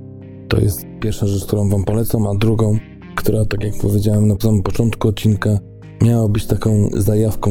to 0.49 0.61
jest 0.61 0.87
pierwsza 1.01 1.27
rzecz, 1.27 1.47
którą 1.47 1.69
Wam 1.69 1.85
polecam, 1.85 2.27
a 2.27 2.35
drugą, 2.35 2.79
która, 3.17 3.45
tak 3.45 3.65
jak 3.65 3.75
powiedziałem 3.83 4.29
na 4.29 4.35
samym 4.43 4.63
początku 4.63 5.09
odcinka, 5.09 5.59
miała 6.03 6.29
być 6.29 6.47
taką 6.47 6.89
zajawką, 6.97 7.51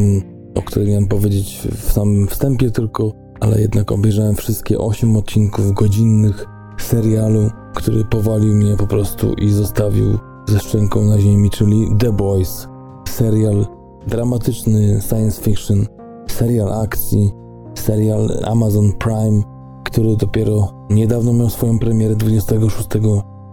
o 0.55 0.61
której 0.61 0.87
miałem 0.87 1.07
powiedzieć 1.07 1.67
w 1.71 1.91
samym 1.91 2.27
wstępie 2.27 2.71
tylko, 2.71 3.11
ale 3.39 3.61
jednak 3.61 3.91
obejrzałem 3.91 4.35
wszystkie 4.35 4.77
8 4.77 5.17
odcinków 5.17 5.73
godzinnych 5.73 6.45
serialu, 6.77 7.49
który 7.75 8.05
powalił 8.05 8.53
mnie 8.53 8.77
po 8.77 8.87
prostu 8.87 9.33
i 9.33 9.51
zostawił 9.51 10.17
ze 10.47 10.59
szczęką 10.59 11.03
na 11.03 11.19
ziemi, 11.19 11.49
czyli 11.49 11.87
The 11.99 12.11
Boys. 12.11 12.67
Serial 13.09 13.65
dramatyczny 14.07 15.01
science 15.01 15.41
fiction, 15.41 15.85
serial 16.27 16.73
akcji, 16.73 17.31
serial 17.75 18.39
Amazon 18.43 18.93
Prime, 18.99 19.43
który 19.85 20.15
dopiero 20.15 20.85
niedawno 20.89 21.33
miał 21.33 21.49
swoją 21.49 21.79
premierę 21.79 22.15
26 22.15 22.87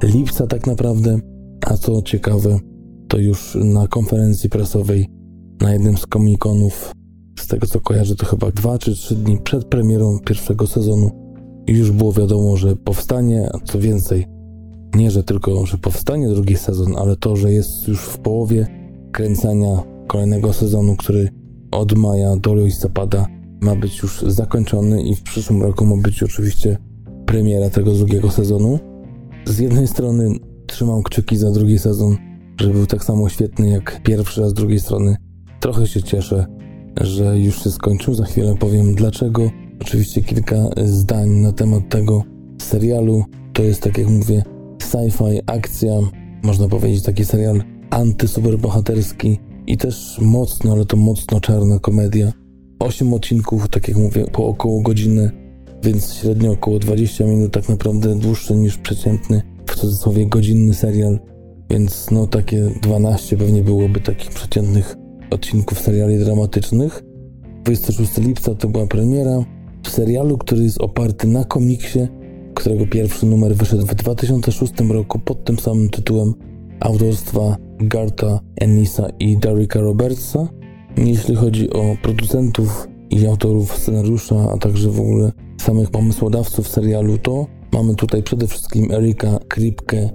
lipca 0.02 0.46
tak 0.46 0.66
naprawdę, 0.66 1.18
a 1.66 1.76
co 1.76 2.02
ciekawe, 2.02 2.58
to 3.08 3.18
już 3.18 3.58
na 3.64 3.88
konferencji 3.88 4.50
prasowej 4.50 5.08
na 5.60 5.72
jednym 5.72 5.96
z 5.96 6.06
komikonów, 6.06 6.92
z 7.40 7.46
tego 7.46 7.66
co 7.66 7.80
kojarzę, 7.80 8.16
to 8.16 8.26
chyba 8.26 8.50
dwa 8.50 8.78
czy 8.78 8.94
trzy 8.94 9.14
dni 9.14 9.38
przed 9.38 9.64
premierą 9.64 10.18
pierwszego 10.18 10.66
sezonu 10.66 11.10
już 11.66 11.92
było 11.92 12.12
wiadomo, 12.12 12.56
że 12.56 12.76
powstanie, 12.76 13.48
a 13.54 13.58
co 13.66 13.78
więcej, 13.78 14.26
nie, 14.94 15.10
że 15.10 15.24
tylko, 15.24 15.66
że 15.66 15.78
powstanie 15.78 16.28
drugi 16.28 16.56
sezon, 16.56 16.96
ale 16.96 17.16
to, 17.16 17.36
że 17.36 17.52
jest 17.52 17.88
już 17.88 18.00
w 18.00 18.18
połowie 18.18 18.66
kręcania 19.12 19.93
kolejnego 20.06 20.52
sezonu, 20.52 20.96
który 20.96 21.28
od 21.70 21.98
maja 21.98 22.36
do 22.36 22.54
listopada 22.54 23.26
ma 23.60 23.76
być 23.76 24.02
już 24.02 24.22
zakończony 24.22 25.02
i 25.02 25.14
w 25.14 25.22
przyszłym 25.22 25.62
roku 25.62 25.86
ma 25.86 25.96
być 25.96 26.22
oczywiście 26.22 26.78
premiera 27.26 27.70
tego 27.70 27.92
drugiego 27.92 28.30
sezonu. 28.30 28.78
Z 29.46 29.58
jednej 29.58 29.86
strony 29.86 30.34
trzymam 30.66 31.02
kciuki 31.02 31.36
za 31.36 31.50
drugi 31.50 31.78
sezon, 31.78 32.16
żeby 32.60 32.72
był 32.72 32.86
tak 32.86 33.04
samo 33.04 33.28
świetny 33.28 33.68
jak 33.68 34.02
pierwszy, 34.02 34.44
a 34.44 34.48
z 34.48 34.54
drugiej 34.54 34.80
strony 34.80 35.16
trochę 35.60 35.86
się 35.86 36.02
cieszę, 36.02 36.46
że 37.00 37.38
już 37.38 37.64
się 37.64 37.70
skończył. 37.70 38.14
Za 38.14 38.24
chwilę 38.24 38.54
powiem 38.58 38.94
dlaczego. 38.94 39.50
Oczywiście 39.82 40.22
kilka 40.22 40.56
zdań 40.84 41.28
na 41.28 41.52
temat 41.52 41.88
tego 41.88 42.22
serialu. 42.62 43.24
To 43.52 43.62
jest, 43.62 43.82
tak 43.82 43.98
jak 43.98 44.08
mówię, 44.08 44.42
sci-fi, 44.78 45.40
akcja, 45.46 45.92
można 46.42 46.68
powiedzieć 46.68 47.02
taki 47.02 47.24
serial 47.24 47.62
antysuperbohaterski 47.90 49.38
i 49.66 49.76
też 49.76 50.18
mocno, 50.22 50.72
ale 50.72 50.84
to 50.84 50.96
mocno 50.96 51.40
czarna 51.40 51.78
komedia. 51.78 52.32
8 52.78 53.14
odcinków, 53.14 53.68
tak 53.68 53.88
jak 53.88 53.96
mówię, 53.96 54.24
po 54.32 54.46
około 54.46 54.82
godziny, 54.82 55.30
więc 55.82 56.14
średnio 56.14 56.52
około 56.52 56.78
20 56.78 57.24
minut, 57.24 57.52
tak 57.52 57.68
naprawdę 57.68 58.18
dłuższy 58.18 58.56
niż 58.56 58.78
przeciętny, 58.78 59.42
w 59.66 59.76
cudzysłowie 59.76 60.26
godzinny 60.26 60.74
serial, 60.74 61.18
więc 61.70 62.10
no 62.10 62.26
takie 62.26 62.70
12 62.82 63.36
pewnie 63.36 63.62
byłoby 63.62 64.00
takich 64.00 64.30
przeciętnych 64.30 64.96
odcinków 65.30 65.80
seriali 65.80 66.18
dramatycznych. 66.18 67.02
26 67.64 68.18
lipca 68.18 68.54
to 68.54 68.68
była 68.68 68.86
premiera 68.86 69.44
serialu, 69.88 70.38
który 70.38 70.62
jest 70.64 70.80
oparty 70.80 71.28
na 71.28 71.44
komiksie, 71.44 71.98
którego 72.54 72.86
pierwszy 72.86 73.26
numer 73.26 73.56
wyszedł 73.56 73.86
w 73.86 73.94
2006 73.94 74.72
roku 74.88 75.18
pod 75.18 75.44
tym 75.44 75.58
samym 75.58 75.90
tytułem 75.90 76.34
autorstwa 76.80 77.56
Garta 77.78 78.40
Enisa 78.56 79.08
i 79.18 79.36
Darika 79.38 79.80
Robertsa. 79.80 80.48
Jeśli 80.96 81.34
chodzi 81.34 81.70
o 81.70 81.96
producentów 82.02 82.88
i 83.10 83.26
autorów 83.26 83.76
scenariusza, 83.76 84.36
a 84.54 84.58
także 84.58 84.90
w 84.90 85.00
ogóle 85.00 85.32
samych 85.60 85.90
pomysłodawców 85.90 86.68
serialu, 86.68 87.18
to 87.18 87.46
mamy 87.72 87.94
tutaj 87.94 88.22
przede 88.22 88.46
wszystkim 88.46 88.92
Erika 88.92 89.38
Kripke, 89.48 90.10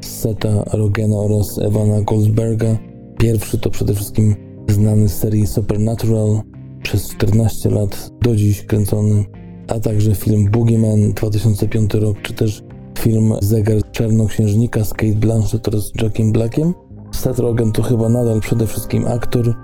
Seta 0.00 0.64
Rogena 0.72 1.16
oraz 1.16 1.58
Ewana 1.58 2.00
Goldberga. 2.00 2.78
Pierwszy 3.18 3.58
to 3.58 3.70
przede 3.70 3.94
wszystkim 3.94 4.34
znany 4.68 5.08
z 5.08 5.14
serii 5.14 5.46
Supernatural, 5.46 6.40
przez 6.82 7.08
14 7.08 7.70
lat 7.70 8.10
do 8.22 8.36
dziś 8.36 8.62
kręcony, 8.62 9.24
a 9.68 9.80
także 9.80 10.14
film 10.14 10.50
Boogeyman 10.50 11.12
2005 11.12 11.94
rok, 11.94 12.22
czy 12.22 12.32
też 12.32 12.62
film 12.98 13.34
Zegar 13.40 13.90
Czarnoksiężnika 13.92 14.84
z 14.84 14.92
Kate 14.92 15.14
Blanchett 15.14 15.68
oraz 15.68 15.92
Jackiem 16.02 16.32
Blackiem. 16.32 16.74
Seth 17.12 17.38
Rogen 17.38 17.72
to 17.72 17.82
chyba 17.82 18.08
nadal 18.08 18.40
przede 18.40 18.66
wszystkim 18.66 19.06
aktor, 19.06 19.54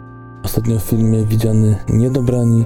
ostatnio 0.45 0.79
w 0.79 0.83
filmie 0.83 1.25
widziany 1.25 1.77
Niedobrani, 1.89 2.65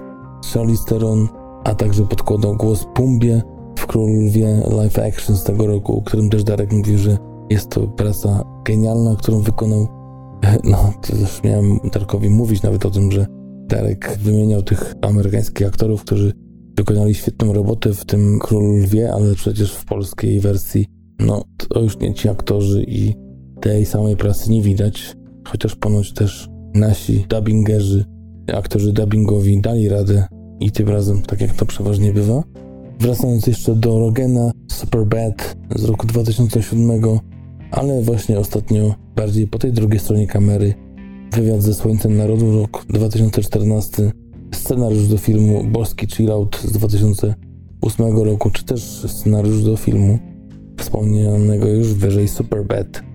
Charlize 0.55 0.85
Theron, 0.89 1.29
a 1.65 1.75
także 1.75 2.07
podkładał 2.07 2.57
głos 2.57 2.87
Pumbie 2.95 3.43
w 3.79 3.87
Król 3.87 4.11
Lwie 4.11 4.63
live 4.77 4.99
action 4.99 5.37
z 5.37 5.45
tego 5.45 5.67
roku, 5.67 5.99
o 5.99 6.03
którym 6.03 6.31
też 6.31 6.45
Darek 6.45 6.73
mówił, 6.73 6.99
że 6.99 7.19
jest 7.51 7.71
to 7.71 7.87
praca 7.87 8.45
genialna, 8.65 9.17
którą 9.17 9.41
wykonał. 9.41 9.89
No, 10.65 10.93
to 11.03 11.13
też 11.13 11.43
miałem 11.45 11.79
Darkowi 11.93 12.31
mówić 12.31 12.63
nawet 12.63 12.87
o 12.87 12.91
tym, 12.91 13.13
że 13.13 13.27
Darek 13.69 14.19
wymieniał 14.23 14.63
tych 14.63 14.95
amerykańskich 15.03 15.67
aktorów, 15.67 16.05
którzy 16.05 16.33
wykonali 16.77 17.15
świetną 17.15 17.53
robotę 17.53 17.95
w 17.95 18.05
tym 18.05 18.39
Król 18.39 18.81
Lwie, 18.81 19.13
ale 19.13 19.35
przecież 19.35 19.75
w 19.75 19.85
polskiej 19.85 20.41
wersji, 20.41 20.87
no, 21.19 21.45
to 21.57 21.81
już 21.81 21.99
nie 21.99 22.15
ci 22.15 22.29
aktorzy 22.29 22.85
i 22.89 23.15
tej 23.63 23.87
samej 23.87 24.17
pracy 24.17 24.51
nie 24.51 24.63
widać, 24.63 25.17
chociaż 25.49 25.77
ponoć 25.77 26.13
też 26.13 26.49
nasi 26.75 27.27
dubbingerzy, 27.29 28.05
aktorzy 28.55 28.93
dubbingowi 28.93 29.61
dali 29.61 29.89
radę 29.89 30.27
i 30.61 30.71
tym 30.71 30.89
razem, 30.89 31.23
tak 31.23 31.41
jak 31.41 31.55
to 31.55 31.67
przeważnie 31.67 32.13
bywa. 32.13 32.43
Wracając 33.01 33.47
jeszcze 33.47 33.75
do 33.75 33.99
Rogena, 33.99 34.51
Superbad 34.71 35.57
z 35.77 35.85
roku 35.85 36.07
2007, 36.07 37.01
ale 37.71 38.03
właśnie 38.03 38.39
ostatnio 38.39 38.95
bardziej 39.17 39.47
po 39.47 39.59
tej 39.59 39.73
drugiej 39.73 40.01
stronie 40.01 40.27
kamery 40.27 40.75
Wywiad 41.33 41.63
ze 41.63 41.75
Słońcem 41.75 42.17
Narodu, 42.17 42.61
rok 42.61 42.85
2014, 42.89 44.13
scenariusz 44.55 45.09
do 45.09 45.19
filmu 45.19 45.65
Boski 45.65 46.07
Chillout 46.07 46.61
z 46.65 46.73
2008 46.73 48.19
roku, 48.25 48.51
czy 48.51 48.65
też 48.65 48.83
scenariusz 49.09 49.65
do 49.65 49.77
filmu 49.77 50.19
wspomnianego 50.79 51.69
już 51.69 51.95
wyżej 51.95 52.29
Superbad. 52.29 53.12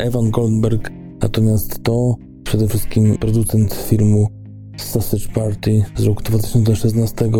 Evan 0.00 0.30
Goldberg 0.30 0.90
natomiast 1.22 1.82
to 1.82 2.14
przede 2.44 2.68
wszystkim 2.68 3.16
producent 3.16 3.74
filmu 3.74 4.28
Sausage 4.76 5.28
Party 5.34 5.84
z 5.96 6.04
roku 6.04 6.22
2016, 6.22 7.30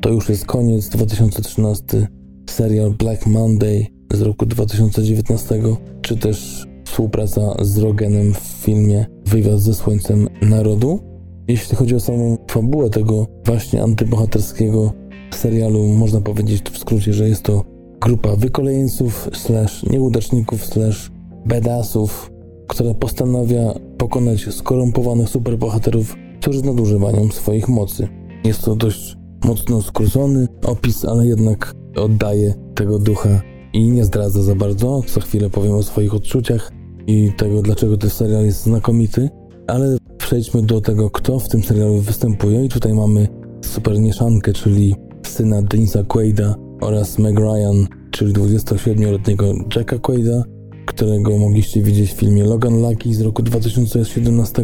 to 0.00 0.10
już 0.10 0.28
jest 0.28 0.46
koniec 0.46 0.88
2013, 0.88 2.08
serial 2.50 2.90
Black 2.90 3.26
Monday 3.26 3.86
z 4.12 4.22
roku 4.22 4.46
2019, 4.46 5.62
czy 6.02 6.16
też 6.16 6.66
współpraca 6.84 7.40
z 7.60 7.78
Rogenem 7.78 8.34
w 8.34 8.38
filmie 8.38 9.06
Wywiad 9.26 9.60
ze 9.60 9.74
Słońcem 9.74 10.28
Narodu. 10.42 11.00
Jeśli 11.48 11.76
chodzi 11.76 11.94
o 11.94 12.00
samą 12.00 12.36
fabułę 12.50 12.90
tego 12.90 13.26
właśnie 13.44 13.82
antybohaterskiego 13.82 14.92
serialu, 15.34 15.86
można 15.86 16.20
powiedzieć 16.20 16.70
w 16.70 16.78
skrócie, 16.78 17.12
że 17.12 17.28
jest 17.28 17.42
to 17.42 17.64
grupa 18.00 18.36
wykolejeńców, 18.36 19.28
slash 19.32 19.82
nieudaczników, 19.82 20.64
slash 20.64 21.15
badassów, 21.46 22.30
która 22.66 22.94
postanawia 22.94 23.74
pokonać 23.98 24.54
skorumpowanych 24.54 25.28
superbohaterów, 25.28 26.16
którzy 26.40 26.62
nadużywają 26.62 27.28
swoich 27.30 27.68
mocy. 27.68 28.08
Jest 28.44 28.62
to 28.62 28.76
dość 28.76 29.16
mocno 29.44 29.82
skrócony 29.82 30.46
opis, 30.66 31.04
ale 31.04 31.26
jednak 31.26 31.72
oddaje 31.96 32.54
tego 32.74 32.98
ducha 32.98 33.42
i 33.72 33.90
nie 33.90 34.04
zdradza 34.04 34.42
za 34.42 34.54
bardzo. 34.54 35.02
Co 35.06 35.20
chwilę 35.20 35.50
powiem 35.50 35.72
o 35.72 35.82
swoich 35.82 36.14
odczuciach 36.14 36.72
i 37.06 37.32
tego, 37.36 37.62
dlaczego 37.62 37.96
ten 37.96 38.10
serial 38.10 38.44
jest 38.44 38.62
znakomity, 38.62 39.28
ale 39.66 39.96
przejdźmy 40.18 40.62
do 40.62 40.80
tego, 40.80 41.10
kto 41.10 41.38
w 41.38 41.48
tym 41.48 41.62
serialu 41.62 41.98
występuje. 41.98 42.64
I 42.64 42.68
tutaj 42.68 42.94
mamy 42.94 43.28
super 43.60 43.98
mieszankę, 44.00 44.52
czyli 44.52 44.94
syna 45.26 45.62
Denisa 45.62 46.02
Quaida 46.02 46.54
oraz 46.80 47.18
Meg 47.18 47.38
Ryan, 47.38 47.86
czyli 48.10 48.32
27-letniego 48.32 49.54
Jacka 49.76 49.98
Quaida, 49.98 50.42
którego 50.86 51.38
mogliście 51.38 51.82
widzieć 51.82 52.12
w 52.12 52.16
filmie 52.16 52.44
Logan 52.44 52.82
Lucky 52.82 53.14
z 53.14 53.20
roku 53.20 53.42
2017, 53.42 54.62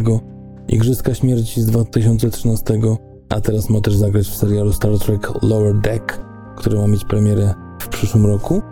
Igrzyska 0.68 1.14
Śmierci 1.14 1.62
z 1.62 1.66
2013, 1.66 2.80
a 3.28 3.40
teraz 3.40 3.70
ma 3.70 3.80
też 3.80 3.96
zagrać 3.96 4.26
w 4.26 4.36
serialu 4.36 4.72
Star 4.72 4.98
Trek 4.98 5.42
Lower 5.42 5.80
Deck, 5.80 6.20
który 6.56 6.78
ma 6.78 6.86
mieć 6.86 7.04
premierę 7.04 7.54
w 7.80 7.88
przyszłym 7.88 8.26
roku. 8.26 8.62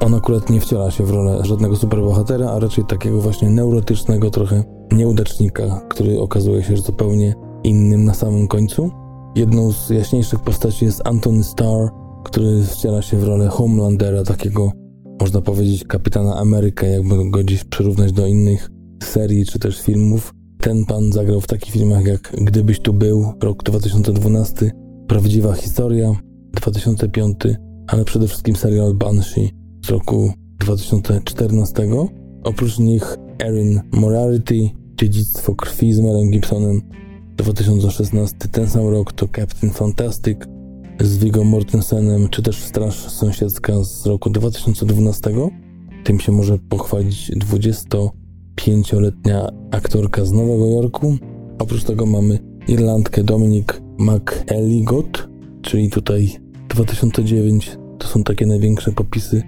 On 0.00 0.14
akurat 0.14 0.50
nie 0.50 0.60
wciela 0.60 0.90
się 0.90 1.04
w 1.04 1.10
rolę 1.10 1.44
żadnego 1.44 1.76
superbohatera, 1.76 2.50
a 2.50 2.58
raczej 2.58 2.84
takiego 2.84 3.20
właśnie 3.20 3.50
neurotycznego 3.50 4.30
trochę 4.30 4.64
nieudacznika, 4.92 5.80
który 5.88 6.20
okazuje 6.20 6.62
się 6.62 6.76
zupełnie 6.76 7.34
innym 7.64 8.04
na 8.04 8.14
samym 8.14 8.48
końcu. 8.48 8.90
Jedną 9.36 9.72
z 9.72 9.90
jaśniejszych 9.90 10.40
postaci 10.40 10.84
jest 10.84 11.02
Anthony 11.04 11.44
Starr, 11.44 11.90
który 12.24 12.62
wciela 12.62 13.02
się 13.02 13.16
w 13.16 13.24
rolę 13.24 13.48
Homelandera, 13.48 14.24
takiego 14.24 14.72
można 15.20 15.40
powiedzieć 15.40 15.84
kapitana 15.84 16.36
Ameryka, 16.36 16.86
jakby 16.86 17.30
go 17.30 17.44
gdzieś 17.44 17.64
przyrównać 17.64 18.12
do 18.12 18.26
innych 18.26 18.70
serii 19.02 19.46
czy 19.46 19.58
też 19.58 19.82
filmów. 19.82 20.34
Ten 20.60 20.84
pan 20.84 21.12
zagrał 21.12 21.40
w 21.40 21.46
takich 21.46 21.72
filmach 21.72 22.06
jak 22.06 22.32
Gdybyś 22.40 22.80
tu 22.80 22.92
był, 22.92 23.32
rok 23.42 23.62
2012, 23.62 24.70
Prawdziwa 25.08 25.54
historia, 25.54 26.12
2005, 26.52 27.36
ale 27.86 28.04
przede 28.04 28.28
wszystkim 28.28 28.56
serial 28.56 28.94
Banshee 28.94 29.50
z 29.86 29.90
roku 29.90 30.32
2014. 30.58 31.88
Oprócz 32.44 32.78
nich 32.78 33.16
Erin 33.42 33.80
Morality, 33.92 34.70
Dziedzictwo 34.96 35.54
krwi 35.54 35.92
z 35.92 36.00
Melem 36.00 36.30
Gibsonem 36.30 36.80
2016, 37.36 38.36
ten 38.52 38.68
sam 38.68 38.88
rok 38.88 39.12
to 39.12 39.28
Captain 39.36 39.72
Fantastic 39.72 40.38
z 41.00 41.18
Viggo 41.18 41.44
Mortensenem, 41.44 42.28
czy 42.28 42.42
też 42.42 42.62
Straż 42.62 42.94
Sąsiedzka 42.94 43.84
z 43.84 44.06
roku 44.06 44.30
2012. 44.30 45.30
Tym 46.04 46.20
się 46.20 46.32
może 46.32 46.58
pochwalić 46.58 47.30
25-letnia 47.30 49.48
aktorka 49.70 50.24
z 50.24 50.32
Nowego 50.32 50.66
Jorku. 50.66 51.16
Oprócz 51.58 51.84
tego 51.84 52.06
mamy 52.06 52.38
Irlandkę 52.68 53.24
Dominic 53.24 53.66
McElligott, 53.98 55.28
czyli 55.62 55.90
tutaj 55.90 56.36
2009. 56.68 57.78
To 57.98 58.08
są 58.08 58.24
takie 58.24 58.46
największe 58.46 58.92
popisy 58.92 59.42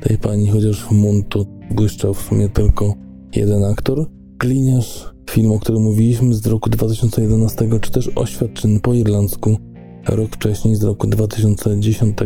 tej 0.00 0.18
pani, 0.18 0.48
chociaż 0.48 0.84
w 0.84 0.90
Moon 0.90 1.22
to 1.22 1.44
błyszczał 1.70 2.14
w 2.14 2.22
sumie 2.22 2.48
tylko 2.48 2.94
jeden 3.36 3.64
aktor. 3.64 4.06
Gliniarz, 4.38 5.12
film, 5.30 5.52
o 5.52 5.58
którym 5.58 5.82
mówiliśmy 5.82 6.34
z 6.34 6.46
roku 6.46 6.70
2011, 6.70 7.68
czy 7.80 7.90
też 7.90 8.10
Oświadczyn 8.14 8.80
po 8.80 8.94
irlandzku, 8.94 9.56
rok 10.08 10.30
wcześniej 10.30 10.76
z 10.76 10.82
roku 10.82 11.06
2010, 11.06 12.16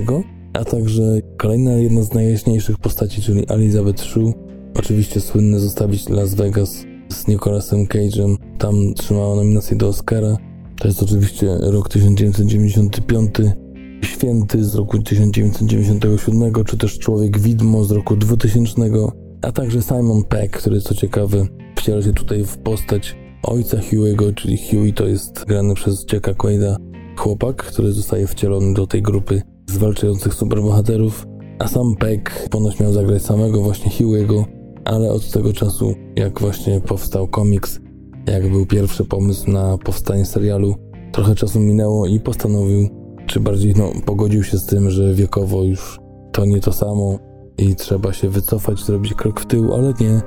a 0.52 0.64
także 0.64 1.02
kolejna 1.36 1.72
jedna 1.72 2.02
z 2.02 2.14
najjaśniejszych 2.14 2.78
postaci, 2.78 3.22
czyli 3.22 3.44
Elizabeth 3.48 4.02
Shue, 4.02 4.34
oczywiście 4.74 5.20
słynny 5.20 5.60
zostawić 5.60 6.08
Las 6.08 6.34
Vegas 6.34 6.84
z 7.08 7.28
Nicolasem 7.28 7.86
Cage'em, 7.86 8.36
tam 8.58 8.94
trzymała 8.94 9.36
nominację 9.36 9.76
do 9.76 9.88
Oscara. 9.88 10.36
To 10.78 10.88
jest 10.88 11.02
oczywiście 11.02 11.46
rok 11.60 11.88
1995, 11.88 13.30
Święty 14.04 14.64
z 14.64 14.74
roku 14.74 15.02
1997, 15.02 16.64
czy 16.64 16.78
też 16.78 16.98
Człowiek 16.98 17.38
Widmo 17.38 17.84
z 17.84 17.90
roku 17.90 18.16
2000, 18.16 18.82
a 19.42 19.52
także 19.52 19.82
Simon 19.82 20.24
Peck, 20.24 20.58
który 20.58 20.80
co 20.80 20.94
ciekawe 20.94 21.46
wciela 21.76 22.02
się 22.02 22.12
tutaj 22.12 22.44
w 22.44 22.58
postać 22.58 23.16
ojca 23.42 23.76
Hughego, 23.90 24.32
czyli 24.32 24.58
Hughie 24.58 24.92
to 24.92 25.06
jest 25.06 25.44
grany 25.44 25.74
przez 25.74 26.06
Jacka 26.12 26.34
Quaida 26.34 26.76
chłopak, 27.16 27.56
który 27.56 27.92
zostaje 27.92 28.26
wcielony 28.26 28.74
do 28.74 28.86
tej 28.86 29.02
grupy 29.02 29.42
zwalczających 29.66 30.34
superbohaterów, 30.34 31.26
a 31.58 31.68
sam 31.68 31.94
Peck 31.98 32.48
ponoć 32.48 32.80
miał 32.80 32.92
zagrać 32.92 33.22
samego 33.22 33.62
właśnie 33.62 33.90
Hughego, 33.90 34.44
ale 34.84 35.12
od 35.12 35.30
tego 35.30 35.52
czasu, 35.52 35.94
jak 36.16 36.40
właśnie 36.40 36.80
powstał 36.80 37.28
komiks, 37.28 37.80
jak 38.26 38.50
był 38.50 38.66
pierwszy 38.66 39.04
pomysł 39.04 39.50
na 39.50 39.78
powstanie 39.78 40.24
serialu, 40.24 40.74
trochę 41.12 41.34
czasu 41.34 41.60
minęło 41.60 42.06
i 42.06 42.20
postanowił, 42.20 42.88
czy 43.26 43.40
bardziej 43.40 43.74
no, 43.76 43.92
pogodził 44.04 44.44
się 44.44 44.58
z 44.58 44.66
tym, 44.66 44.90
że 44.90 45.14
wiekowo 45.14 45.62
już 45.62 45.98
to 46.32 46.44
nie 46.44 46.60
to 46.60 46.72
samo 46.72 47.18
i 47.58 47.74
trzeba 47.76 48.12
się 48.12 48.28
wycofać, 48.28 48.78
zrobić 48.84 49.14
krok 49.14 49.40
w 49.40 49.46
tył, 49.46 49.74
ale 49.74 49.94
nie 50.00 50.20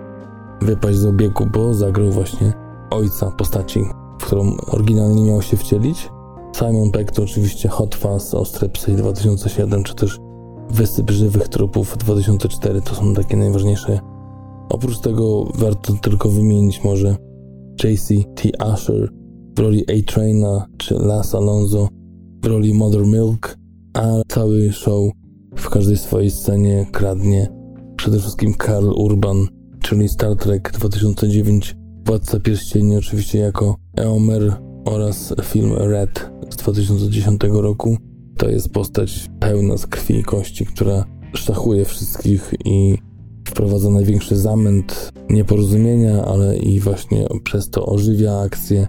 wypaść 0.61 0.97
z 0.97 1.05
obiegu, 1.05 1.45
bo 1.53 1.73
zagrał 1.73 2.11
właśnie 2.11 2.53
ojca 2.89 3.31
postaci, 3.31 3.79
w 4.19 4.25
którą 4.25 4.57
oryginalnie 4.67 5.23
miał 5.23 5.41
się 5.41 5.57
wcielić. 5.57 6.09
Simon 6.59 6.91
Peck 6.91 7.11
to 7.11 7.23
oczywiście 7.23 7.69
Hot 7.69 7.95
Fuzz, 7.95 8.33
Ostre 8.33 8.69
Psy 8.69 8.91
2007, 8.91 9.83
czy 9.83 9.95
też 9.95 10.17
Wysyp 10.69 11.11
Żywych 11.11 11.47
Trupów 11.47 11.97
2004, 11.97 12.81
to 12.81 12.95
są 12.95 13.13
takie 13.13 13.37
najważniejsze. 13.37 13.99
Oprócz 14.69 14.99
tego 14.99 15.45
warto 15.55 15.93
tylko 15.93 16.29
wymienić 16.29 16.83
może 16.83 17.15
JC 17.83 18.07
T. 18.35 18.49
Usher 18.73 19.09
w 19.57 19.59
roli 19.59 19.83
A-Traina, 19.87 20.65
czy 20.77 20.93
Las 20.93 21.35
Alonso 21.35 21.87
w 22.43 22.45
roli 22.45 22.73
Mother 22.73 23.05
Milk, 23.05 23.57
a 23.93 24.07
cały 24.27 24.71
show 24.71 25.11
w 25.55 25.69
każdej 25.69 25.97
swojej 25.97 26.31
scenie 26.31 26.87
kradnie 26.91 27.47
przede 27.95 28.19
wszystkim 28.19 28.53
Karl 28.53 28.91
Urban, 28.95 29.47
czyli 29.81 30.09
Star 30.09 30.35
Trek 30.35 30.71
2009, 30.71 31.75
Władca 32.05 32.39
Pierścieni 32.39 32.97
oczywiście 32.97 33.39
jako 33.39 33.75
Eomer 33.97 34.68
oraz 34.85 35.33
film 35.43 35.73
Red 35.73 36.29
z 36.49 36.55
2010 36.55 37.41
roku. 37.49 37.97
To 38.37 38.49
jest 38.49 38.73
postać 38.73 39.29
pełna 39.39 39.77
z 39.77 39.87
krwi 39.87 40.19
i 40.19 40.23
kości, 40.23 40.65
która 40.65 41.05
szachuje 41.33 41.85
wszystkich 41.85 42.53
i 42.65 42.97
wprowadza 43.47 43.89
największy 43.89 44.37
zamęt 44.37 45.11
nieporozumienia, 45.29 46.25
ale 46.25 46.57
i 46.57 46.79
właśnie 46.79 47.27
przez 47.43 47.69
to 47.69 47.85
ożywia 47.85 48.39
akcję, 48.39 48.87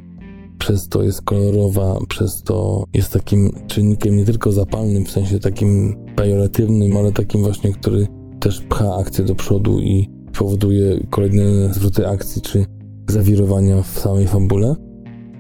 przez 0.59 0.89
to 0.89 1.03
jest 1.03 1.23
kolorowa, 1.23 1.99
przez 2.09 2.43
to 2.43 2.85
jest 2.95 3.13
takim 3.13 3.51
czynnikiem 3.67 4.17
nie 4.17 4.25
tylko 4.25 4.53
zapalnym, 4.53 5.05
w 5.05 5.11
sensie 5.11 5.39
takim 5.39 5.97
pejoratywnym, 6.17 6.97
ale 6.97 7.13
takim 7.13 7.43
właśnie, 7.43 7.73
który 7.73 8.07
też 8.41 8.61
pcha 8.61 8.97
akcję 8.97 9.25
do 9.25 9.35
przodu 9.35 9.81
i 9.81 10.09
powoduje 10.39 11.07
kolejne 11.11 11.75
zwroty 11.75 12.09
akcji 12.09 12.43
czy 12.43 12.67
zawirowania 13.09 13.83
w 13.83 13.99
samej 13.99 14.27
fabule. 14.27 14.90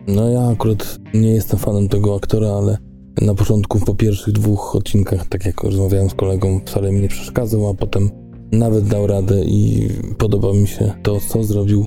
No 0.09 0.29
ja 0.29 0.49
akurat 0.49 0.99
nie 1.15 1.31
jestem 1.31 1.59
fanem 1.59 1.89
tego 1.89 2.17
aktora, 2.17 2.49
ale 2.49 2.79
na 3.23 3.35
początku 3.35 3.81
po 3.81 3.95
pierwszych 3.95 4.35
dwóch 4.35 4.77
odcinkach, 4.77 5.27
tak 5.27 5.47
jak 5.47 5.65
rozmawiałem 5.65 6.11
z 6.11 6.15
kolegą, 6.15 6.61
wcale 6.65 6.93
mi 6.93 7.01
nie 7.01 7.09
przeszkadzał, 7.09 7.69
a 7.69 7.75
potem 7.75 8.11
nawet 8.53 8.89
dał 8.89 9.07
radę 9.07 9.45
i 9.45 9.89
podoba 10.19 10.53
mi 10.53 10.67
się 10.67 10.93
to, 11.03 11.21
co 11.29 11.45
zrobił. 11.45 11.87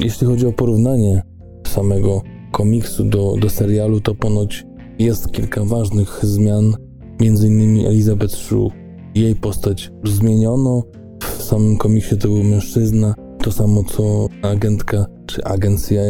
Jeśli 0.00 0.26
chodzi 0.26 0.46
o 0.46 0.52
porównanie 0.52 1.22
samego 1.66 2.22
komiksu 2.52 3.04
do, 3.04 3.36
do 3.40 3.50
serialu, 3.50 4.00
to 4.00 4.14
ponoć 4.14 4.66
jest 4.98 5.32
kilka 5.32 5.64
ważnych 5.64 6.20
zmian. 6.22 6.76
Między 7.20 7.48
innymi 7.48 7.86
Elizabeth 7.86 8.34
Shue, 8.34 8.70
jej 9.14 9.36
postać 9.36 9.90
zmieniono. 10.04 10.82
W 11.20 11.42
samym 11.42 11.76
komiksie 11.76 12.16
to 12.16 12.28
był 12.28 12.44
mężczyzna, 12.44 13.14
to 13.42 13.52
samo 13.52 13.84
co 13.84 14.28
agentka 14.42 15.06
czy 15.26 15.44
agent 15.44 15.88
CIA, 15.88 16.02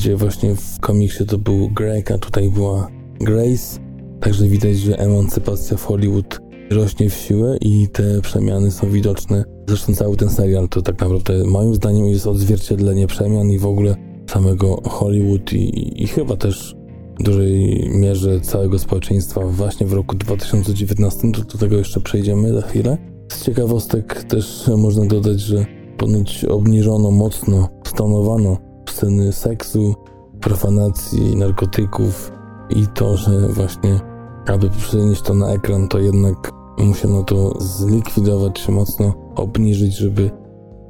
gdzie 0.00 0.16
właśnie 0.16 0.54
w 0.54 0.80
komiksie 0.80 1.26
to 1.26 1.38
był 1.38 1.68
Greg, 1.68 2.10
a 2.10 2.18
tutaj 2.18 2.50
była 2.50 2.88
Grace. 3.20 3.80
Także 4.20 4.46
widać, 4.46 4.78
że 4.78 4.98
emancypacja 4.98 5.76
w 5.76 5.84
Hollywood 5.84 6.40
rośnie 6.70 7.10
w 7.10 7.14
siłę 7.14 7.56
i 7.60 7.88
te 7.88 8.20
przemiany 8.20 8.70
są 8.70 8.90
widoczne. 8.90 9.44
Zresztą 9.68 9.94
cały 9.94 10.16
ten 10.16 10.30
serial 10.30 10.68
to 10.68 10.82
tak 10.82 11.00
naprawdę 11.00 11.44
moim 11.44 11.74
zdaniem 11.74 12.06
jest 12.06 12.26
odzwierciedlenie 12.26 13.06
przemian 13.06 13.50
i 13.50 13.58
w 13.58 13.66
ogóle 13.66 13.96
samego 14.30 14.80
Hollywood 14.84 15.52
i, 15.52 16.02
i 16.02 16.06
chyba 16.06 16.36
też 16.36 16.76
w 17.20 17.22
dużej 17.22 17.84
mierze 17.94 18.40
całego 18.40 18.78
społeczeństwa 18.78 19.40
właśnie 19.40 19.86
w 19.86 19.92
roku 19.92 20.16
2019, 20.16 21.32
to 21.32 21.42
do 21.42 21.58
tego 21.58 21.76
jeszcze 21.76 22.00
przejdziemy 22.00 22.52
za 22.52 22.62
chwilę. 22.62 22.98
Z 23.32 23.44
ciekawostek 23.44 24.24
też 24.24 24.70
można 24.76 25.06
dodać, 25.06 25.40
że 25.40 25.66
ponoć 25.96 26.44
obniżono 26.44 27.10
mocno, 27.10 27.68
stonowano 27.84 28.69
sceny 28.92 29.32
seksu, 29.32 29.94
profanacji, 30.40 31.36
narkotyków 31.36 32.32
i 32.70 32.86
to, 32.86 33.16
że 33.16 33.48
właśnie 33.48 34.00
aby 34.46 34.70
przenieść 34.70 35.22
to 35.22 35.34
na 35.34 35.52
ekran, 35.52 35.88
to 35.88 35.98
jednak 35.98 36.52
musiano 36.78 37.22
to 37.22 37.60
zlikwidować, 37.60 38.68
mocno 38.68 39.14
obniżyć, 39.36 39.96
żeby, 39.96 40.30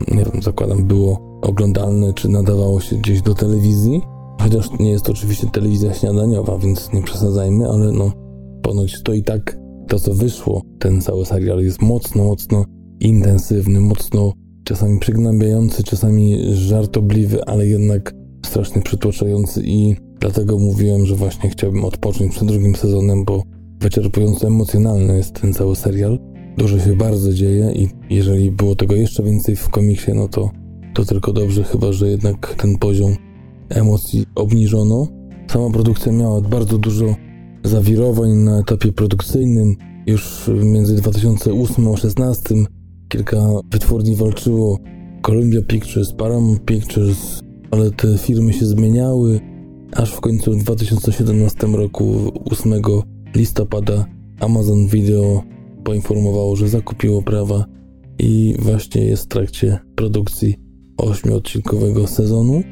nie 0.09 0.25
wiem, 0.25 0.43
zakładam, 0.43 0.85
było 0.85 1.39
oglądalne, 1.43 2.13
czy 2.13 2.29
nadawało 2.29 2.81
się 2.81 2.97
gdzieś 2.97 3.23
do 3.23 3.35
telewizji. 3.35 4.03
Chociaż 4.43 4.71
nie 4.79 4.91
jest 4.91 5.05
to 5.05 5.13
oczywiście 5.13 5.47
telewizja 5.47 5.95
śniadaniowa, 5.95 6.59
więc 6.59 6.93
nie 6.93 7.03
przesadzajmy, 7.03 7.69
ale 7.69 7.93
no, 7.93 8.13
ponoć 8.63 9.03
to 9.03 9.13
i 9.13 9.23
tak 9.23 9.59
to, 9.89 9.99
co 9.99 10.15
wyszło, 10.15 10.63
ten 10.79 11.01
cały 11.01 11.27
serial 11.27 11.59
jest 11.59 11.83
mocno, 11.83 12.25
mocno 12.25 12.65
intensywny, 13.01 13.81
mocno 13.81 14.33
czasami 14.71 14.99
przygnębiający, 14.99 15.83
czasami 15.83 16.37
żartobliwy, 16.55 17.45
ale 17.45 17.67
jednak 17.67 18.15
strasznie 18.47 18.83
przytłaczający 18.83 19.63
i 19.65 19.97
dlatego 20.21 20.59
mówiłem, 20.59 21.07
że 21.07 21.15
właśnie 21.15 21.51
chciałbym 21.51 21.85
odpocząć 21.85 22.33
przed 22.33 22.49
drugim 22.49 22.75
sezonem, 22.75 23.25
bo 23.25 23.43
wyczerpująco 23.81 24.47
emocjonalny 24.47 25.17
jest 25.17 25.41
ten 25.41 25.53
cały 25.53 25.77
serial. 25.77 26.19
Dużo 26.59 26.79
się 26.79 26.97
bardzo 26.97 27.33
dzieje 27.33 27.73
i 27.73 27.89
jeżeli 28.11 28.51
było 28.51 28.77
tego 28.77 28.95
jeszcze 28.95 29.23
więcej 29.23 29.57
w 29.57 29.69
komiksie, 29.69 30.13
no 30.15 30.29
to, 30.29 30.51
to 30.95 31.05
tylko 31.05 31.33
dobrze, 31.33 31.65
chyba 31.65 31.93
że 31.93 32.11
jednak 32.11 32.55
ten 32.55 32.79
poziom 32.79 33.17
emocji 33.69 34.27
obniżono. 34.35 35.07
Sama 35.49 35.71
produkcja 35.71 36.13
miała 36.13 36.41
bardzo 36.41 36.79
dużo 36.79 37.15
zawirowań 37.65 38.31
na 38.31 38.61
etapie 38.61 38.93
produkcyjnym. 38.93 39.77
Już 40.07 40.51
między 40.65 40.97
2008 40.97 41.89
a 41.89 41.91
2016 41.91 42.80
kilka 43.11 43.37
wytwórni 43.71 44.17
walczyło. 44.17 44.79
Columbia 45.23 45.63
Pictures, 45.63 46.13
Paramount 46.13 46.65
Pictures, 46.65 47.41
ale 47.71 47.91
te 47.91 48.19
firmy 48.19 48.53
się 48.53 48.67
zmieniały, 48.67 49.41
aż 49.93 50.13
w 50.13 50.21
końcu 50.21 50.53
w 50.53 50.63
2017 50.63 51.67
roku 51.67 52.33
8 52.51 52.73
listopada 53.35 54.07
Amazon 54.41 54.87
Video 54.87 55.43
poinformowało, 55.85 56.57
że 56.57 56.69
zakupiło 56.69 57.23
prawa 57.23 57.65
i 58.19 58.55
właśnie 58.59 59.05
jest 59.05 59.25
w 59.25 59.29
trakcie 59.29 59.79
produkcji 59.95 60.57
ośmiodcinkowego 60.97 62.07
sezonu. 62.07 62.63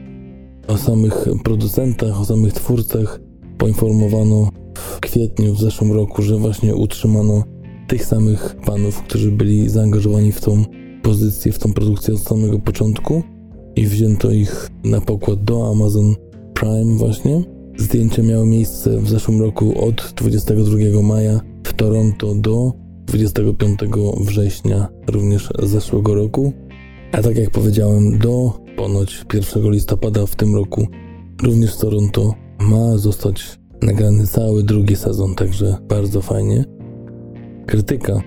O 0.69 0.77
samych 0.77 1.27
producentach, 1.45 2.21
o 2.21 2.25
samych 2.25 2.53
twórcach 2.53 3.21
poinformowano 3.59 4.51
w 4.77 4.99
w 4.99 5.01
kwietniu 5.01 5.55
w 5.55 5.61
zeszłym 5.61 5.93
roku, 5.93 6.23
że 6.23 6.37
właśnie 6.37 6.75
utrzymano 6.75 7.43
tych 7.89 8.05
samych 8.05 8.57
panów, 8.67 9.03
którzy 9.03 9.33
byli 9.33 9.69
zaangażowani 9.69 10.33
w 10.33 10.41
tą 10.41 10.65
pozycję, 11.03 11.53
w 11.53 11.59
tą 11.59 11.73
produkcję 11.73 12.15
od 12.15 12.21
samego 12.21 12.59
początku 12.59 13.23
i 13.77 13.87
wzięto 13.87 14.31
ich 14.31 14.71
na 14.85 15.01
pokład 15.01 15.45
do 15.45 15.71
Amazon 15.71 16.15
Prime 16.55 16.97
właśnie. 16.97 17.43
Zdjęcia 17.77 18.23
miały 18.23 18.47
miejsce 18.47 19.01
w 19.01 19.09
zeszłym 19.09 19.41
roku 19.41 19.85
od 19.85 20.13
22 20.17 21.03
maja 21.03 21.41
w 21.65 21.73
Toronto 21.73 22.35
do 22.35 22.73
25 23.07 23.81
września 24.21 24.89
również 25.07 25.49
zeszłego 25.63 26.15
roku. 26.15 26.53
A 27.13 27.23
tak 27.23 27.37
jak 27.37 27.51
powiedziałem, 27.51 28.19
do 28.19 28.53
ponoć 28.77 29.25
1 29.35 29.71
listopada 29.71 30.27
w 30.27 30.37
tym 30.37 30.55
roku 30.55 30.87
również 31.43 31.75
w 31.75 31.81
Toronto 31.81 32.35
ma 32.61 32.97
zostać 32.97 33.59
nagrany 33.83 34.27
cały 34.27 34.63
drugi 34.63 34.97
sezon, 34.97 35.35
także 35.35 35.77
bardzo 35.89 36.23
fajnie. 36.23 36.78
Krytyka 37.69 38.21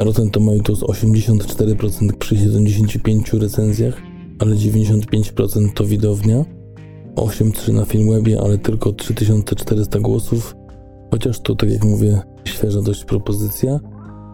Rotten 0.00 0.30
Tomatoes 0.30 0.82
84% 0.82 2.12
przy 2.18 2.36
75 2.36 3.32
recenzjach, 3.32 4.02
ale 4.38 4.56
95% 4.56 5.72
to 5.74 5.84
widownia. 5.84 6.44
8.3 7.16 7.72
na 7.72 7.84
Filmwebie, 7.84 8.40
ale 8.40 8.58
tylko 8.58 8.92
3400 8.92 10.00
głosów. 10.00 10.56
Chociaż 11.10 11.40
to, 11.40 11.54
tak 11.54 11.70
jak 11.70 11.84
mówię, 11.84 12.20
świeża 12.44 12.82
dość 12.82 13.04
propozycja. 13.04 13.80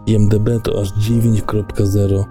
IMDB 0.06 0.48
to 0.64 0.80
aż 0.80 0.92
9.0 0.92 2.24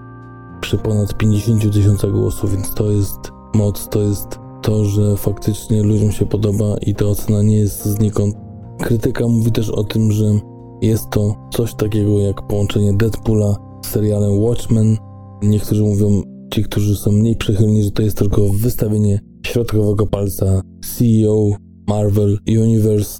przy 0.60 0.78
ponad 0.78 1.16
50 1.16 1.72
tysiącach 1.72 2.12
głosów, 2.12 2.52
więc 2.52 2.74
to 2.74 2.90
jest 2.90 3.18
moc, 3.54 3.88
to 3.88 4.02
jest 4.02 4.38
to, 4.62 4.84
że 4.84 5.16
faktycznie 5.16 5.82
ludziom 5.82 6.12
się 6.12 6.26
podoba 6.26 6.76
i 6.86 6.94
ta 6.94 7.04
ocena 7.04 7.42
nie 7.42 7.56
jest 7.56 7.84
znikąd. 7.84 8.36
Krytyka 8.78 9.28
mówi 9.28 9.52
też 9.52 9.70
o 9.70 9.84
tym, 9.84 10.12
że 10.12 10.51
jest 10.82 11.10
to 11.10 11.34
coś 11.52 11.74
takiego 11.74 12.20
jak 12.20 12.46
połączenie 12.46 12.92
Deadpoola 12.92 13.56
z 13.84 13.88
serialem 13.88 14.38
Watchmen. 14.38 14.96
Niektórzy 15.42 15.82
mówią, 15.82 16.22
ci, 16.54 16.62
którzy 16.62 16.96
są 16.96 17.12
mniej 17.12 17.36
przychylni, 17.36 17.82
że 17.82 17.90
to 17.90 18.02
jest 18.02 18.18
tylko 18.18 18.48
wystawienie 18.48 19.20
środkowego 19.46 20.06
palca 20.06 20.62
CEO 20.96 21.50
Marvel 21.88 22.38
Universe. 22.48 23.18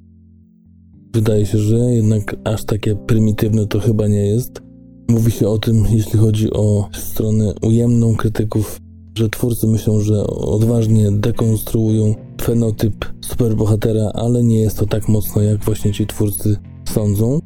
Wydaje 1.14 1.46
się, 1.46 1.58
że 1.58 1.76
jednak 1.76 2.36
aż 2.44 2.64
takie 2.64 2.96
prymitywne 2.96 3.66
to 3.66 3.80
chyba 3.80 4.08
nie 4.08 4.26
jest. 4.26 4.62
Mówi 5.10 5.30
się 5.30 5.48
o 5.48 5.58
tym, 5.58 5.84
jeśli 5.90 6.18
chodzi 6.18 6.52
o 6.52 6.88
stronę 6.92 7.52
ujemną 7.62 8.16
krytyków, 8.16 8.78
że 9.18 9.28
twórcy 9.28 9.66
myślą, 9.66 10.00
że 10.00 10.26
odważnie 10.26 11.10
dekonstruują 11.10 12.14
fenotyp 12.42 13.04
superbohatera, 13.20 14.10
ale 14.14 14.42
nie 14.42 14.60
jest 14.60 14.78
to 14.78 14.86
tak 14.86 15.08
mocno, 15.08 15.42
jak 15.42 15.64
właśnie 15.64 15.92
ci 15.92 16.06
twórcy 16.06 16.56
sądzą. 16.92 17.38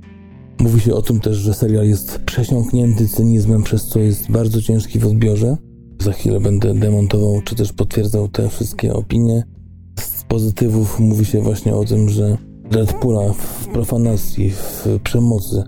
Mówi 0.60 0.80
się 0.80 0.94
o 0.94 1.02
tym 1.02 1.20
też, 1.20 1.36
że 1.36 1.54
serial 1.54 1.86
jest 1.86 2.18
przesiąknięty 2.18 3.08
cynizmem, 3.08 3.62
przez 3.62 3.86
co 3.86 3.98
jest 3.98 4.30
bardzo 4.30 4.62
ciężki 4.62 4.98
w 4.98 5.06
odbiorze. 5.06 5.56
Za 6.02 6.12
chwilę 6.12 6.40
będę 6.40 6.74
demontował, 6.74 7.42
czy 7.44 7.54
też 7.54 7.72
potwierdzał 7.72 8.28
te 8.28 8.48
wszystkie 8.48 8.94
opinie. 8.94 9.42
Z 10.00 10.24
pozytywów 10.24 11.00
mówi 11.00 11.24
się 11.24 11.40
właśnie 11.40 11.74
o 11.74 11.84
tym, 11.84 12.08
że 12.08 12.38
Deadpoola 12.70 13.32
w 13.32 13.68
profanacji, 13.68 14.50
w 14.50 14.86
przemocy, 15.02 15.62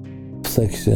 w 0.44 0.48
seksie 0.48 0.90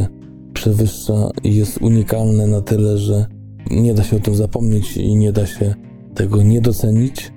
przewyższa 0.53 1.29
i 1.43 1.55
jest 1.55 1.81
unikalne 1.81 2.47
na 2.47 2.61
tyle, 2.61 2.97
że 2.97 3.25
nie 3.71 3.93
da 3.93 4.03
się 4.03 4.17
o 4.17 4.19
tym 4.19 4.35
zapomnieć 4.35 4.97
i 4.97 5.15
nie 5.15 5.31
da 5.31 5.45
się 5.45 5.75
tego 6.15 6.43
nie 6.43 6.61
docenić. 6.61 7.33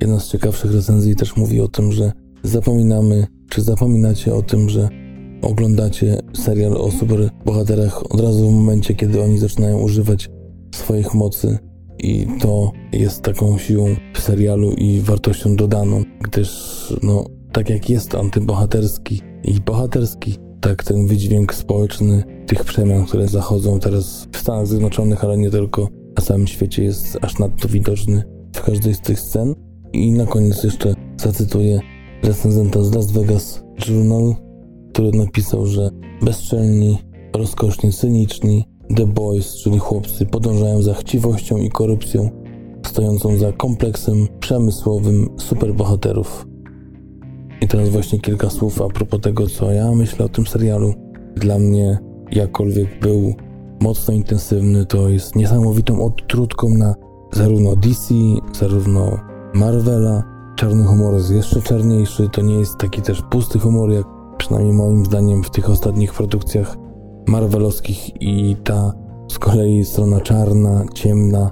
Jedna 0.00 0.20
z 0.20 0.28
ciekawszych 0.28 0.72
recenzji 0.72 1.16
też 1.16 1.36
mówi 1.36 1.60
o 1.60 1.68
tym, 1.68 1.92
że 1.92 2.12
zapominamy, 2.42 3.26
czy 3.48 3.62
zapominacie 3.62 4.34
o 4.34 4.42
tym, 4.42 4.68
że 4.68 4.88
oglądacie 5.42 6.18
serial 6.34 6.76
o 6.76 6.90
superbohaterach 6.90 8.12
od 8.12 8.20
razu 8.20 8.50
w 8.50 8.54
momencie, 8.54 8.94
kiedy 8.94 9.22
oni 9.22 9.38
zaczynają 9.38 9.80
używać 9.80 10.30
swoich 10.74 11.14
mocy 11.14 11.58
i 11.98 12.26
to 12.40 12.72
jest 12.92 13.22
taką 13.22 13.58
siłą 13.58 13.86
w 14.14 14.20
serialu 14.20 14.72
i 14.72 15.00
wartością 15.00 15.56
dodaną, 15.56 16.02
gdyż 16.20 16.48
no, 17.02 17.24
tak 17.52 17.70
jak 17.70 17.90
jest 17.90 18.14
antybohaterski 18.14 19.22
i 19.44 19.60
bohaterski, 19.60 20.36
tak 20.60 20.84
ten 20.84 21.06
wydźwięk 21.06 21.54
społeczny 21.54 22.24
tych 22.46 22.64
przemian, 22.64 23.06
które 23.06 23.28
zachodzą 23.28 23.80
teraz 23.80 24.28
w 24.32 24.38
Stanach 24.38 24.66
Zjednoczonych, 24.66 25.24
ale 25.24 25.38
nie 25.38 25.50
tylko, 25.50 25.88
na 26.16 26.24
całym 26.24 26.46
świecie 26.46 26.84
jest 26.84 27.18
aż 27.22 27.38
nadto 27.38 27.68
widoczny 27.68 28.22
w 28.56 28.62
każdej 28.62 28.94
z 28.94 29.00
tych 29.00 29.20
scen. 29.20 29.54
I 29.92 30.12
na 30.12 30.26
koniec 30.26 30.64
jeszcze 30.64 30.94
zacytuję 31.16 31.80
recenzenta 32.22 32.82
z 32.82 32.94
Las 32.94 33.12
Vegas 33.12 33.64
Journal, 33.88 34.34
który 34.92 35.10
napisał, 35.10 35.66
że 35.66 35.90
bezczelni, 36.22 36.98
rozkosznie 37.34 37.92
cyniczni, 37.92 38.64
The 38.96 39.06
Boys, 39.06 39.56
czyli 39.56 39.78
chłopcy, 39.78 40.26
podążają 40.26 40.82
za 40.82 40.94
chciwością 40.94 41.56
i 41.56 41.70
korupcją, 41.70 42.30
stojącą 42.86 43.36
za 43.36 43.52
kompleksem 43.52 44.26
przemysłowym 44.40 45.28
superbohaterów. 45.36 46.46
I 47.60 47.68
teraz 47.68 47.88
właśnie 47.88 48.20
kilka 48.20 48.50
słów 48.50 48.82
a 48.82 48.88
propos 48.88 49.20
tego, 49.20 49.46
co 49.46 49.72
ja 49.72 49.92
myślę 49.92 50.24
o 50.24 50.28
tym 50.28 50.46
serialu. 50.46 50.94
Dla 51.36 51.58
mnie, 51.58 51.98
jakkolwiek 52.32 53.00
był 53.00 53.34
mocno 53.80 54.14
intensywny, 54.14 54.86
to 54.86 55.08
jest 55.08 55.36
niesamowitą 55.36 56.04
odtrutką 56.04 56.68
na 56.68 56.94
zarówno 57.32 57.76
DC, 57.76 58.14
zarówno 58.52 59.18
Marvela. 59.54 60.37
Czarny 60.58 60.84
humor 60.84 61.14
jest 61.14 61.30
jeszcze 61.30 61.62
czarniejszy, 61.62 62.28
to 62.32 62.42
nie 62.42 62.54
jest 62.54 62.78
taki 62.78 63.02
też 63.02 63.22
pusty 63.22 63.58
humor, 63.58 63.90
jak 63.90 64.06
przynajmniej 64.38 64.72
moim 64.74 65.04
zdaniem 65.04 65.44
w 65.44 65.50
tych 65.50 65.70
ostatnich 65.70 66.14
produkcjach 66.14 66.76
marvelowskich 67.28 68.22
i 68.22 68.56
ta 68.64 68.92
z 69.32 69.38
kolei 69.38 69.84
strona 69.84 70.20
czarna, 70.20 70.84
ciemna, 70.94 71.50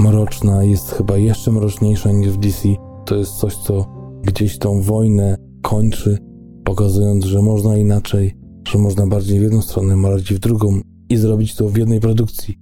mroczna 0.00 0.64
jest 0.64 0.90
chyba 0.90 1.16
jeszcze 1.16 1.52
mroczniejsza 1.52 2.12
niż 2.12 2.30
w 2.30 2.36
DC. 2.36 2.68
To 3.04 3.16
jest 3.16 3.32
coś, 3.32 3.56
co 3.56 3.86
gdzieś 4.22 4.58
tą 4.58 4.82
wojnę 4.82 5.36
kończy, 5.62 6.18
pokazując, 6.64 7.24
że 7.24 7.42
można 7.42 7.76
inaczej, 7.76 8.36
że 8.68 8.78
można 8.78 9.06
bardziej 9.06 9.38
w 9.38 9.42
jedną 9.42 9.62
stronę, 9.62 10.02
bardziej 10.02 10.36
w 10.36 10.40
drugą 10.40 10.80
i 11.08 11.16
zrobić 11.16 11.54
to 11.54 11.68
w 11.68 11.76
jednej 11.76 12.00
produkcji. 12.00 12.58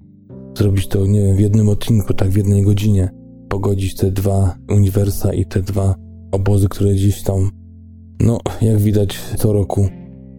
Zrobić 0.59 0.86
to, 0.86 1.07
nie 1.07 1.22
wiem, 1.22 1.36
w 1.36 1.41
jednym 1.41 1.68
odcinku, 1.68 2.14
tak 2.14 2.30
w 2.30 2.36
jednej 2.36 2.62
godzinie. 2.62 3.20
Pogodzić 3.51 3.95
te 3.95 4.11
dwa 4.11 4.55
uniwersa 4.69 5.33
i 5.33 5.47
te 5.47 5.63
dwa 5.63 5.95
obozy, 6.33 6.69
które 6.69 6.95
gdzieś 6.95 7.23
tam, 7.23 7.51
no, 8.21 8.39
jak 8.63 8.79
widać 8.79 9.19
co 9.37 9.53
roku, 9.53 9.89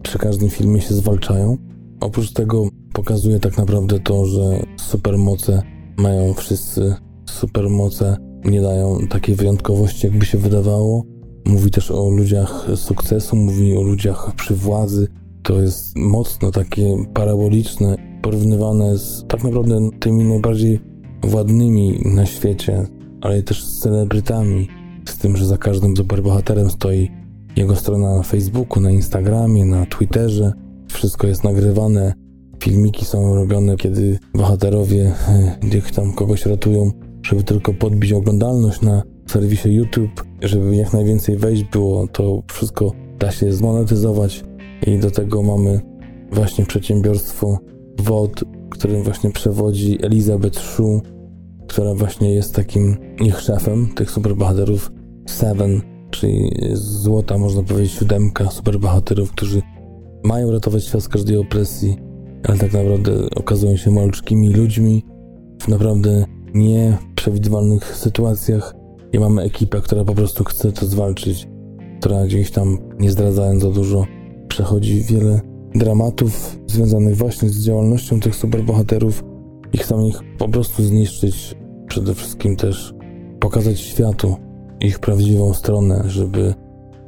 przy 0.02 0.18
każdym 0.18 0.50
filmie 0.50 0.80
się 0.80 0.94
zwalczają. 0.94 1.56
Oprócz 2.00 2.32
tego 2.32 2.68
pokazuje 2.92 3.40
tak 3.40 3.58
naprawdę 3.58 4.00
to, 4.00 4.26
że 4.26 4.62
supermoce 4.80 5.62
mają 5.96 6.34
wszyscy, 6.34 6.94
supermoce 7.30 8.16
nie 8.44 8.60
dają 8.60 8.98
takiej 9.10 9.34
wyjątkowości, 9.34 10.06
jakby 10.06 10.26
się 10.26 10.38
wydawało. 10.38 11.04
Mówi 11.46 11.70
też 11.70 11.90
o 11.90 12.10
ludziach 12.10 12.66
sukcesu, 12.74 13.36
mówi 13.36 13.76
o 13.76 13.82
ludziach 13.82 14.32
przy 14.36 14.54
władzy. 14.54 15.08
To 15.42 15.60
jest 15.60 15.96
mocno 15.96 16.50
takie 16.50 16.96
paraboliczne, 17.14 17.96
porównywane 18.22 18.98
z 18.98 19.24
tak 19.28 19.44
naprawdę 19.44 19.90
tymi 20.00 20.24
najbardziej 20.24 20.80
władnymi 21.22 22.00
na 22.04 22.26
świecie, 22.26 22.86
ale 23.22 23.42
też 23.42 23.64
z 23.64 23.78
celebrytami. 23.78 24.68
Z 25.08 25.18
tym, 25.18 25.36
że 25.36 25.46
za 25.46 25.58
każdym 25.58 25.96
superbohaterem 25.96 26.70
stoi 26.70 27.10
jego 27.56 27.76
strona 27.76 28.16
na 28.16 28.22
Facebooku, 28.22 28.82
na 28.82 28.90
Instagramie, 28.90 29.64
na 29.64 29.86
Twitterze. 29.86 30.52
Wszystko 30.88 31.26
jest 31.26 31.44
nagrywane, 31.44 32.12
filmiki 32.62 33.04
są 33.04 33.34
robione, 33.34 33.76
kiedy 33.76 34.18
bohaterowie 34.34 35.12
gdzieś 35.68 35.92
tam 35.92 36.12
kogoś 36.12 36.46
ratują, 36.46 36.90
żeby 37.22 37.42
tylko 37.42 37.74
podbić 37.74 38.12
oglądalność 38.12 38.80
na 38.80 39.02
serwisie 39.26 39.74
YouTube, 39.74 40.24
żeby 40.42 40.76
jak 40.76 40.92
najwięcej 40.92 41.36
wejść 41.36 41.64
było, 41.64 42.06
to 42.06 42.42
wszystko 42.52 42.92
da 43.18 43.30
się 43.30 43.52
zmonetyzować 43.52 44.44
i 44.86 44.98
do 44.98 45.10
tego 45.10 45.42
mamy 45.42 45.80
właśnie 46.32 46.66
przedsiębiorstwo 46.66 47.58
WOD, 47.98 48.44
którym 48.70 49.02
właśnie 49.02 49.30
przewodzi 49.30 49.98
Elizabeth 50.04 50.58
Shue, 50.58 51.00
która 51.72 51.94
właśnie 51.94 52.34
jest 52.34 52.54
takim 52.54 52.96
ich 53.20 53.40
szefem 53.40 53.88
tych 53.94 54.10
superbohaterów 54.10 54.92
Seven, 55.26 55.82
czyli 56.10 56.50
złota, 56.72 57.38
można 57.38 57.62
powiedzieć, 57.62 57.92
siódemka 57.92 58.50
superbohaterów, 58.50 59.30
którzy 59.30 59.62
mają 60.24 60.50
ratować 60.50 60.84
świat 60.84 61.02
z 61.02 61.08
każdej 61.08 61.36
opresji, 61.36 61.96
ale 62.48 62.58
tak 62.58 62.72
naprawdę 62.72 63.12
okazują 63.36 63.76
się 63.76 63.90
maluczkimi 63.90 64.48
ludźmi 64.48 65.04
w 65.62 65.68
naprawdę 65.68 66.24
nieprzewidywalnych 66.54 67.96
sytuacjach 67.96 68.74
i 69.12 69.18
mamy 69.18 69.42
ekipę, 69.42 69.80
która 69.80 70.04
po 70.04 70.14
prostu 70.14 70.44
chce 70.44 70.72
to 70.72 70.86
zwalczyć, 70.86 71.48
która 72.00 72.26
gdzieś 72.26 72.50
tam, 72.50 72.78
nie 72.98 73.10
zdradzając 73.10 73.62
za 73.62 73.70
dużo, 73.70 74.06
przechodzi 74.48 75.02
wiele 75.02 75.40
dramatów 75.74 76.58
związanych 76.66 77.16
właśnie 77.16 77.48
z 77.48 77.64
działalnością 77.64 78.20
tych 78.20 78.36
superbohaterów 78.36 79.24
i 79.72 79.78
chcą 79.78 80.06
ich 80.06 80.20
po 80.38 80.48
prostu 80.48 80.82
zniszczyć. 80.82 81.61
Przede 81.92 82.14
wszystkim 82.14 82.56
też 82.56 82.94
pokazać 83.40 83.80
światu 83.80 84.36
ich 84.80 84.98
prawdziwą 84.98 85.54
stronę, 85.54 86.04
żeby 86.06 86.54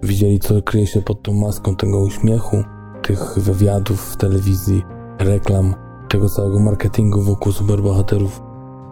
widzieli, 0.03 0.41
co 0.41 0.63
kryje 0.63 0.87
się 0.87 1.03
pod 1.03 1.23
tą 1.23 1.33
maską 1.33 1.77
tego 1.77 2.01
uśmiechu, 2.01 2.57
tych 3.03 3.39
wywiadów 3.39 4.01
w 4.01 4.17
telewizji, 4.17 4.83
reklam, 5.19 5.75
tego 6.09 6.29
całego 6.29 6.61
marketingu 6.61 7.21
wokół 7.21 7.53
superbohaterów. 7.53 8.43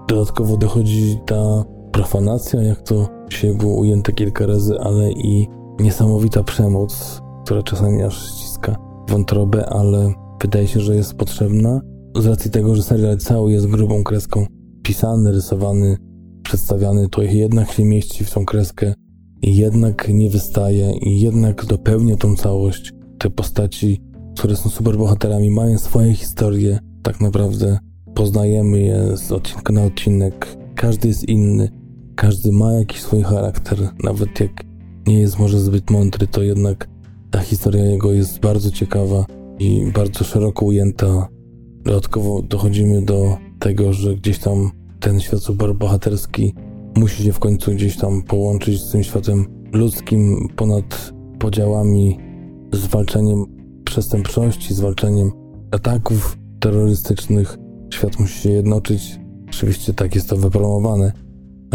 Dodatkowo 0.09 0.57
dochodzi 0.57 1.19
ta 1.27 1.65
profanacja, 1.93 2.63
jak 2.63 2.83
to 2.83 3.09
się 3.29 3.55
było 3.55 3.77
ujęte 3.77 4.13
kilka 4.13 4.47
razy, 4.47 4.81
ale 4.81 5.11
i 5.11 5.49
niesamowita 5.81 6.43
przemoc, 6.43 7.23
która 7.45 7.63
czasami 7.63 8.03
aż 8.03 8.29
ściska 8.29 8.77
wątrobę, 9.09 9.67
ale 9.69 10.13
wydaje 10.43 10.67
się, 10.67 10.81
że 10.81 10.97
jest 10.97 11.15
potrzebna 11.15 11.81
z 12.17 12.27
racji 12.27 12.51
tego, 12.51 12.75
że 12.75 12.83
serial 12.83 13.19
cały 13.19 13.53
jest 13.53 13.67
grubą 13.67 14.05
kreską 14.05 14.47
pisany, 14.83 15.33
rysowany, 15.33 15.97
przedstawiany, 16.43 17.09
to 17.09 17.23
jednak 17.23 17.73
się 17.73 17.85
mieści 17.85 18.25
w 18.25 18.31
tą 18.31 18.45
kreskę 18.45 18.95
i 19.43 19.57
jednak 19.57 20.09
nie 20.09 20.31
wystaje 20.31 20.93
i 21.01 21.21
jednak 21.21 21.65
dopełnia 21.65 22.17
tą 22.17 22.37
całość. 22.37 22.93
Te 23.19 23.31
postaci, 23.31 24.01
które 24.39 24.57
są 24.57 24.71
superbohaterami, 24.71 25.51
mają 25.51 25.79
swoje 25.79 26.15
historie. 26.15 26.79
Tak 27.03 27.21
naprawdę 27.21 27.79
poznajemy 28.15 28.81
je 28.81 29.17
z 29.17 29.33
odcinka 29.33 29.73
na 29.73 29.85
odcinek. 29.85 30.57
Każdy 30.75 31.09
jest 31.09 31.29
inny, 31.29 31.69
każdy 32.17 32.53
ma 32.53 32.73
jakiś 32.73 33.01
swój 33.01 33.23
charakter. 33.23 33.79
Nawet 34.05 34.41
jak 34.41 34.65
nie 35.07 35.21
jest 35.21 35.39
może 35.39 35.61
zbyt 35.61 35.91
mądry, 35.91 36.27
to 36.27 36.43
jednak 36.43 36.89
ta 37.31 37.39
historia 37.39 37.85
jego 37.85 38.13
jest 38.13 38.41
bardzo 38.41 38.71
ciekawa 38.71 39.27
i 39.59 39.93
bardzo 39.95 40.25
szeroko 40.25 40.67
ujęta. 40.67 41.29
Dodatkowo 41.85 42.43
dochodzimy 42.43 43.03
do 43.03 43.37
tego, 43.63 43.93
że 43.93 44.15
gdzieś 44.15 44.39
tam 44.39 44.71
ten 45.01 45.21
świat 45.21 45.41
superbohaterski 45.41 46.55
musi 46.97 47.23
się 47.23 47.33
w 47.33 47.39
końcu 47.39 47.73
gdzieś 47.73 47.97
tam 47.97 48.23
połączyć 48.23 48.81
z 48.83 48.91
tym 48.91 49.03
światem 49.03 49.47
ludzkim 49.73 50.49
ponad 50.57 51.13
podziałami, 51.39 52.19
zwalczaniem 52.73 53.45
przestępczości, 53.85 54.75
zwalczaniem 54.75 55.31
ataków 55.71 56.39
terrorystycznych. 56.61 57.59
Świat 57.95 58.21
musi 58.21 58.41
się 58.41 58.51
jednoczyć. 58.51 59.21
Oczywiście 59.49 59.95
tak 59.95 60.15
jest 60.15 60.29
to 60.29 60.37
wypromowane 60.37 61.13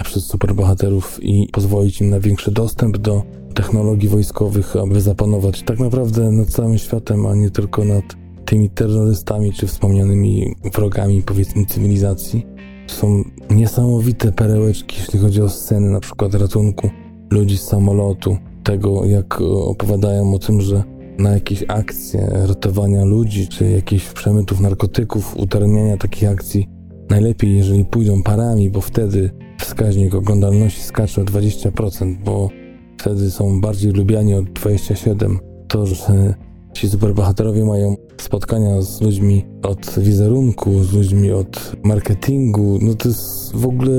przez 0.04 0.26
superbohaterów 0.26 1.20
i 1.22 1.50
pozwolić 1.52 2.02
im 2.02 2.10
na 2.10 2.20
większy 2.20 2.52
dostęp 2.52 2.98
do 2.98 3.24
technologii 3.54 4.10
wojskowych, 4.10 4.76
aby 4.76 5.02
zapanować 5.02 5.64
tak 5.64 5.80
naprawdę 5.80 6.32
nad 6.32 6.48
całym 6.48 6.78
światem, 6.78 7.26
a 7.26 7.36
nie 7.36 7.52
tylko 7.52 7.86
nad 7.86 8.27
tymi 8.48 8.70
terrorystami 8.70 9.54
czy 9.54 9.68
wspomnianymi 9.68 10.56
wrogami, 10.74 11.22
powiedzmy, 11.22 11.66
cywilizacji. 11.66 12.46
Są 12.88 13.24
niesamowite 13.50 14.32
perełeczki, 14.32 14.98
jeśli 15.00 15.20
chodzi 15.20 15.42
o 15.42 15.50
sceny, 15.50 15.90
na 15.90 16.00
przykład 16.00 16.34
ratunku 16.34 16.90
ludzi 17.32 17.58
z 17.58 17.62
samolotu, 17.62 18.38
tego 18.64 19.06
jak 19.06 19.42
opowiadają 19.42 20.34
o 20.34 20.40
tym, 20.40 20.62
że 20.62 20.84
na 21.18 21.30
jakieś 21.32 21.64
akcje 21.68 22.28
ratowania 22.48 23.06
ludzi, 23.06 23.48
czy 23.48 23.70
jakichś 23.70 24.06
przemytów 24.14 24.60
narkotyków, 24.60 25.38
utarniania 25.38 25.98
takich 25.98 26.30
akcji, 26.30 26.68
najlepiej 27.10 27.58
jeżeli 27.58 27.86
pójdą 27.86 28.24
parami, 28.24 28.70
bo 28.70 28.82
wtedy 28.82 29.32
wskaźnik 29.60 30.16
oglądalności 30.16 30.82
skacze 30.82 31.22
o 31.22 31.26
20%, 31.26 32.16
bo 32.26 32.50
wtedy 32.98 33.32
są 33.32 33.62
bardziej 33.62 33.92
lubiani 33.92 34.34
od 34.34 34.46
27%. 34.46 35.38
To, 35.68 35.86
że 35.86 36.36
ci 36.78 36.90
superbohaterowie 36.90 37.66
mają 37.66 37.96
spotkania 38.18 38.82
z 38.82 39.02
ludźmi 39.02 39.46
od 39.64 40.00
wizerunku, 40.00 40.84
z 40.84 40.94
ludźmi 40.94 41.32
od 41.32 41.76
marketingu, 41.84 42.80
no 42.82 42.94
to 42.94 43.08
jest 43.08 43.56
w 43.56 43.66
ogóle 43.66 43.92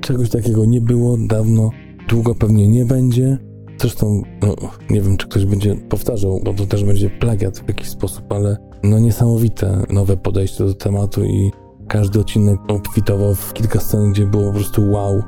czegoś 0.00 0.30
takiego 0.30 0.64
nie 0.64 0.80
było 0.80 1.16
dawno, 1.28 1.70
długo 2.08 2.34
pewnie 2.34 2.68
nie 2.68 2.84
będzie. 2.84 3.38
Zresztą, 3.80 4.22
no, 4.42 4.54
nie 4.90 5.00
wiem, 5.00 5.16
czy 5.16 5.28
ktoś 5.28 5.44
będzie 5.44 5.76
powtarzał, 5.76 6.40
bo 6.44 6.54
to 6.54 6.66
też 6.66 6.84
będzie 6.84 7.10
plagiat 7.10 7.58
w 7.58 7.68
jakiś 7.68 7.88
sposób, 7.88 8.32
ale 8.32 8.56
no 8.82 8.98
niesamowite 8.98 9.82
nowe 9.90 10.16
podejście 10.16 10.64
do 10.64 10.74
tematu 10.74 11.24
i 11.24 11.50
każdy 11.88 12.20
odcinek 12.20 12.58
obfitował 12.68 13.34
w 13.34 13.52
kilka 13.52 13.80
scen, 13.80 14.12
gdzie 14.12 14.26
było 14.26 14.44
po 14.44 14.52
prostu 14.52 14.90
wow. 14.90 15.22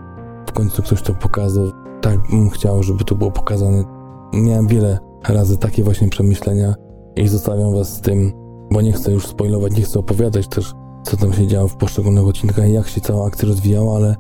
W 0.49 0.53
końcu 0.53 0.83
ktoś 0.83 1.03
to 1.03 1.15
pokazał. 1.15 1.71
Tak 2.01 2.19
bym 2.31 2.51
chciał, 2.51 2.83
żeby 2.83 3.05
to 3.05 3.15
było 3.15 3.31
pokazane. 3.31 3.85
Miałem 4.33 4.67
wiele 4.67 4.99
razy 5.29 5.59
takie 5.59 5.83
właśnie 5.83 6.09
przemyślenia 6.09 6.75
i 7.19 7.29
zostawiam 7.29 7.75
was 7.75 7.97
z 7.97 8.01
tym, 8.01 8.33
bo 8.73 8.81
nie 8.81 8.93
chcę 8.93 9.13
już 9.13 9.27
spoilować, 9.27 9.77
nie 9.77 9.83
chcę 9.83 9.99
opowiadać 9.99 10.49
też, 10.49 10.73
co 11.05 11.17
tam 11.17 11.33
się 11.33 11.47
działo 11.47 11.69
w 11.69 11.77
poszczególnych 11.77 12.27
odcinkach 12.27 12.69
i 12.69 12.73
jak 12.73 12.89
się 12.89 13.01
cała 13.01 13.27
akcja 13.27 13.49
rozwijała, 13.49 13.97
ale 13.97 14.15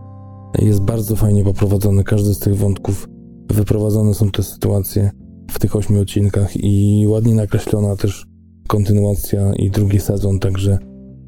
jest 0.59 0.81
bardzo 0.81 1.17
fajnie 1.17 1.45
poprowadzony 1.45 2.05
każdy 2.05 2.35
z 2.35 2.39
tych 2.39 2.57
wątków. 2.57 3.09
Wyprowadzone 3.53 4.15
są 4.15 4.31
te 4.31 4.43
sytuacje 4.43 5.11
w 5.51 5.59
tych 5.59 5.77
ośmiu 5.77 6.01
odcinkach 6.01 6.57
i 6.57 7.05
ładnie 7.09 7.35
nakreślona 7.35 7.97
też 7.97 8.27
kontynuacja 8.69 9.53
i 9.55 9.71
drugi 9.71 10.01
sezon, 10.01 10.39
także 10.39 10.79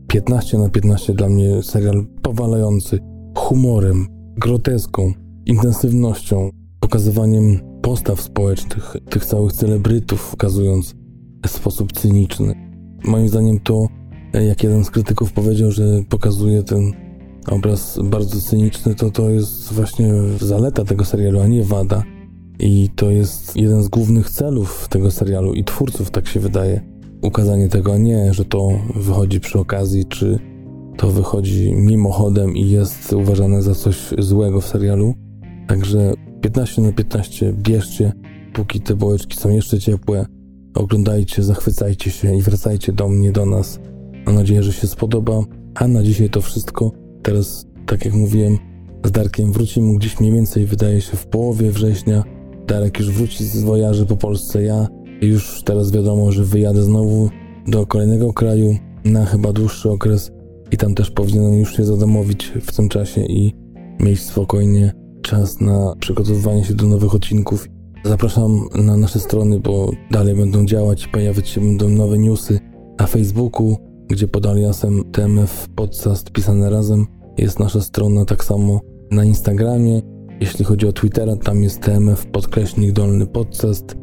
15 0.06 0.58
na 0.58 0.68
15 0.68 1.14
dla 1.14 1.28
mnie 1.28 1.62
serial 1.62 2.06
powalający 2.22 2.98
humorem, 3.36 4.06
groteską, 4.36 5.12
intensywnością, 5.46 6.50
pokazywaniem 6.80 7.60
postaw 7.82 8.20
społecznych, 8.20 8.96
tych 9.10 9.26
całych 9.26 9.52
celebrytów, 9.52 10.30
pokazując 10.30 10.99
sposób 11.46 11.92
cyniczny. 11.92 12.54
Moim 13.04 13.28
zdaniem 13.28 13.60
to, 13.60 13.86
jak 14.32 14.62
jeden 14.62 14.84
z 14.84 14.90
krytyków 14.90 15.32
powiedział, 15.32 15.70
że 15.70 15.84
pokazuje 16.08 16.62
ten 16.62 16.92
obraz 17.46 17.98
bardzo 18.04 18.40
cyniczny, 18.40 18.94
to 18.94 19.10
to 19.10 19.30
jest 19.30 19.72
właśnie 19.72 20.12
zaleta 20.40 20.84
tego 20.84 21.04
serialu, 21.04 21.40
a 21.40 21.46
nie 21.46 21.64
wada. 21.64 22.02
I 22.58 22.88
to 22.96 23.10
jest 23.10 23.56
jeden 23.56 23.82
z 23.82 23.88
głównych 23.88 24.30
celów 24.30 24.88
tego 24.88 25.10
serialu 25.10 25.54
i 25.54 25.64
twórców, 25.64 26.10
tak 26.10 26.28
się 26.28 26.40
wydaje. 26.40 26.80
Ukazanie 27.22 27.68
tego, 27.68 27.92
a 27.94 27.98
nie, 27.98 28.34
że 28.34 28.44
to 28.44 28.68
wychodzi 28.96 29.40
przy 29.40 29.58
okazji, 29.58 30.04
czy 30.04 30.38
to 30.96 31.10
wychodzi 31.10 31.72
mimochodem 31.72 32.56
i 32.56 32.70
jest 32.70 33.12
uważane 33.12 33.62
za 33.62 33.74
coś 33.74 33.96
złego 34.18 34.60
w 34.60 34.66
serialu. 34.66 35.14
Także 35.68 36.12
15 36.40 36.82
na 36.82 36.92
15 36.92 37.52
bierzcie, 37.52 38.12
póki 38.52 38.80
te 38.80 38.94
bułeczki 38.94 39.36
są 39.36 39.50
jeszcze 39.50 39.78
ciepłe. 39.78 40.26
Oglądajcie, 40.74 41.42
zachwycajcie 41.42 42.10
się 42.10 42.36
i 42.36 42.42
wracajcie 42.42 42.92
do 42.92 43.08
mnie, 43.08 43.32
do 43.32 43.46
nas. 43.46 43.80
Mam 44.26 44.34
nadzieję, 44.34 44.62
że 44.62 44.72
się 44.72 44.86
spodoba. 44.86 45.44
A 45.74 45.88
na 45.88 46.02
dzisiaj 46.02 46.30
to 46.30 46.40
wszystko. 46.40 46.92
Teraz, 47.22 47.66
tak 47.86 48.04
jak 48.04 48.14
mówiłem, 48.14 48.58
z 49.04 49.10
Darkiem 49.10 49.52
wrócimy 49.52 49.94
gdzieś 49.94 50.20
mniej 50.20 50.32
więcej, 50.32 50.66
wydaje 50.66 51.00
się, 51.00 51.16
w 51.16 51.26
połowie 51.26 51.70
września. 51.70 52.24
Darek 52.66 52.98
już 52.98 53.10
wróci 53.10 53.44
z 53.44 53.62
wojaży 53.62 54.06
po 54.06 54.16
Polsce. 54.16 54.62
Ja 54.62 54.88
już 55.20 55.62
teraz 55.62 55.92
wiadomo, 55.92 56.32
że 56.32 56.44
wyjadę 56.44 56.82
znowu 56.82 57.30
do 57.66 57.86
kolejnego 57.86 58.32
kraju 58.32 58.76
na 59.04 59.24
chyba 59.24 59.52
dłuższy 59.52 59.90
okres 59.90 60.30
i 60.70 60.76
tam 60.76 60.94
też 60.94 61.10
powinienem 61.10 61.58
już 61.58 61.76
się 61.76 61.84
zadomowić 61.84 62.52
w 62.62 62.76
tym 62.76 62.88
czasie 62.88 63.20
i 63.20 63.54
mieć 64.00 64.22
spokojnie 64.22 64.92
czas 65.22 65.60
na 65.60 65.94
przygotowywanie 66.00 66.64
się 66.64 66.74
do 66.74 66.86
nowych 66.86 67.14
odcinków 67.14 67.68
Zapraszam 68.04 68.68
na 68.74 68.96
nasze 68.96 69.20
strony, 69.20 69.60
bo 69.60 69.90
dalej 70.10 70.34
będą 70.34 70.66
działać, 70.66 71.06
pojawiać 71.06 71.48
się 71.48 71.60
będą 71.60 71.88
nowe 71.88 72.18
newsy 72.18 72.60
na 72.98 73.06
Facebooku, 73.06 73.76
gdzie 74.08 74.28
pod 74.28 74.46
aliasem 74.46 75.04
TMF 75.12 75.68
Podcast 75.68 76.30
pisane 76.30 76.70
razem 76.70 77.06
jest 77.38 77.58
nasza 77.58 77.80
strona, 77.80 78.24
tak 78.24 78.44
samo 78.44 78.80
na 79.10 79.24
Instagramie. 79.24 80.02
Jeśli 80.40 80.64
chodzi 80.64 80.86
o 80.86 80.92
Twittera, 80.92 81.36
tam 81.36 81.62
jest 81.62 81.80
TMF 81.80 82.26
podkreśnik 82.26 82.92
dolny 82.92 83.26
podcast 83.26 83.96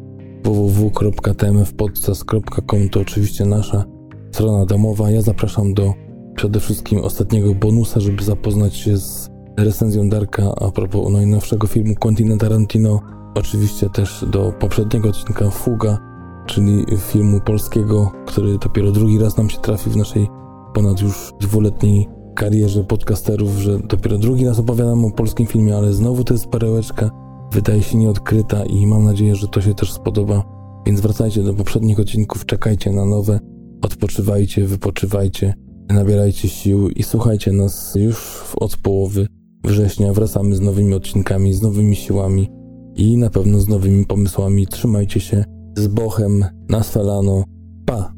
www.tmfpodcast.com 0.44 2.88
to 2.90 3.00
oczywiście 3.00 3.44
nasza 3.44 3.84
strona 4.32 4.66
domowa. 4.66 5.10
Ja 5.10 5.22
zapraszam 5.22 5.74
do 5.74 5.94
przede 6.36 6.60
wszystkim 6.60 7.00
ostatniego 7.00 7.54
bonusa, 7.54 8.00
żeby 8.00 8.24
zapoznać 8.24 8.76
się 8.76 8.96
z 8.96 9.30
recenzją 9.56 10.08
Darka 10.08 10.54
a 10.60 10.70
propos 10.70 11.12
najnowszego 11.12 11.66
filmu 11.66 11.94
Quentina 11.94 12.36
Tarantino 12.36 13.17
Oczywiście 13.34 13.90
też 13.90 14.24
do 14.30 14.52
poprzedniego 14.52 15.08
odcinka 15.08 15.50
Fuga, 15.50 15.98
czyli 16.46 16.84
filmu 16.98 17.40
polskiego, 17.40 18.12
który 18.26 18.58
dopiero 18.58 18.92
drugi 18.92 19.18
raz 19.18 19.36
nam 19.36 19.50
się 19.50 19.58
trafił 19.58 19.92
w 19.92 19.96
naszej 19.96 20.28
ponad 20.74 21.00
już 21.00 21.32
dwuletniej 21.40 22.08
karierze 22.34 22.84
podcasterów, 22.84 23.56
że 23.56 23.78
dopiero 23.78 24.18
drugi 24.18 24.46
raz 24.46 24.58
opowiadam 24.58 25.04
o 25.04 25.10
polskim 25.10 25.46
filmie, 25.46 25.76
ale 25.76 25.92
znowu 25.92 26.24
to 26.24 26.34
jest 26.34 26.46
perełeczka, 26.46 27.10
wydaje 27.52 27.82
się 27.82 27.98
nieodkryta 27.98 28.64
i 28.64 28.86
mam 28.86 29.04
nadzieję, 29.04 29.36
że 29.36 29.48
to 29.48 29.60
się 29.60 29.74
też 29.74 29.92
spodoba. 29.92 30.42
Więc 30.86 31.00
wracajcie 31.00 31.42
do 31.42 31.54
poprzednich 31.54 32.00
odcinków, 32.00 32.46
czekajcie 32.46 32.92
na 32.92 33.04
nowe, 33.04 33.40
odpoczywajcie, 33.82 34.64
wypoczywajcie, 34.64 35.54
nabierajcie 35.88 36.48
sił 36.48 36.88
i 36.88 37.02
słuchajcie 37.02 37.52
nas 37.52 37.94
już 37.94 38.44
od 38.56 38.76
połowy 38.76 39.26
września. 39.64 40.12
Wracamy 40.12 40.56
z 40.56 40.60
nowymi 40.60 40.94
odcinkami, 40.94 41.52
z 41.52 41.62
nowymi 41.62 41.96
siłami 41.96 42.57
i 42.98 43.16
na 43.16 43.30
pewno 43.30 43.60
z 43.60 43.68
nowymi 43.68 44.06
pomysłami. 44.06 44.66
Trzymajcie 44.66 45.20
się 45.20 45.44
z 45.76 45.86
Bochem 45.86 46.44
na 46.68 46.82
Sfalano. 46.82 47.44
Pa! 47.86 48.17